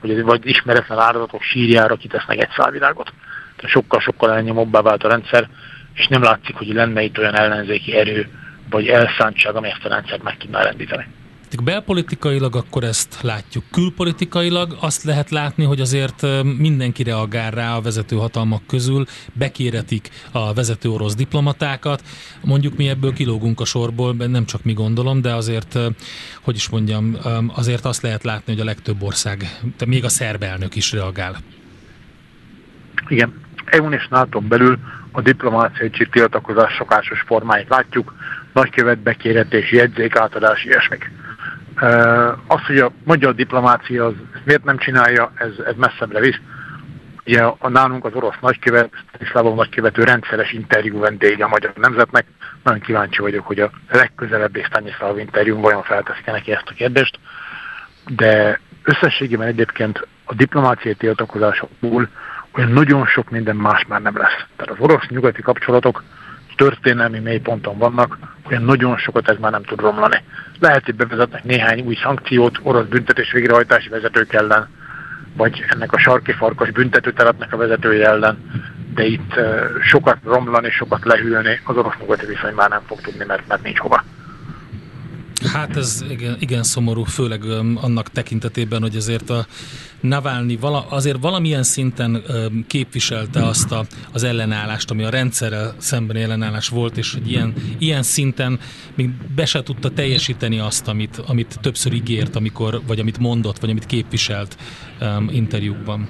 hogy 0.01 0.23
vagy 0.23 0.47
ismeretlen 0.47 0.99
áldozatok 0.99 1.43
sírjára 1.43 1.97
kitesznek 1.97 2.43
egy 2.43 2.49
szálvilágot. 2.57 3.13
Tehát 3.57 3.71
sokkal-sokkal 3.71 4.33
elnyomóbbá 4.33 4.81
vált 4.81 5.05
a 5.05 5.09
rendszer, 5.09 5.49
és 5.95 6.07
nem 6.09 6.23
látszik, 6.23 6.57
hogy 6.57 6.67
lenne 6.67 7.03
itt 7.03 7.19
olyan 7.19 7.35
ellenzéki 7.35 7.97
erő, 7.97 8.29
vagy 8.71 8.89
elszántság, 8.89 9.55
ami 9.55 9.69
ezt 9.69 9.85
a 9.85 9.89
rendszert 9.89 10.23
meg 10.23 10.37
tudná 10.37 10.63
rendíteni. 10.63 11.07
Belpolitikailag 11.59 12.57
akkor 12.57 12.85
ezt 12.85 13.19
látjuk. 13.23 13.65
Külpolitikailag 13.71 14.77
azt 14.81 15.03
lehet 15.03 15.31
látni, 15.31 15.65
hogy 15.65 15.81
azért 15.81 16.27
mindenki 16.59 17.03
reagál 17.03 17.51
rá 17.51 17.77
a 17.77 17.81
vezető 17.81 18.17
hatalmak 18.17 18.67
közül, 18.67 19.05
bekéretik 19.33 20.09
a 20.33 20.55
vezető 20.55 20.89
orosz 20.89 21.15
diplomatákat. 21.15 22.03
Mondjuk 22.45 22.77
mi 22.77 22.89
ebből 22.89 23.13
kilógunk 23.13 23.61
a 23.61 23.65
sorból, 23.65 24.15
nem 24.15 24.45
csak 24.45 24.65
mi 24.65 24.73
gondolom, 24.73 25.21
de 25.21 25.35
azért, 25.35 25.79
hogy 26.43 26.55
is 26.55 26.69
mondjam, 26.69 27.17
azért 27.55 27.85
azt 27.85 28.03
lehet 28.03 28.25
látni, 28.25 28.53
hogy 28.53 28.63
a 28.63 28.65
legtöbb 28.65 29.03
ország, 29.03 29.61
de 29.79 29.87
még 29.87 30.05
a 30.05 30.09
szerb 30.09 30.43
elnök 30.43 30.77
is 30.77 30.93
reagál. 30.93 31.37
Igen, 33.09 33.41
EU-n 33.65 33.93
és 33.93 34.09
nato 34.09 34.41
belül 34.41 34.79
a 35.13 35.21
diplomáciai 35.21 35.91
tiltakozás 36.11 36.75
szokásos 36.79 37.21
formáit 37.21 37.69
látjuk, 37.69 38.15
nagykövet 38.53 38.99
bekéretés, 38.99 39.73
jegyzék 39.73 40.17
átadás, 40.17 40.65
ilyesmik 40.65 41.11
az, 42.47 42.67
hogy 42.67 42.79
a 42.79 42.91
magyar 43.05 43.35
diplomácia 43.35 44.07
az 44.07 44.15
miért 44.45 44.65
nem 44.65 44.79
csinálja, 44.79 45.33
ez, 45.35 45.53
ez 45.67 45.75
messzebbre 45.77 46.21
visz. 46.21 46.41
Ugye 47.27 47.43
a, 47.43 47.69
nálunk 47.69 48.05
az 48.05 48.15
orosz 48.15 48.37
nagykövet, 48.41 48.91
Szlavov 49.31 49.55
nagykövető 49.57 50.05
rendszeres 50.05 50.53
interjú 50.53 50.99
vendége 50.99 51.45
a 51.45 51.49
magyar 51.49 51.73
nemzetnek. 51.77 52.27
Nagyon 52.63 52.81
kíváncsi 52.81 53.21
vagyok, 53.21 53.47
hogy 53.47 53.61
a 53.61 53.71
legközelebbi 53.91 54.63
Stanislav 54.63 55.19
interjú 55.19 55.61
vajon 55.61 55.83
felteszik 55.83 56.25
neki 56.25 56.53
ezt 56.53 56.69
a 56.69 56.75
kérdést. 56.75 57.19
De 58.07 58.61
összességében 58.83 59.47
egyébként 59.47 60.07
a 60.25 60.35
diplomáciai 60.35 60.95
tiltakozásokból 60.95 62.09
olyan 62.53 62.71
nagyon 62.71 63.07
sok 63.07 63.31
minden 63.31 63.57
más 63.57 63.85
már 63.89 64.03
nem 64.03 64.17
lesz. 64.17 64.45
Tehát 64.57 64.79
az 64.79 64.79
orosz-nyugati 64.79 65.43
kapcsolatok 65.43 66.03
történelmi 66.61 67.19
mélyponton 67.19 67.79
vannak, 67.79 68.19
olyan 68.51 68.63
nagyon 68.63 68.97
sokat 68.97 69.29
ez 69.29 69.37
már 69.41 69.51
nem 69.51 69.63
tud 69.63 69.81
romlani. 69.81 70.23
Lehet, 70.59 70.85
hogy 70.85 70.95
bevezetnek 70.95 71.45
néhány 71.45 71.81
új 71.81 71.95
szankciót 72.03 72.59
orosz 72.63 72.87
büntetés 72.87 73.33
végrehajtási 73.33 73.89
vezetők 73.89 74.33
ellen, 74.33 74.69
vagy 75.37 75.65
ennek 75.69 75.93
a 75.93 75.99
sarki 75.99 76.33
farkas 76.33 76.71
büntetőtelepnek 76.71 77.53
a 77.53 77.57
vezetője 77.57 78.07
ellen, 78.07 78.39
de 78.95 79.05
itt 79.05 79.41
sokat 79.81 80.17
romlani, 80.25 80.71
sokat 80.71 81.05
lehűlni 81.05 81.61
az 81.65 81.77
orosz-nyugati 81.77 82.27
viszony 82.27 82.55
már 82.55 82.69
nem 82.69 82.83
fog 82.87 83.01
tudni, 83.01 83.25
mert, 83.25 83.49
mert 83.49 83.63
nincs 83.63 83.79
hova. 83.79 84.05
Hát 85.47 85.77
ez 85.77 86.05
igen, 86.11 86.37
igen 86.39 86.63
szomorú, 86.63 87.05
főleg 87.05 87.45
annak 87.75 88.11
tekintetében, 88.11 88.81
hogy 88.81 88.97
azért 88.97 89.31
a 89.31 89.47
Navalnyi 90.01 90.57
vala, 90.57 90.87
azért 90.89 91.21
valamilyen 91.21 91.63
szinten 91.63 92.23
képviselte 92.67 93.47
azt 93.47 93.73
a, 93.73 93.85
az 94.13 94.25
ellenállást, 94.25 94.91
ami 94.91 95.05
a 95.05 95.11
rendszerrel 95.11 95.75
szemben 95.79 96.17
ellenállás 96.17 96.69
volt, 96.69 96.97
és 96.97 97.13
hogy 97.13 97.31
ilyen, 97.31 97.55
ilyen 97.79 98.03
szinten 98.03 98.59
még 98.95 99.11
be 99.35 99.45
se 99.45 99.63
tudta 99.63 99.91
teljesíteni 99.91 100.59
azt, 100.59 100.89
amit, 100.89 101.23
amit 101.27 101.59
többször 101.61 101.93
ígért, 101.93 102.37
amikor, 102.37 102.81
vagy 102.87 103.01
amit 103.01 103.19
mondott, 103.19 103.59
vagy 103.59 103.71
amit 103.71 103.87
képviselt 103.87 104.57
um, 105.01 105.29
interjúkban. 105.33 106.09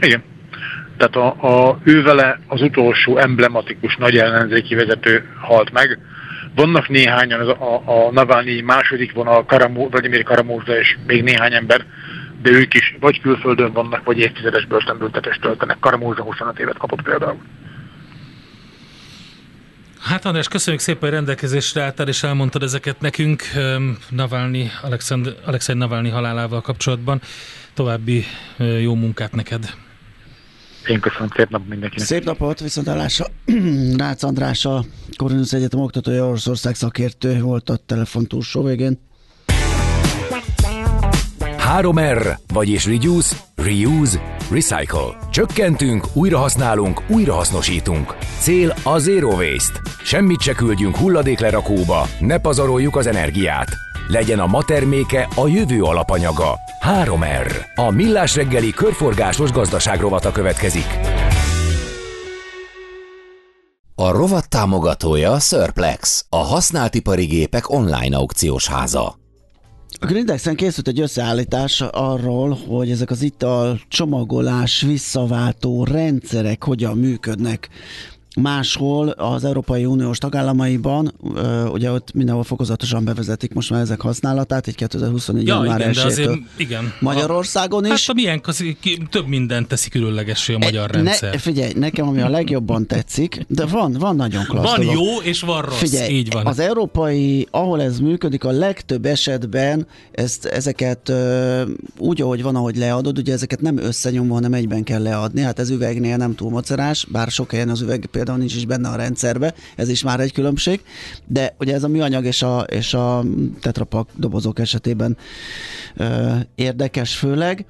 Igen. 0.00 0.22
Tehát 0.96 1.16
a, 1.16 1.68
a, 1.68 1.78
ő 1.84 2.04
az 2.46 2.60
utolsó 2.60 3.16
emblematikus 3.16 3.96
nagy 3.96 4.16
ellenzéki 4.16 4.74
vezető 4.74 5.24
halt 5.40 5.72
meg, 5.72 5.98
vannak 6.58 6.88
néhányan, 6.88 7.40
az 7.40 7.48
a, 7.48 7.82
a 7.84 8.10
Navalnyi 8.12 8.60
második 8.60 9.12
vonal, 9.12 9.44
Karamó, 9.44 9.88
Vladimir 9.88 10.22
Karamózda 10.22 10.78
és 10.78 10.96
még 11.06 11.22
néhány 11.22 11.52
ember, 11.52 11.84
de 12.42 12.50
ők 12.50 12.74
is 12.74 12.96
vagy 13.00 13.20
külföldön 13.20 13.72
vannak, 13.72 14.04
vagy 14.04 14.18
évtizedes 14.18 14.66
börtönbüntetést 14.66 15.40
töltenek. 15.40 15.78
Karamózda 15.80 16.22
25 16.22 16.58
évet 16.58 16.78
kapott 16.78 17.02
például. 17.02 17.38
Hát 20.00 20.24
András, 20.24 20.48
köszönjük 20.48 20.82
szépen, 20.82 21.00
hogy 21.00 21.10
rendelkezésre 21.10 21.82
álltál, 21.82 22.08
és 22.08 22.22
elmondtad 22.22 22.62
ezeket 22.62 23.00
nekünk 23.00 23.42
Navalnyi, 24.08 24.70
Alexei 25.44 25.74
Navalnyi 25.74 26.08
halálával 26.08 26.60
kapcsolatban. 26.60 27.20
További 27.74 28.24
jó 28.80 28.94
munkát 28.94 29.32
neked! 29.32 29.87
Én 30.88 31.00
köszönöm, 31.00 31.28
szép 31.36 31.48
nap 31.48 31.68
mindenkinek. 31.68 32.06
Szép 32.06 32.24
napot, 32.24 32.60
viszontlátásra. 32.60 33.26
Rácz 33.96 34.24
András, 34.24 34.64
a 34.64 34.84
Korinus 35.16 35.52
Egyetem 35.52 35.80
oktatója, 35.80 36.26
Oroszország 36.26 36.74
szakértő 36.74 37.40
volt 37.40 37.70
a 37.70 37.76
telefon 37.76 38.26
túlsó 38.26 38.62
végén. 38.62 38.98
3R, 41.76 42.38
vagyis 42.52 42.86
Reduce, 42.86 43.36
Reuse, 43.54 44.36
Recycle. 44.50 45.18
Csökkentünk, 45.30 46.06
újrahasználunk, 46.12 47.02
újrahasznosítunk. 47.08 48.16
Cél 48.40 48.74
a 48.82 48.98
Zero 48.98 49.28
Waste. 49.28 49.80
Semmit 50.04 50.40
se 50.40 50.52
küldjünk 50.52 50.96
hulladéklerakóba, 50.96 52.06
ne 52.20 52.38
pazaroljuk 52.38 52.96
az 52.96 53.06
energiát. 53.06 53.87
Legyen 54.08 54.38
a 54.38 54.46
ma 54.46 54.64
terméke 54.64 55.28
a 55.34 55.48
jövő 55.48 55.82
alapanyaga. 55.82 56.58
3R. 57.04 57.52
A 57.74 57.90
Millás 57.90 58.36
reggeli 58.36 58.70
körforgásos 58.70 59.50
gazdaság 59.50 60.00
rovata 60.00 60.32
következik. 60.32 60.86
A 63.94 64.10
rovat 64.10 64.48
támogatója 64.48 65.32
a 65.32 65.38
Surplex, 65.38 66.24
a 66.28 66.36
használt 66.36 66.94
ipari 66.94 67.24
gépek 67.24 67.70
online 67.70 68.16
aukciós 68.16 68.68
háza. 68.68 69.18
A 70.00 70.06
Grindexen 70.06 70.56
készült 70.56 70.88
egy 70.88 71.00
összeállítás 71.00 71.80
arról, 71.80 72.58
hogy 72.68 72.90
ezek 72.90 73.10
az 73.10 73.22
ital 73.22 73.80
csomagolás 73.88 74.80
visszaváltó 74.80 75.84
rendszerek 75.84 76.64
hogyan 76.64 76.96
működnek 76.96 77.68
máshol 78.40 79.08
az 79.08 79.44
Európai 79.44 79.84
Uniós 79.84 80.18
tagállamaiban, 80.18 81.14
ugye 81.72 81.90
ott 81.90 82.12
mindenhol 82.12 82.44
fokozatosan 82.44 83.04
bevezetik 83.04 83.52
most 83.54 83.70
már 83.70 83.80
ezek 83.80 84.00
használatát, 84.00 84.66
egy 84.66 84.74
2024 84.74 85.46
ja, 85.46 85.54
január 85.54 85.80
igen, 85.80 85.92
de 85.92 86.04
azért, 86.04 86.32
igen. 86.56 86.92
Magyarországon 87.00 87.84
a, 87.84 87.94
is. 87.94 88.06
Hát 88.06 88.16
a 88.16 88.20
milyen 88.20 88.40
több 89.10 89.26
mindent 89.26 89.68
teszi 89.68 89.88
különlegessé 89.88 90.54
a 90.54 90.58
magyar 90.58 90.90
e, 90.90 90.92
rendszer. 90.92 91.32
Ne, 91.32 91.38
figyelj, 91.38 91.72
nekem 91.76 92.08
ami 92.08 92.20
a 92.20 92.28
legjobban 92.28 92.86
tetszik, 92.86 93.44
de 93.48 93.66
van, 93.66 93.92
van 93.92 94.16
nagyon 94.16 94.44
klassz 94.44 94.70
Van 94.70 94.86
dolog. 94.86 94.94
jó 94.94 95.20
és 95.22 95.40
van 95.40 95.62
rossz, 95.62 95.78
figyelj, 95.78 96.12
így 96.12 96.32
van. 96.32 96.46
Az 96.46 96.58
európai, 96.58 97.48
ahol 97.50 97.82
ez 97.82 97.98
működik, 97.98 98.44
a 98.44 98.50
legtöbb 98.50 99.06
esetben 99.06 99.86
ezt, 100.10 100.44
ezeket 100.44 101.12
úgy, 101.98 102.20
ahogy 102.20 102.42
van, 102.42 102.56
ahogy 102.56 102.76
leadod, 102.76 103.18
ugye 103.18 103.32
ezeket 103.32 103.60
nem 103.60 103.78
összenyomva, 103.78 104.34
hanem 104.34 104.52
egyben 104.52 104.82
kell 104.84 105.02
leadni. 105.02 105.40
Hát 105.40 105.58
ez 105.58 105.70
üvegnél 105.70 106.16
nem 106.16 106.34
túl 106.34 106.50
macerás, 106.50 107.06
bár 107.10 107.30
sok 107.30 107.50
helyen 107.50 107.68
az 107.68 107.80
üveg 107.80 108.06
például 108.10 108.27
például 108.28 108.48
nincs 108.48 108.62
is 108.62 108.66
benne 108.66 108.88
a 108.88 108.96
rendszerbe, 108.96 109.54
ez 109.76 109.88
is 109.88 110.02
már 110.02 110.20
egy 110.20 110.32
különbség, 110.32 110.80
de 111.26 111.54
ugye 111.58 111.74
ez 111.74 111.82
a 111.82 111.88
műanyag 111.88 112.24
és 112.24 112.42
a, 112.42 112.60
és 112.60 112.94
a 112.94 113.24
tetrapak 113.60 114.08
dobozok 114.16 114.58
esetében 114.58 115.16
ö, 115.96 116.34
érdekes 116.54 117.16
főleg, 117.16 117.64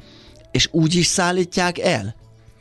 és 0.51 0.69
úgy 0.73 0.95
is 0.95 1.07
szállítják 1.07 1.79
el, 1.79 2.15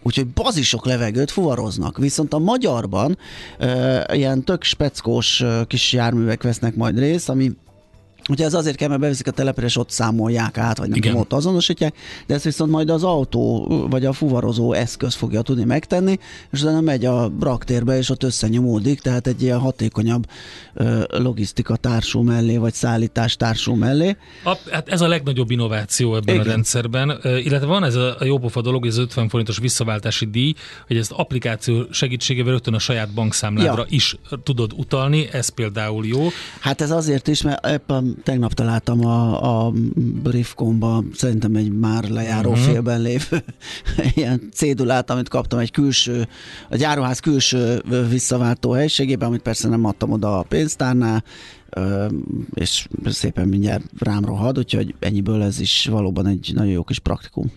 úgyhogy 0.03 0.27
bazisok 0.27 0.85
levegőt 0.85 1.31
fuvaroznak. 1.31 1.97
Viszont 1.97 2.33
a 2.33 2.39
magyarban 2.39 3.17
ö, 3.57 3.99
ilyen 4.13 4.43
tök 4.43 4.63
speckós 4.63 5.41
ö, 5.41 5.61
kis 5.67 5.93
járművek 5.93 6.43
vesznek 6.43 6.75
majd 6.75 6.99
részt, 6.99 7.29
ami 7.29 7.51
Ugye 8.29 8.45
ez 8.45 8.53
azért 8.53 8.75
kell, 8.75 8.87
mert 8.87 9.01
beviszik 9.01 9.27
a 9.27 9.31
telepre, 9.31 9.65
és 9.65 9.77
ott 9.77 9.89
számolják 9.89 10.57
át, 10.57 10.77
vagy 10.77 10.89
nem 10.89 10.99
tudom, 10.99 11.17
ott 11.17 11.33
azonosítják, 11.33 11.95
de 12.25 12.33
ezt 12.33 12.43
viszont 12.43 12.71
majd 12.71 12.89
az 12.89 13.03
autó, 13.03 13.67
vagy 13.89 14.05
a 14.05 14.13
fuvarozó 14.13 14.73
eszköz 14.73 15.13
fogja 15.13 15.41
tudni 15.41 15.63
megtenni, 15.63 16.19
és 16.51 16.61
utána 16.61 16.81
megy 16.81 17.05
a 17.05 17.29
braktérbe, 17.29 17.97
és 17.97 18.09
ott 18.09 18.23
összenyomódik, 18.23 18.99
tehát 18.99 19.27
egy 19.27 19.41
ilyen 19.41 19.59
hatékonyabb 19.59 20.27
logisztika 21.07 21.75
társul 21.75 22.23
mellé, 22.23 22.57
vagy 22.57 22.73
szállítás 22.73 23.35
társul 23.35 23.75
mellé. 23.75 24.17
A, 24.43 24.57
hát 24.71 24.89
ez 24.89 25.01
a 25.01 25.07
legnagyobb 25.07 25.51
innováció 25.51 26.15
ebben 26.15 26.35
Igen. 26.35 26.47
a 26.47 26.49
rendszerben, 26.49 27.19
illetve 27.23 27.65
van 27.65 27.83
ez 27.83 27.95
a, 27.95 28.15
a 28.19 28.25
jópofa 28.25 28.61
dolog, 28.61 28.85
ez 28.85 28.97
az 28.97 29.03
50 29.03 29.29
forintos 29.29 29.57
visszaváltási 29.57 30.25
díj, 30.25 30.53
hogy 30.87 30.97
ezt 30.97 31.11
applikáció 31.11 31.85
segítségével 31.91 32.51
rögtön 32.51 32.73
a 32.73 32.79
saját 32.79 33.13
bankszámládra 33.13 33.81
ja. 33.81 33.85
is 33.89 34.15
tudod 34.43 34.73
utalni, 34.75 35.27
ez 35.31 35.49
például 35.49 36.05
jó. 36.05 36.27
Hát 36.59 36.81
ez 36.81 36.91
azért 36.91 37.27
is, 37.27 37.41
mert 37.41 37.65
ebben 37.65 38.16
tegnap 38.23 38.53
találtam 38.53 39.05
a, 39.05 39.65
a 39.65 39.73
Briefcomba, 39.95 41.03
szerintem 41.13 41.55
egy 41.55 41.71
már 41.71 42.09
lejáró 42.09 42.49
uh-huh. 42.49 42.65
félben 42.65 43.01
lévő 43.01 43.43
ilyen 44.15 44.49
cédulát, 44.53 45.09
amit 45.09 45.29
kaptam 45.29 45.59
egy 45.59 45.71
külső, 45.71 46.27
a 46.69 46.75
gyáruház 46.75 47.19
külső 47.19 47.83
visszaváltó 48.09 48.71
helységében, 48.71 49.27
amit 49.27 49.41
persze 49.41 49.67
nem 49.67 49.85
adtam 49.85 50.11
oda 50.11 50.39
a 50.39 50.43
pénztárnál, 50.43 51.23
és 52.53 52.87
szépen 53.05 53.47
mindjárt 53.47 53.83
rám 53.99 54.25
rohad, 54.25 54.57
úgyhogy 54.57 54.95
ennyiből 54.99 55.43
ez 55.43 55.59
is 55.59 55.87
valóban 55.91 56.27
egy 56.27 56.51
nagyon 56.53 56.71
jó 56.71 56.83
kis 56.83 56.99
praktikum. 56.99 57.51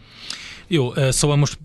Jó, 0.68 0.92
szóval 1.10 1.36
most 1.36 1.58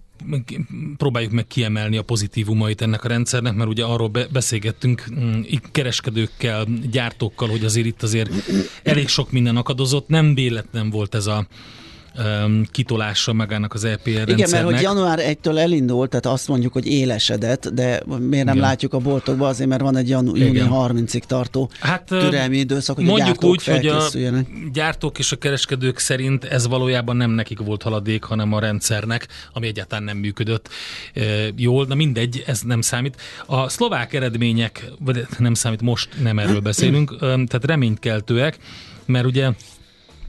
próbáljuk 0.98 1.32
meg 1.32 1.48
kiemelni 1.48 1.98
a 1.98 2.02
pozitívumait 2.02 2.82
ennek 2.82 3.04
a 3.04 3.08
rendszernek, 3.08 3.54
mert 3.56 3.70
ugye 3.70 3.84
arról 3.84 4.08
be, 4.08 4.28
beszélgettünk 4.32 5.06
mm, 5.20 5.42
kereskedőkkel, 5.72 6.68
gyártókkal, 6.92 7.50
hogy 7.50 7.66
azért 7.66 7.86
itt 7.86 8.04
azért 8.04 8.32
elég 8.84 9.08
sok 9.08 9.32
minden 9.32 9.56
akadozott, 9.56 10.08
nem 10.08 10.36
véletlen 10.36 10.90
volt 10.90 11.16
ez 11.16 11.26
a 11.26 11.48
um, 12.18 12.66
kitolása 12.72 13.34
magának 13.34 13.74
az 13.74 13.84
EPR 13.84 14.10
Igen, 14.10 14.26
rendszernek. 14.26 14.52
mert 14.52 14.76
hogy 14.76 14.84
január 14.84 15.20
1-től 15.22 15.58
elindult, 15.58 16.10
tehát 16.10 16.26
azt 16.26 16.48
mondjuk, 16.48 16.74
hogy 16.74 16.88
élesedett, 16.88 17.68
de 17.68 18.02
miért 18.06 18.46
nem 18.46 18.56
Igen. 18.56 18.68
látjuk 18.68 18.94
a 18.94 18.98
boltokban, 18.98 19.50
azért, 19.50 19.70
mert 19.70 19.82
van 19.82 19.98
egy 19.98 20.10
janu- 20.10 20.38
júni 20.38 20.64
30-ig 20.70 21.22
tartó 21.22 21.70
hát, 21.80 22.04
türelmi 22.04 22.58
időszak, 22.58 22.96
hogy 22.96 23.06
mondjuk 23.06 23.42
a 23.42 23.48
úgy, 23.48 23.64
hogy 23.64 23.88
a 23.88 24.02
gyártók 24.74 25.20
és 25.20 25.32
a 25.32 25.36
kereskedők 25.36 26.00
szerint 26.00 26.44
ez 26.44 26.68
valójában 26.68 27.18
nem 27.18 27.32
nekik 27.32 27.60
volt 27.60 27.84
haladék, 27.84 28.24
hanem 28.24 28.54
a 28.54 28.60
rendszernek, 28.60 29.28
ami 29.54 29.68
egyáltalán 29.68 30.04
nem 30.04 30.18
működött 30.18 30.70
e, 31.14 31.22
jól. 31.56 31.86
Na 31.86 31.96
mindegy, 31.96 32.44
ez 32.48 32.62
nem 32.62 32.82
számít. 32.82 33.22
A 33.46 33.70
szlovák 33.70 34.14
eredmények, 34.14 34.92
vagy 35.00 35.28
nem 35.38 35.54
számít, 35.54 35.82
most 35.82 36.10
nem 36.22 36.40
erről 36.40 36.60
beszélünk, 36.60 37.20
tehát 37.20 37.66
reménykeltőek, 37.66 38.58
mert 39.06 39.26
ugye 39.26 39.50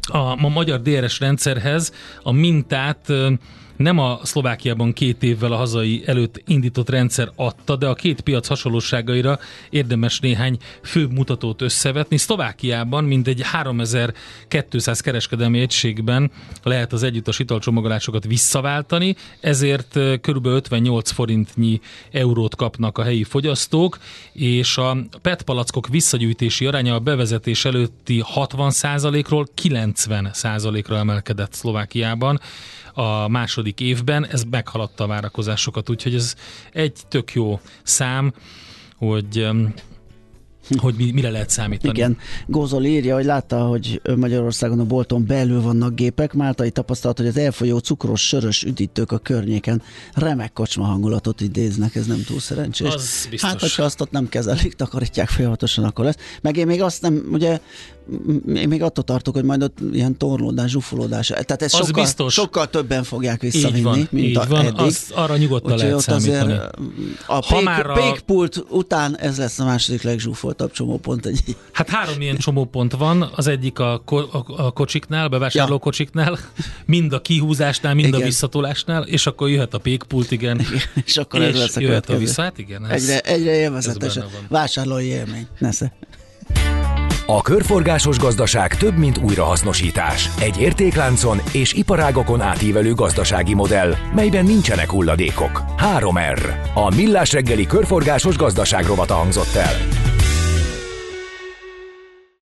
a, 0.06 0.44
a 0.44 0.48
magyar 0.48 0.80
DRS 0.80 1.20
rendszerhez 1.20 1.92
a 2.22 2.32
mintát 2.32 3.12
nem 3.76 3.98
a 3.98 4.18
Szlovákiában 4.22 4.92
két 4.92 5.22
évvel 5.22 5.52
a 5.52 5.56
hazai 5.56 6.02
előtt 6.06 6.42
indított 6.46 6.90
rendszer 6.90 7.30
adta, 7.36 7.76
de 7.76 7.86
a 7.86 7.94
két 7.94 8.20
piac 8.20 8.46
hasonlóságaira 8.46 9.38
érdemes 9.70 10.20
néhány 10.20 10.56
fő 10.82 11.06
mutatót 11.06 11.62
összevetni. 11.62 12.16
Szlovákiában 12.16 13.04
mindegy 13.04 13.40
3200 13.42 15.00
kereskedelmi 15.00 15.60
egységben 15.60 16.30
lehet 16.62 16.92
az 16.92 17.02
együttes 17.02 17.38
italcsomagolásokat 17.38 18.24
visszaváltani, 18.24 19.16
ezért 19.40 19.98
kb. 20.20 20.46
58 20.46 21.10
forintnyi 21.10 21.80
eurót 22.10 22.56
kapnak 22.56 22.98
a 22.98 23.02
helyi 23.02 23.24
fogyasztók, 23.24 23.98
és 24.32 24.76
a 24.76 24.96
PET 25.22 25.42
palackok 25.42 25.88
visszagyűjtési 25.88 26.66
aránya 26.66 26.94
a 26.94 26.98
bevezetés 26.98 27.64
előtti 27.64 28.24
60%-ról 28.34 29.46
90%-ra 29.62 30.96
emelkedett 30.96 31.52
Szlovákiában 31.52 32.40
a 32.96 33.28
második 33.28 33.80
évben, 33.80 34.26
ez 34.26 34.42
meghaladta 34.50 35.04
a 35.04 35.06
várakozásokat, 35.06 35.90
úgyhogy 35.90 36.14
ez 36.14 36.34
egy 36.72 36.92
tök 37.08 37.32
jó 37.32 37.60
szám, 37.82 38.32
hogy 38.96 39.48
hogy 40.76 40.94
mi, 40.94 41.10
mire 41.10 41.30
lehet 41.30 41.50
számítani. 41.50 41.98
Igen, 41.98 42.18
Gózol 42.46 42.84
írja, 42.84 43.14
hogy 43.14 43.24
látta, 43.24 43.64
hogy 43.64 44.00
Magyarországon 44.16 44.80
a 44.80 44.84
bolton 44.84 45.26
belül 45.26 45.60
vannak 45.60 45.94
gépek. 45.94 46.32
Máltai 46.32 46.70
tapasztalat, 46.70 47.18
hogy 47.18 47.26
az 47.26 47.36
elfolyó 47.36 47.78
cukros, 47.78 48.26
sörös 48.26 48.62
üdítők 48.62 49.12
a 49.12 49.18
környéken 49.18 49.82
remek 50.12 50.52
kocsma 50.52 50.84
hangulatot 50.84 51.40
idéznek, 51.40 51.94
ez 51.94 52.06
nem 52.06 52.22
túl 52.26 52.40
szerencsés. 52.40 52.94
Az 52.94 53.26
biztos. 53.30 53.50
Hát, 53.50 53.60
hogyha 53.60 53.82
azt 53.82 54.00
ott 54.00 54.10
nem 54.10 54.28
kezelik, 54.28 54.74
takarítják 54.74 55.28
folyamatosan, 55.28 55.84
akkor 55.84 56.04
lesz. 56.04 56.16
Meg 56.40 56.56
én 56.56 56.66
még 56.66 56.82
azt 56.82 57.02
nem, 57.02 57.28
ugye 57.32 57.60
én 58.54 58.68
még 58.68 58.82
attól 58.82 59.04
tartok, 59.04 59.34
hogy 59.34 59.44
majd 59.44 59.62
ott 59.62 59.78
ilyen 59.92 60.16
torlódás, 60.16 60.70
zsúfolódás. 60.70 61.26
Tehát 61.26 61.62
ez 61.62 61.74
Az 61.74 61.86
sokkal, 61.86 62.02
biztos. 62.02 62.32
sokkal 62.32 62.70
többen 62.70 63.02
fogják 63.04 63.40
visszavinni, 63.40 63.76
Így 63.78 63.82
van, 63.84 64.08
mint 64.10 64.26
így 64.26 64.36
a, 64.36 64.44
van, 64.48 64.66
eddig. 64.66 64.80
az, 64.80 65.04
arra 65.14 65.36
nyugodtan 65.36 65.72
Úgyhogy 65.72 65.88
lehet 65.90 66.08
ott 66.08 66.14
azért 66.14 66.36
számítani. 66.38 66.68
a 67.26 67.34
Ha 67.34 67.54
pék, 67.56 67.64
már 67.64 67.90
a- 67.90 67.92
pékpult 67.92 68.64
után 68.70 69.18
ez 69.18 69.38
lesz 69.38 69.58
a 69.58 69.64
második 69.64 70.02
legzsúfoltabb 70.02 70.70
csomópont 70.72 71.26
egy 71.26 71.56
Hát 71.72 71.88
három 71.88 72.20
ilyen 72.20 72.36
csomópont 72.36 72.92
van, 72.92 73.30
az 73.36 73.46
egyik 73.46 73.78
a, 73.78 74.02
ko- 74.04 74.34
a, 74.34 74.44
a 74.56 74.70
kocsiknál, 74.70 75.28
bevásárlókocsiknál, 75.28 76.38
mind 76.86 77.12
a 77.12 77.20
kihúzásnál, 77.20 77.94
mind 77.94 78.08
Igen. 78.08 78.20
a 78.20 78.24
visszatolásnál, 78.24 79.02
és 79.02 79.26
akkor 79.26 79.48
jöhet 79.48 79.74
a 79.74 79.78
pékpult, 79.78 80.30
igen, 80.30 80.60
és 81.04 81.16
akkor 81.16 81.42
ez 81.42 81.54
és 81.54 81.60
lesz 81.60 81.76
a 81.76 81.80
jöhet 81.80 82.08
a 82.10 82.16
vissza. 82.16 82.42
Hát 82.42 82.58
igen, 82.58 82.86
ez, 82.90 83.02
Egyre, 83.02 83.20
egyre 83.20 83.54
élvezetes. 83.54 84.08
ez 84.08 84.14
benne 84.14 84.26
van. 84.32 84.42
Vásárlói 84.48 85.04
élmény. 85.04 85.46
Nesze. 85.58 85.92
A 87.28 87.42
körforgásos 87.42 88.18
gazdaság 88.18 88.76
több, 88.76 88.96
mint 88.96 89.18
újrahasznosítás. 89.18 90.30
Egy 90.40 90.60
értékláncon 90.60 91.40
és 91.52 91.72
iparágokon 91.72 92.40
átívelő 92.40 92.94
gazdasági 92.94 93.54
modell, 93.54 93.94
melyben 94.14 94.44
nincsenek 94.44 94.90
hulladékok. 94.90 95.64
3R. 95.98 96.54
A 96.74 96.94
Millás 96.94 97.32
reggeli 97.32 97.66
körforgásos 97.66 98.36
gazdaság 98.36 98.84
rovata 98.84 99.14
hangzott 99.14 99.54
el. 99.54 99.74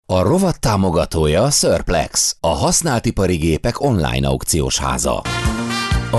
A 0.06 0.22
rovat 0.22 0.60
támogatója 0.60 1.44
a 1.44 1.50
Surplex, 1.50 2.38
a 2.40 2.48
használt 2.48 3.06
ipari 3.06 3.36
gépek 3.36 3.82
online 3.82 4.28
aukciós 4.28 4.80
háza. 4.80 5.22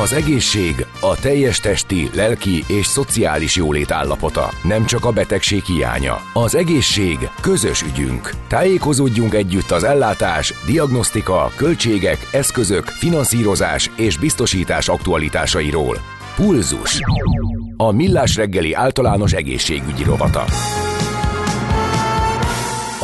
Az 0.03 0.13
egészség 0.13 0.87
a 1.01 1.21
teljes 1.21 1.61
testi, 1.61 2.11
lelki 2.15 2.65
és 2.67 2.87
szociális 2.87 3.57
jólét 3.57 3.91
állapota, 3.91 4.51
nem 4.63 4.87
csak 4.87 5.05
a 5.05 5.11
betegség 5.11 5.65
hiánya. 5.65 6.21
Az 6.33 6.55
egészség 6.55 7.31
közös 7.41 7.83
ügyünk. 7.83 8.31
Tájékozódjunk 8.49 9.35
együtt 9.35 9.71
az 9.71 9.85
ellátás, 9.85 10.55
diagnosztika, 10.67 11.51
költségek, 11.57 12.29
eszközök, 12.33 12.85
finanszírozás 12.85 13.91
és 13.97 14.19
biztosítás 14.19 14.89
aktualitásairól. 14.89 15.99
Pulzus. 16.35 17.01
A 17.77 17.91
Millás 17.93 18.37
reggeli 18.37 18.73
általános 18.73 19.33
egészségügyi 19.33 20.03
rovata. 20.03 20.45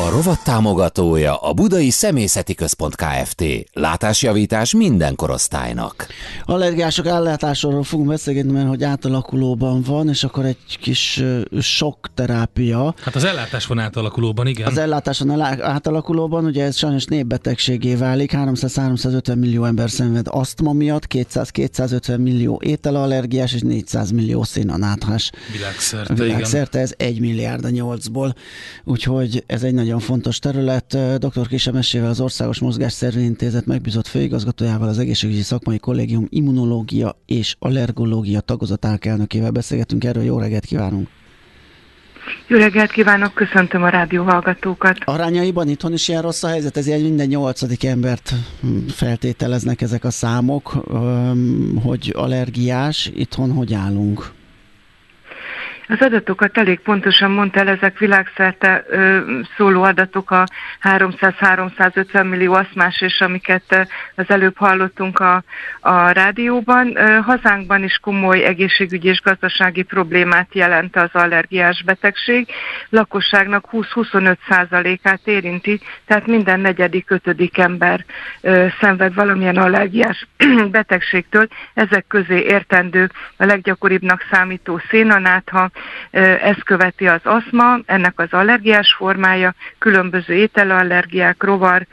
A 0.02 0.10
rovat 0.10 0.44
támogatója 0.44 1.36
a 1.36 1.52
Budai 1.52 1.90
Szemészeti 1.90 2.54
Központ 2.54 2.94
Kft. 2.96 3.44
Látásjavítás 3.72 4.74
minden 4.74 5.14
korosztálynak. 5.14 6.06
Allergiások 6.44 7.06
ellátásról 7.06 7.82
fogunk 7.84 8.08
beszélgetni, 8.08 8.52
mert 8.52 8.68
hogy 8.68 8.84
átalakulóban 8.84 9.82
van, 9.82 10.08
és 10.08 10.24
akkor 10.24 10.44
egy 10.44 10.78
kis 10.80 11.22
sok 11.60 12.10
terápia. 12.14 12.94
Hát 13.02 13.14
az 13.14 13.24
ellátás 13.24 13.66
van 13.66 13.78
átalakulóban, 13.78 14.46
igen. 14.46 14.66
Az 14.66 14.78
ellátáson 14.78 15.30
elá- 15.30 15.60
átalakulóban, 15.60 16.44
ugye 16.44 16.64
ez 16.64 16.76
sajnos 16.76 17.04
népbetegségé 17.04 17.94
válik, 17.94 18.32
300-350 18.34 19.38
millió 19.38 19.64
ember 19.64 19.90
szenved 19.90 20.26
asztma 20.30 20.72
miatt, 20.72 21.06
200-250 21.08 22.18
millió 22.18 22.60
ételallergiás 22.64 23.52
és 23.52 23.60
400 23.60 24.10
millió 24.10 24.42
szénanáthás. 24.42 25.30
Világszerte, 25.52 26.12
igen. 26.12 26.26
Világszerte 26.26 26.78
ez 26.78 26.92
1 26.96 27.20
milliárd 27.20 27.64
a 27.64 27.70
nyolcból, 27.70 28.34
úgyhogy 28.84 29.44
ez 29.46 29.62
egy 29.62 29.74
nagyon 29.74 29.90
fontos 29.98 30.38
terület. 30.38 30.96
Dr. 31.18 31.48
Kise 31.48 31.72
Mesével 31.72 32.08
az 32.08 32.20
Országos 32.20 32.58
Mozgásszervi 32.58 33.22
Intézet 33.22 33.66
megbízott 33.66 34.06
főigazgatójával, 34.06 34.88
az 34.88 34.98
Egészségügyi 34.98 35.42
Szakmai 35.42 35.78
Kollégium 35.78 36.26
immunológia 36.28 37.16
és 37.26 37.56
allergológia 37.58 38.40
tagozat 38.40 38.86
elnökével 39.00 39.50
beszélgetünk 39.50 40.04
erről. 40.04 40.22
Jó 40.22 40.38
reggelt 40.38 40.64
kívánunk! 40.64 41.08
Jó 42.46 42.58
reggelt 42.58 42.90
kívánok, 42.90 43.34
köszöntöm 43.34 43.82
a 43.82 43.88
rádió 43.88 44.24
hallgatókat. 44.24 44.98
Arányaiban 45.04 45.68
itthon 45.68 45.92
is 45.92 46.08
ilyen 46.08 46.22
rossz 46.22 46.42
a 46.42 46.48
helyzet, 46.48 46.76
ezért 46.76 47.02
minden 47.02 47.26
nyolcadik 47.26 47.84
embert 47.84 48.32
hm, 48.60 48.86
feltételeznek 48.88 49.80
ezek 49.80 50.04
a 50.04 50.10
számok, 50.10 50.68
hogy 51.82 52.12
allergiás. 52.16 53.10
Itthon 53.14 53.52
hogy 53.52 53.74
állunk? 53.74 54.32
Az 55.92 56.00
adatokat 56.00 56.58
elég 56.58 56.80
pontosan 56.80 57.30
mondta 57.30 57.60
el, 57.60 57.68
ezek 57.68 57.98
világszerte 57.98 58.84
ö, 58.88 59.18
szóló 59.56 59.82
adatok 59.82 60.30
a 60.30 60.44
300-350 60.82 62.28
millió 62.28 62.52
aszmás, 62.52 63.00
és 63.00 63.20
amiket 63.20 63.88
az 64.14 64.24
előbb 64.28 64.56
hallottunk 64.56 65.18
a, 65.18 65.42
a 65.80 66.10
rádióban. 66.10 66.96
Ö, 66.96 67.18
hazánkban 67.20 67.82
is 67.82 67.98
komoly 68.02 68.44
egészségügyi 68.44 69.08
és 69.08 69.20
gazdasági 69.20 69.82
problémát 69.82 70.54
jelent 70.54 70.96
az 70.96 71.10
allergiás 71.12 71.82
betegség. 71.84 72.48
Lakosságnak 72.88 73.68
20-25 73.72 74.36
százalékát 74.48 75.20
érinti, 75.24 75.80
tehát 76.06 76.26
minden 76.26 76.60
negyedik, 76.60 77.10
ötödik 77.10 77.58
ember 77.58 78.04
ö, 78.40 78.66
szenved 78.80 79.14
valamilyen 79.14 79.56
allergiás 79.56 80.26
betegségtől. 80.70 81.48
Ezek 81.74 82.04
közé 82.08 82.38
értendő 82.38 83.10
a 83.36 83.44
leggyakoribbnak 83.44 84.26
számító 84.30 84.80
szénanátha, 84.90 85.70
Ö, 86.10 86.20
ez 86.20 86.56
követi 86.64 87.06
az 87.06 87.20
aszma, 87.22 87.78
ennek 87.86 88.20
az 88.20 88.28
allergiás 88.30 88.92
formája, 88.92 89.54
különböző 89.78 90.34
ételallergiák, 90.34 91.42
rovar 91.42 91.86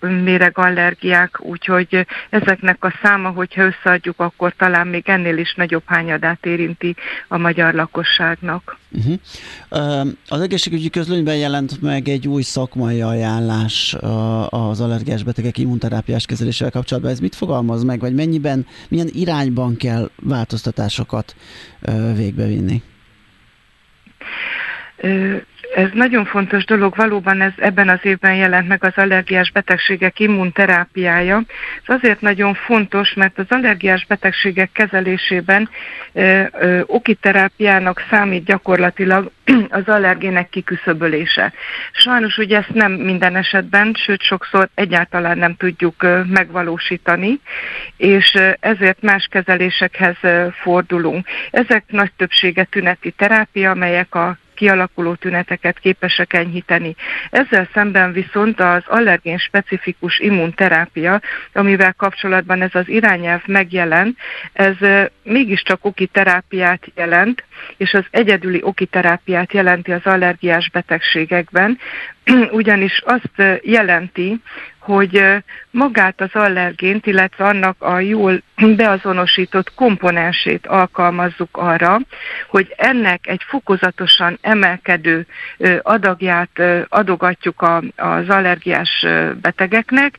méregallergiák, 0.00 1.40
úgyhogy 1.40 2.06
ezeknek 2.30 2.84
a 2.84 2.94
száma, 3.02 3.28
hogyha 3.28 3.62
összeadjuk, 3.62 4.20
akkor 4.20 4.52
talán 4.56 4.86
még 4.86 5.08
ennél 5.08 5.36
is 5.36 5.54
nagyobb 5.54 5.82
hányadát 5.86 6.46
érinti 6.46 6.96
a 7.28 7.38
magyar 7.38 7.74
lakosságnak. 7.74 8.76
Uh-huh. 8.90 10.08
Az 10.28 10.40
egészségügyi 10.40 10.90
közlönyben 10.90 11.36
jelent 11.36 11.80
meg 11.80 12.08
egy 12.08 12.28
új 12.28 12.42
szakmai 12.42 13.02
ajánlás 13.02 13.96
az 14.48 14.80
allergiás 14.80 15.22
betegek 15.22 15.58
immunterápiás 15.58 16.26
kezelésével 16.26 16.72
kapcsolatban. 16.72 17.12
Ez 17.12 17.20
mit 17.20 17.34
fogalmaz 17.34 17.82
meg, 17.82 18.00
vagy 18.00 18.14
mennyiben, 18.14 18.66
milyen 18.88 19.08
irányban 19.12 19.76
kell 19.76 20.10
változtatásokat 20.22 21.34
végbevinni? 22.14 22.82
Ez 25.74 25.88
nagyon 25.92 26.24
fontos 26.24 26.64
dolog, 26.64 26.96
valóban 26.96 27.40
ez 27.40 27.52
ebben 27.56 27.88
az 27.88 27.98
évben 28.02 28.34
jelent 28.34 28.68
meg 28.68 28.84
az 28.84 28.92
allergiás 28.94 29.50
betegségek 29.50 30.20
immunterápiája. 30.20 31.42
Ez 31.86 31.94
azért 31.94 32.20
nagyon 32.20 32.54
fontos, 32.54 33.14
mert 33.14 33.38
az 33.38 33.46
allergiás 33.48 34.06
betegségek 34.06 34.70
kezelésében 34.72 35.68
ö, 36.12 36.42
ö, 36.52 36.80
okiterápiának 36.86 38.04
számít 38.10 38.44
gyakorlatilag 38.44 39.30
az 39.68 39.82
allergének 39.86 40.48
kiküszöbölése. 40.48 41.52
Sajnos 41.92 42.36
ugye 42.38 42.56
ezt 42.56 42.74
nem 42.74 42.92
minden 42.92 43.36
esetben, 43.36 43.94
sőt 44.04 44.22
sokszor 44.22 44.68
egyáltalán 44.74 45.38
nem 45.38 45.56
tudjuk 45.56 46.06
megvalósítani, 46.26 47.40
és 47.96 48.38
ezért 48.60 49.02
más 49.02 49.28
kezelésekhez 49.30 50.16
fordulunk. 50.62 51.26
Ezek 51.50 51.84
nagy 51.86 52.12
többsége 52.16 52.64
tüneti 52.64 53.10
terápia, 53.10 53.70
amelyek 53.70 54.14
a 54.14 54.36
kialakuló 54.54 55.14
tüneteket 55.14 55.78
képesek 55.78 56.32
enyhíteni. 56.32 56.94
Ezzel 57.30 57.68
szemben 57.72 58.12
viszont 58.12 58.60
az 58.60 58.82
allergén 58.86 59.38
specifikus 59.38 60.18
immunterápia, 60.18 61.20
amivel 61.52 61.92
kapcsolatban 61.92 62.62
ez 62.62 62.74
az 62.74 62.88
irányelv 62.88 63.42
megjelent, 63.46 64.18
ez 64.52 64.76
mégiscsak 65.22 65.84
oki 65.84 66.06
terápiát 66.06 66.86
jelent, 66.94 67.44
és 67.76 67.92
az 67.92 68.04
egyedüli 68.10 68.60
oki 68.62 68.86
terápiát 68.86 69.52
jelenti 69.52 69.92
az 69.92 70.04
allergiás 70.04 70.70
betegségekben, 70.70 71.78
ugyanis 72.50 73.02
azt 73.04 73.60
jelenti, 73.62 74.40
hogy 74.82 75.24
magát 75.70 76.20
az 76.20 76.30
allergént, 76.32 77.06
illetve 77.06 77.44
annak 77.44 77.82
a 77.82 77.98
jól 77.98 78.42
beazonosított 78.76 79.74
komponensét 79.74 80.66
alkalmazzuk 80.66 81.56
arra, 81.56 81.98
hogy 82.48 82.74
ennek 82.76 83.26
egy 83.26 83.42
fokozatosan 83.48 84.38
emelkedő 84.40 85.26
adagját 85.82 86.62
adogatjuk 86.88 87.62
az 87.96 88.28
allergiás 88.28 89.06
betegeknek, 89.40 90.18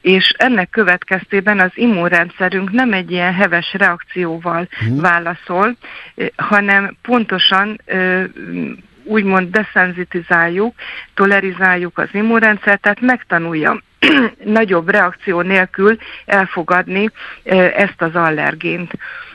és 0.00 0.34
ennek 0.36 0.70
következtében 0.70 1.60
az 1.60 1.70
immunrendszerünk 1.74 2.70
nem 2.70 2.92
egy 2.92 3.10
ilyen 3.10 3.34
heves 3.34 3.72
reakcióval 3.72 4.68
Mhm. 4.80 5.00
válaszol, 5.00 5.76
hanem 6.36 6.96
pontosan 7.02 7.80
úgymond 9.04 9.50
deszenzitizáljuk, 9.50 10.74
tolerizáljuk 11.14 11.98
az 11.98 12.08
immunrendszert, 12.12 12.80
tehát 12.80 13.00
megtanulja 13.00 13.80
nagyobb 14.44 14.88
reakció 14.88 15.40
nélkül 15.40 15.96
elfogadni 16.26 17.10
ezt 17.74 18.02
az 18.02 18.14
allergént. 18.14 18.92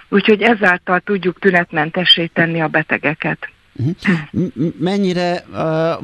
Úgyhogy 0.09 0.41
ezáltal 0.41 0.99
tudjuk 0.99 1.39
tünetmentessé 1.39 2.25
tenni 2.25 2.61
a 2.61 2.67
betegeket. 2.67 3.49
Uh-huh. 3.79 4.73
Mennyire, 4.79 5.45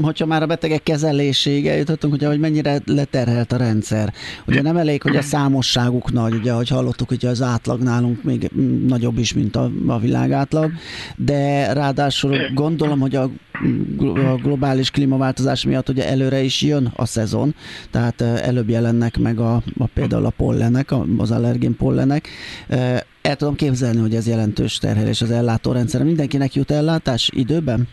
hogyha 0.01 0.25
már 0.25 0.41
a 0.41 0.45
betegek 0.45 0.83
kezeléséige 0.83 1.77
jutottunk, 1.77 2.13
ugye, 2.13 2.27
hogy 2.27 2.39
mennyire 2.39 2.79
leterhelt 2.85 3.51
a 3.51 3.57
rendszer. 3.57 4.13
Ugye 4.47 4.61
nem 4.61 4.77
elég, 4.77 5.01
hogy 5.01 5.15
a 5.15 5.21
számosságuk 5.21 6.11
nagy, 6.11 6.33
ugye, 6.33 6.51
ahogy 6.51 6.69
hallottuk, 6.69 7.07
hogy 7.07 7.25
az 7.25 7.41
átlag 7.41 7.81
nálunk 7.81 8.23
még 8.23 8.49
nagyobb 8.87 9.17
is, 9.17 9.33
mint 9.33 9.55
a, 9.55 9.71
a 9.87 9.99
világ 9.99 10.31
átlag, 10.31 10.71
de 11.15 11.73
ráadásul 11.73 12.37
gondolom, 12.53 12.99
hogy 12.99 13.15
a 13.15 13.29
a 13.99 14.35
globális 14.35 14.91
klímaváltozás 14.91 15.65
miatt 15.65 15.89
ugye 15.89 16.07
előre 16.07 16.41
is 16.41 16.61
jön 16.61 16.91
a 16.95 17.05
szezon, 17.05 17.55
tehát 17.91 18.21
előbb 18.21 18.69
jelennek 18.69 19.17
meg 19.17 19.39
a, 19.39 19.55
a 19.77 19.85
például 19.93 20.25
a 20.25 20.29
pollenek, 20.29 20.93
az 21.17 21.31
allergén 21.31 21.75
pollenek. 21.75 22.27
El 23.21 23.35
tudom 23.35 23.55
képzelni, 23.55 23.99
hogy 23.99 24.15
ez 24.15 24.27
jelentős 24.27 24.77
terhelés 24.77 25.21
az 25.21 25.31
ellátórendszerre. 25.31 26.03
Mindenkinek 26.05 26.55
jut 26.55 26.71
ellátás 26.71 27.29
időben? 27.33 27.87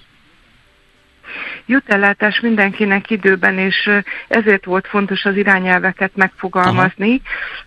Jut 1.66 1.89
ellátás 1.93 2.41
mindenkinek 2.41 3.11
időben, 3.11 3.59
és 3.59 3.91
ezért 4.29 4.64
volt 4.64 4.87
fontos 4.87 5.24
az 5.24 5.37
irányelveket 5.37 6.16
megfogalmazni, 6.16 7.20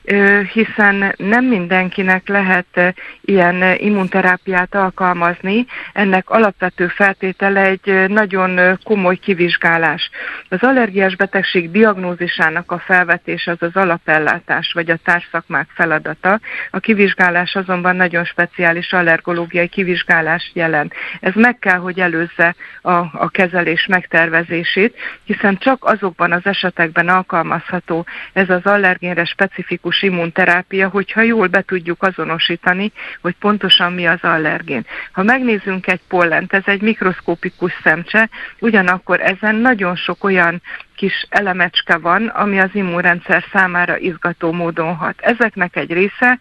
Aha. 0.06 0.42
hiszen 0.54 1.14
nem 1.18 1.46
mindenkinek 1.46 2.28
lehet 2.28 2.94
ilyen 3.22 3.76
immunterápiát 3.78 4.76
alkalmazni. 4.76 5.66
Ennek 5.94 6.30
alapvető 6.30 6.88
feltétele 6.88 7.62
egy 7.62 8.10
nagyon 8.10 8.80
komoly 8.84 9.16
kivizsgálás. 9.16 10.10
Az 10.50 10.64
allergiás 10.64 11.16
betegség 11.16 11.72
diagnózisának 11.72 12.72
a 12.72 12.80
felvetés 12.80 13.48
az 13.48 13.58
az 13.60 13.76
alapellátás, 13.76 14.72
vagy 14.74 14.90
a 14.92 15.00
társszakmák 15.04 15.68
feladata. 15.74 16.40
A 16.72 16.80
kivizsgálás 16.80 17.56
azonban 17.56 17.96
nagyon 17.96 18.24
speciális 18.24 18.94
allergológiai 18.94 19.68
kivizsgálás 19.68 20.52
jelent. 20.54 20.94
Ez 21.20 21.34
meg 21.36 21.60
kell, 21.60 21.78
hogy 21.78 22.00
előzze 22.00 22.56
a, 22.82 22.92
a 22.96 23.30
kezelés 23.52 23.86
megtervezését, 23.86 24.96
hiszen 25.24 25.58
csak 25.58 25.86
azokban 25.86 26.32
az 26.32 26.46
esetekben 26.46 27.10
alkalmazható 27.10 28.06
ez 28.34 28.50
az 28.50 28.66
allergénre 28.66 29.26
specifikus 29.26 30.02
immunterápia, 30.02 30.90
hogyha 30.90 31.22
jól 31.22 31.48
be 31.48 31.62
tudjuk 31.62 32.04
azonosítani, 32.04 32.92
hogy 33.22 33.36
pontosan 33.40 33.94
mi 33.94 34.06
az 34.06 34.20
allergén. 34.22 34.86
Ha 35.12 35.24
megnézzünk 35.24 35.88
egy 35.88 36.02
pollent, 36.08 36.54
ez 36.54 36.64
egy 36.66 36.82
mikroszkópikus 36.82 37.74
szemcse, 37.84 38.30
ugyanakkor 38.60 39.22
ezen 39.22 39.56
nagyon 39.56 39.96
sok 39.96 40.24
olyan 40.24 40.62
kis 40.96 41.26
elemecske 41.30 41.98
van, 41.98 42.28
ami 42.28 42.60
az 42.60 42.70
immunrendszer 42.74 43.44
számára 43.52 43.98
izgató 43.98 44.52
módon 44.52 44.96
hat. 44.96 45.16
Ezeknek 45.22 45.76
egy 45.76 45.94
része 45.94 46.40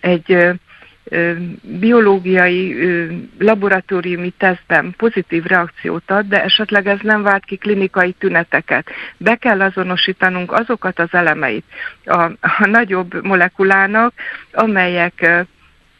egy 0.00 0.54
biológiai 1.62 2.76
laboratóriumi 3.38 4.30
tesztben 4.30 4.94
pozitív 4.96 5.44
reakciót 5.44 6.10
ad, 6.10 6.26
de 6.26 6.42
esetleg 6.42 6.86
ez 6.86 6.98
nem 7.02 7.22
vált 7.22 7.44
ki 7.44 7.56
klinikai 7.56 8.12
tüneteket. 8.12 8.90
Be 9.16 9.36
kell 9.36 9.60
azonosítanunk 9.60 10.52
azokat 10.52 10.98
az 10.98 11.08
elemeit 11.12 11.64
a, 12.04 12.22
a 12.40 12.66
nagyobb 12.66 13.24
molekulának, 13.24 14.12
amelyek 14.52 15.46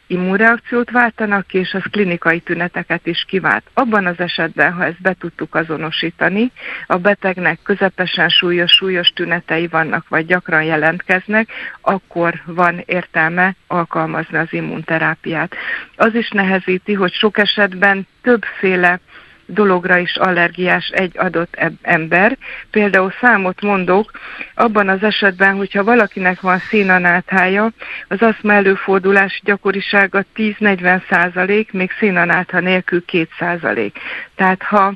immunreakciót 0.07 0.91
váltanak, 0.91 1.53
és 1.53 1.73
az 1.73 1.83
klinikai 1.91 2.39
tüneteket 2.39 3.07
is 3.07 3.25
kivált. 3.27 3.63
Abban 3.73 4.05
az 4.05 4.19
esetben, 4.19 4.73
ha 4.73 4.85
ezt 4.85 5.01
be 5.01 5.13
tudtuk 5.19 5.55
azonosítani, 5.55 6.51
a 6.87 6.97
betegnek 6.97 7.59
közepesen 7.63 8.29
súlyos, 8.29 8.71
súlyos 8.71 9.07
tünetei 9.07 9.67
vannak, 9.67 10.07
vagy 10.07 10.25
gyakran 10.25 10.63
jelentkeznek, 10.63 11.49
akkor 11.81 12.41
van 12.45 12.83
értelme 12.85 13.55
alkalmazni 13.67 14.37
az 14.37 14.53
immunterápiát. 14.53 15.55
Az 15.95 16.15
is 16.15 16.29
nehezíti, 16.29 16.93
hogy 16.93 17.13
sok 17.13 17.37
esetben 17.37 18.07
többféle 18.21 18.99
dologra 19.45 19.97
is 19.97 20.15
allergiás 20.15 20.87
egy 20.87 21.17
adott 21.17 21.57
ember. 21.81 22.37
Például 22.71 23.13
számot 23.21 23.61
mondok, 23.61 24.11
abban 24.55 24.89
az 24.89 25.03
esetben, 25.03 25.55
hogyha 25.55 25.83
valakinek 25.83 26.41
van 26.41 26.59
színanáthája, 26.59 27.71
az 28.07 28.21
aszma 28.21 28.53
előfordulás 28.53 29.41
gyakorisága 29.43 30.23
10-40 30.35 31.01
százalék, 31.09 31.71
még 31.71 31.91
színanátha 31.99 32.59
nélkül 32.59 33.05
2 33.05 33.27
százalék. 33.39 33.97
Tehát 34.35 34.63
ha 34.63 34.93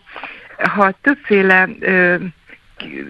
ha 0.64 0.94
többféle 1.02 1.70
ö, 1.80 2.16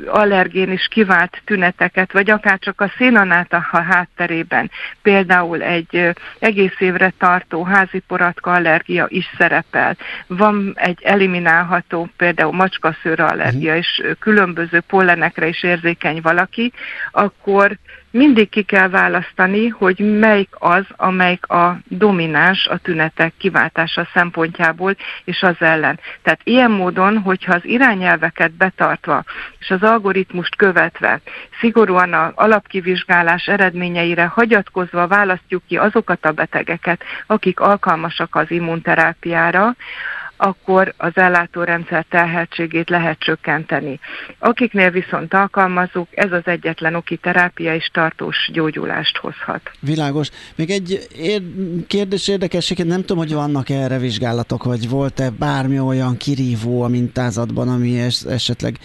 allergén 0.08 0.72
is 0.72 0.88
kivált 0.88 1.42
tüneteket, 1.46 2.12
vagy 2.12 2.30
akár 2.30 2.60
csak 2.60 2.82
a 2.82 2.92
szénanát 2.98 3.54
a 3.54 3.82
hátterében, 3.82 4.72
például 5.02 5.62
egy 5.62 6.12
egész 6.40 6.80
évre 6.80 7.14
tartó 7.18 7.64
házi 7.64 8.00
poratka 8.08 8.52
allergia 8.52 9.06
is 9.08 9.30
szerepel. 9.38 9.98
Van 10.28 10.74
egy 10.76 11.00
eliminálható 11.04 12.10
például 12.18 12.54
macskaszőr 12.54 13.20
allergia, 13.20 13.72
mhm. 13.72 13.80
és 13.80 14.04
különböző 14.20 14.80
pollenekre 14.80 15.48
is 15.48 15.64
érzékeny 15.64 16.22
valaki, 16.22 16.72
akkor 17.12 17.78
mindig 18.12 18.50
ki 18.50 18.62
kell 18.64 18.90
választani, 18.90 19.68
hogy 19.68 20.20
melyik 20.20 20.50
az, 20.52 20.86
amelyik 20.96 21.48
a 21.48 21.78
domináns 21.88 22.68
a 22.68 22.78
tünetek 22.78 23.34
kiváltása 23.38 24.08
szempontjából, 24.14 24.96
és 25.24 25.42
az 25.42 25.56
ellen. 25.60 26.00
Tehát 26.22 26.40
ilyen 26.44 26.72
módon, 26.72 27.18
hogyha 27.18 27.54
az 27.54 27.66
irányelveket 27.66 28.52
betartva, 28.52 29.24
és 29.60 29.70
az 29.70 29.84
algoritmust 29.84 30.56
követve, 30.56 31.22
szigorúan 31.60 32.14
az 32.14 32.32
alapkivizsgálás 32.36 33.48
eredményeire 33.48 34.26
hagyatkozva 34.26 35.08
választjuk 35.08 35.64
ki 35.68 35.78
azokat 35.78 36.26
a 36.26 36.32
betegeket, 36.32 37.04
akik 37.28 37.60
alkalmasak 37.60 38.36
az 38.36 38.52
immunterápiára, 38.52 39.76
akkor 40.42 40.94
az 40.98 41.12
ellátórendszer 41.14 42.06
terheltségét 42.10 42.90
lehet 42.90 43.20
csökkenteni. 43.20 44.00
Akiknél 44.40 44.92
viszont 44.92 45.34
alkalmazunk, 45.34 46.08
ez 46.12 46.32
az 46.32 46.42
egyetlen 46.46 46.96
oki 46.96 47.18
terápia 47.18 47.74
is 47.74 47.90
tartós 47.94 48.50
gyógyulást 48.54 49.18
hozhat. 49.18 49.72
Világos. 49.80 50.30
Még 50.56 50.70
egy 50.70 51.08
kérdés 51.88 52.28
érdekesség, 52.28 52.78
nem 52.78 53.02
tudom, 53.02 53.18
hogy 53.18 53.34
vannak 53.34 53.70
erre 53.70 53.98
vizsgálatok, 53.98 54.64
vagy 54.64 54.90
volt-e 54.90 55.30
bármi 55.30 55.80
olyan 55.80 56.18
kirívó 56.18 56.82
a 56.82 56.88
mintázatban, 56.88 57.68
ami 57.68 58.00
esetleg 58.28 58.78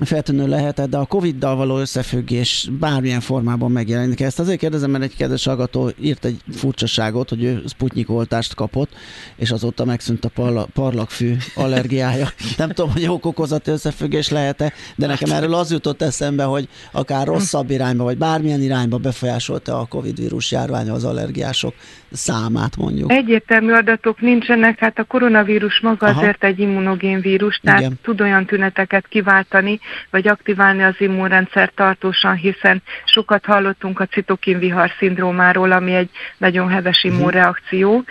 feltűnő 0.00 0.48
lehetett, 0.48 0.88
de 0.90 0.96
a 0.96 1.04
Covid-dal 1.04 1.56
való 1.56 1.78
összefüggés 1.78 2.68
bármilyen 2.78 3.20
formában 3.20 3.70
megjelenik. 3.70 4.20
Ezt 4.20 4.38
azért 4.40 4.58
kérdezem, 4.58 4.90
mert 4.90 5.04
egy 5.04 5.16
kedves 5.16 5.44
hallgató 5.44 5.90
írt 6.00 6.24
egy 6.24 6.40
furcsaságot, 6.52 7.28
hogy 7.28 7.42
ő 7.42 7.62
Sputnik 7.66 8.10
oltást 8.10 8.54
kapott, 8.54 8.90
és 9.36 9.50
azóta 9.50 9.84
megszűnt 9.84 10.24
a 10.24 10.28
parla- 10.28 10.68
parlagfű 10.72 11.36
allergiája. 11.54 12.28
Nem 12.56 12.68
tudom, 12.68 12.92
hogy 12.92 13.06
okokozati 13.06 13.70
összefüggés 13.70 14.28
lehet-e, 14.28 14.72
de 14.96 15.06
nekem 15.06 15.30
erről 15.30 15.54
az 15.54 15.70
jutott 15.70 16.02
eszembe, 16.02 16.44
hogy 16.44 16.68
akár 16.92 17.26
rosszabb 17.26 17.70
irányba, 17.70 18.04
vagy 18.04 18.18
bármilyen 18.18 18.62
irányba 18.62 18.96
befolyásolta 18.96 19.80
a 19.80 19.86
Covid 19.86 20.18
vírus 20.18 20.50
járványa 20.50 20.92
az 20.92 21.04
allergiások 21.04 21.74
számát 22.14 22.76
mondjuk. 22.76 23.12
Egyértelmű 23.12 23.72
adatok 23.72 24.20
nincsenek, 24.20 24.78
hát 24.78 24.98
a 24.98 25.04
koronavírus 25.04 25.80
maga 25.80 26.06
Aha. 26.06 26.20
azért 26.20 26.44
egy 26.44 26.58
immunogén 26.58 27.20
vírus, 27.20 27.60
tehát 27.62 27.80
Igen. 27.80 27.98
tud 28.02 28.20
olyan 28.20 28.46
tüneteket 28.46 29.06
kiváltani, 29.08 29.80
vagy 30.10 30.28
aktiválni 30.28 30.82
az 30.82 30.94
immunrendszer 30.98 31.72
tartósan, 31.74 32.34
hiszen 32.34 32.82
sokat 33.04 33.44
hallottunk 33.44 34.00
a 34.00 34.06
citokinvihar 34.06 34.90
szindrómáról, 34.98 35.72
ami 35.72 35.94
egy 35.94 36.10
nagyon 36.38 36.68
heves 36.68 37.02
mhm. 37.02 37.14
immunreakció. 37.14 37.88
Uh-huh 37.88 38.04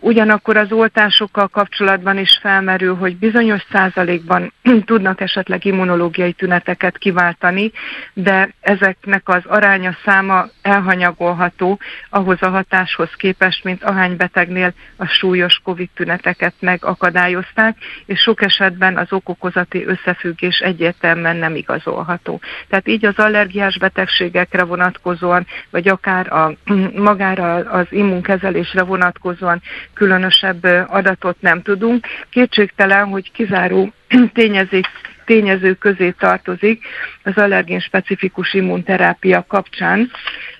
Ugyanakkor 0.00 0.56
az 0.56 0.72
oltásokkal 0.72 1.48
kapcsolatban 1.48 2.18
is 2.18 2.38
felmerül, 2.40 2.94
hogy 2.94 3.16
bizonyos 3.16 3.66
százalékban 3.72 4.52
tudnak 4.84 5.20
esetleg 5.20 5.64
immunológiai 5.64 6.32
tüneteket 6.32 6.98
kiváltani, 6.98 7.72
de 8.12 8.48
ezeknek 8.60 9.28
az 9.28 9.42
aránya 9.46 9.96
száma 10.04 10.46
elhanyagolható 10.62 11.78
ahhoz 12.10 12.36
a 12.40 12.48
hatáshoz 12.48 13.10
képest, 13.16 13.64
mint 13.64 13.84
ahány 13.84 14.16
betegnél 14.16 14.72
a 14.96 15.06
súlyos 15.06 15.60
COVID 15.64 15.88
tüneteket 15.94 16.54
megakadályozták, 16.60 17.76
és 18.06 18.20
sok 18.20 18.42
esetben 18.42 18.96
az 18.96 19.12
okokozati 19.12 19.84
összefüggés 19.84 20.58
egyértelműen 20.58 21.36
nem 21.36 21.54
igazolható. 21.54 22.40
Tehát 22.68 22.88
így 22.88 23.04
az 23.04 23.18
allergiás 23.18 23.78
betegségekre 23.78 24.64
vonatkozóan, 24.64 25.46
vagy 25.70 25.88
akár 25.88 26.32
a, 26.32 26.52
magára 27.10 27.54
az 27.54 27.86
immunkezelésre 27.90 28.82
vonatkozóan 28.82 29.40
vonatkozóan 29.42 29.62
különösebb 29.94 30.64
adatot 30.88 31.36
nem 31.40 31.62
tudunk. 31.62 32.06
Kétségtelen, 32.30 33.08
hogy 33.08 33.32
kizáró 33.32 33.92
tényezők 34.34 34.86
tényező 35.24 35.74
közé 35.74 36.10
tartozik 36.10 36.84
az 37.22 37.36
allergén 37.36 37.80
specifikus 37.80 38.54
immunterápia 38.54 39.44
kapcsán, 39.48 40.10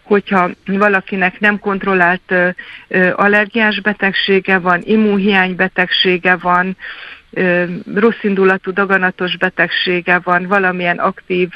hogyha 0.03 0.51
valakinek 0.65 1.41
nem 1.41 1.59
kontrollált 1.59 2.35
allergiás 3.13 3.81
betegsége 3.81 4.59
van, 4.59 4.81
immunhiány 4.85 5.57
betegsége 5.57 6.37
van, 6.37 6.77
rosszindulatú 7.95 8.73
daganatos 8.73 9.37
betegsége 9.37 10.19
van, 10.19 10.47
valamilyen 10.47 10.99
aktív 10.99 11.51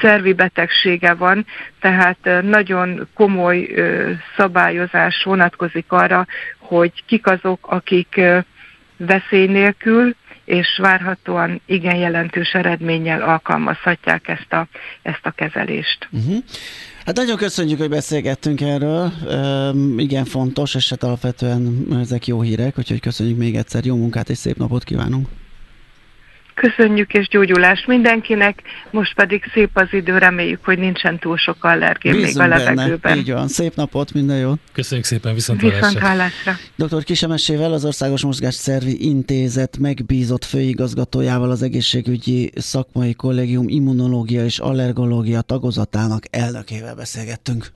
szervi 0.00 0.32
betegsége 0.32 1.14
van, 1.14 1.46
tehát 1.80 2.42
nagyon 2.42 3.08
komoly 3.14 3.68
szabályozás 4.36 5.22
vonatkozik 5.24 5.92
arra, 5.92 6.26
hogy 6.58 7.04
kik 7.06 7.26
azok, 7.26 7.66
akik 7.70 8.20
veszély 8.96 9.46
nélkül 9.46 10.14
és 10.44 10.78
várhatóan 10.82 11.60
igen 11.66 11.96
jelentős 11.96 12.52
eredménnyel 12.52 13.22
alkalmazhatják 13.22 14.28
ezt 14.28 14.52
a, 14.52 14.66
ezt 15.02 15.26
a 15.26 15.30
kezelést. 15.30 16.08
Uh-huh. 16.10 16.36
Hát 17.06 17.16
nagyon 17.16 17.36
köszönjük, 17.36 17.78
hogy 17.78 17.88
beszélgettünk 17.88 18.60
erről. 18.60 19.12
Üm, 19.30 19.98
igen 19.98 20.24
fontos, 20.24 20.74
és 20.74 20.90
hát 20.90 21.02
alapvetően 21.02 21.86
ezek 22.00 22.26
jó 22.26 22.40
hírek, 22.40 22.78
úgyhogy 22.78 23.00
köszönjük 23.00 23.38
még 23.38 23.56
egyszer, 23.56 23.84
jó 23.84 23.96
munkát 23.96 24.28
és 24.28 24.38
szép 24.38 24.56
napot 24.56 24.84
kívánunk! 24.84 25.28
Köszönjük 26.54 27.12
és 27.12 27.28
gyógyulást 27.28 27.86
mindenkinek, 27.86 28.62
most 28.90 29.14
pedig 29.14 29.44
szép 29.52 29.70
az 29.72 29.88
idő, 29.90 30.18
reméljük, 30.18 30.64
hogy 30.64 30.78
nincsen 30.78 31.18
túl 31.18 31.36
sok 31.36 31.64
allergén 31.64 32.14
még 32.14 32.38
a 32.38 32.46
levegőben. 32.46 32.98
Benne. 33.00 33.16
Így 33.16 33.32
van, 33.32 33.48
szép 33.48 33.74
napot, 33.74 34.12
minden 34.12 34.38
jót! 34.38 34.58
Köszönjük 34.72 35.06
szépen, 35.06 35.34
viszont, 35.34 35.60
viszont 35.60 35.98
hallásra! 35.98 36.52
Dr. 36.76 37.04
Kisemesével, 37.04 37.72
az 37.72 37.84
Országos 37.84 38.22
Mozgásszervi 38.22 39.08
Intézet 39.08 39.78
megbízott 39.78 40.44
főigazgatójával 40.44 41.50
az 41.50 41.62
egészségügyi 41.62 42.50
szakmai 42.54 43.14
kollégium 43.14 43.68
immunológia 43.68 44.44
és 44.44 44.58
allergológia 44.58 45.40
tagozatának 45.40 46.24
elnökével 46.30 46.94
beszélgettünk. 46.94 47.66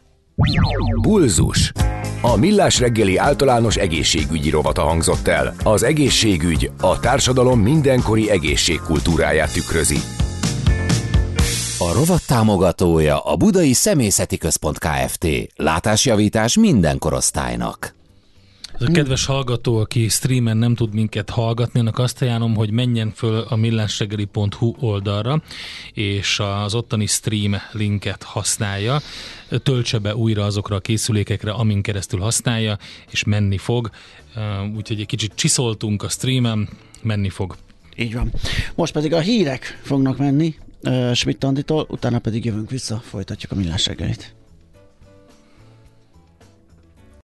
Bulzus. 1.00 1.72
A 2.20 2.36
Millás 2.36 2.78
reggeli 2.78 3.16
általános 3.16 3.76
egészségügyi 3.76 4.50
rovata 4.50 4.82
hangzott 4.82 5.28
el. 5.28 5.54
Az 5.62 5.82
egészségügy 5.82 6.70
a 6.80 7.00
társadalom 7.00 7.60
mindenkori 7.60 8.30
egészségkultúráját 8.30 9.52
tükrözi. 9.52 9.98
A 11.78 11.92
rovat 11.92 12.26
támogatója 12.26 13.18
a 13.18 13.36
Budai 13.36 13.72
Szemészeti 13.72 14.38
Központ 14.38 14.78
Kft. 14.78 15.26
Látásjavítás 15.56 16.56
minden 16.56 16.98
korosztálynak. 16.98 17.97
Ez 18.80 18.86
a 18.88 18.90
kedves 18.90 19.24
hallgató, 19.24 19.76
aki 19.76 20.08
streamen 20.08 20.56
nem 20.56 20.74
tud 20.74 20.94
minket 20.94 21.30
hallgatni, 21.30 21.80
annak 21.80 21.98
azt 21.98 22.22
ajánlom, 22.22 22.54
hogy 22.54 22.70
menjen 22.70 23.12
föl 23.14 23.38
a 23.48 23.56
millásregeli.hu 23.56 24.74
oldalra, 24.80 25.42
és 25.92 26.40
az 26.64 26.74
ottani 26.74 27.06
stream 27.06 27.56
linket 27.72 28.22
használja, 28.22 29.00
töltse 29.62 29.98
be 29.98 30.16
újra 30.16 30.44
azokra 30.44 30.76
a 30.76 30.80
készülékekre, 30.80 31.50
amin 31.50 31.82
keresztül 31.82 32.20
használja, 32.20 32.78
és 33.10 33.24
menni 33.24 33.56
fog. 33.56 33.90
Úgyhogy 34.76 35.00
egy 35.00 35.06
kicsit 35.06 35.32
csiszoltunk 35.34 36.02
a 36.02 36.08
streamen, 36.08 36.68
menni 37.02 37.28
fog. 37.28 37.56
Így 37.96 38.14
van. 38.14 38.32
Most 38.74 38.92
pedig 38.92 39.12
a 39.12 39.20
hírek 39.20 39.80
fognak 39.82 40.18
menni, 40.18 40.54
Schmidt 41.14 41.44
Anditól, 41.44 41.86
utána 41.88 42.18
pedig 42.18 42.44
jövünk 42.44 42.70
vissza, 42.70 43.02
folytatjuk 43.04 43.52
a 43.52 43.54
millás 43.54 43.86
reggelit. 43.86 44.36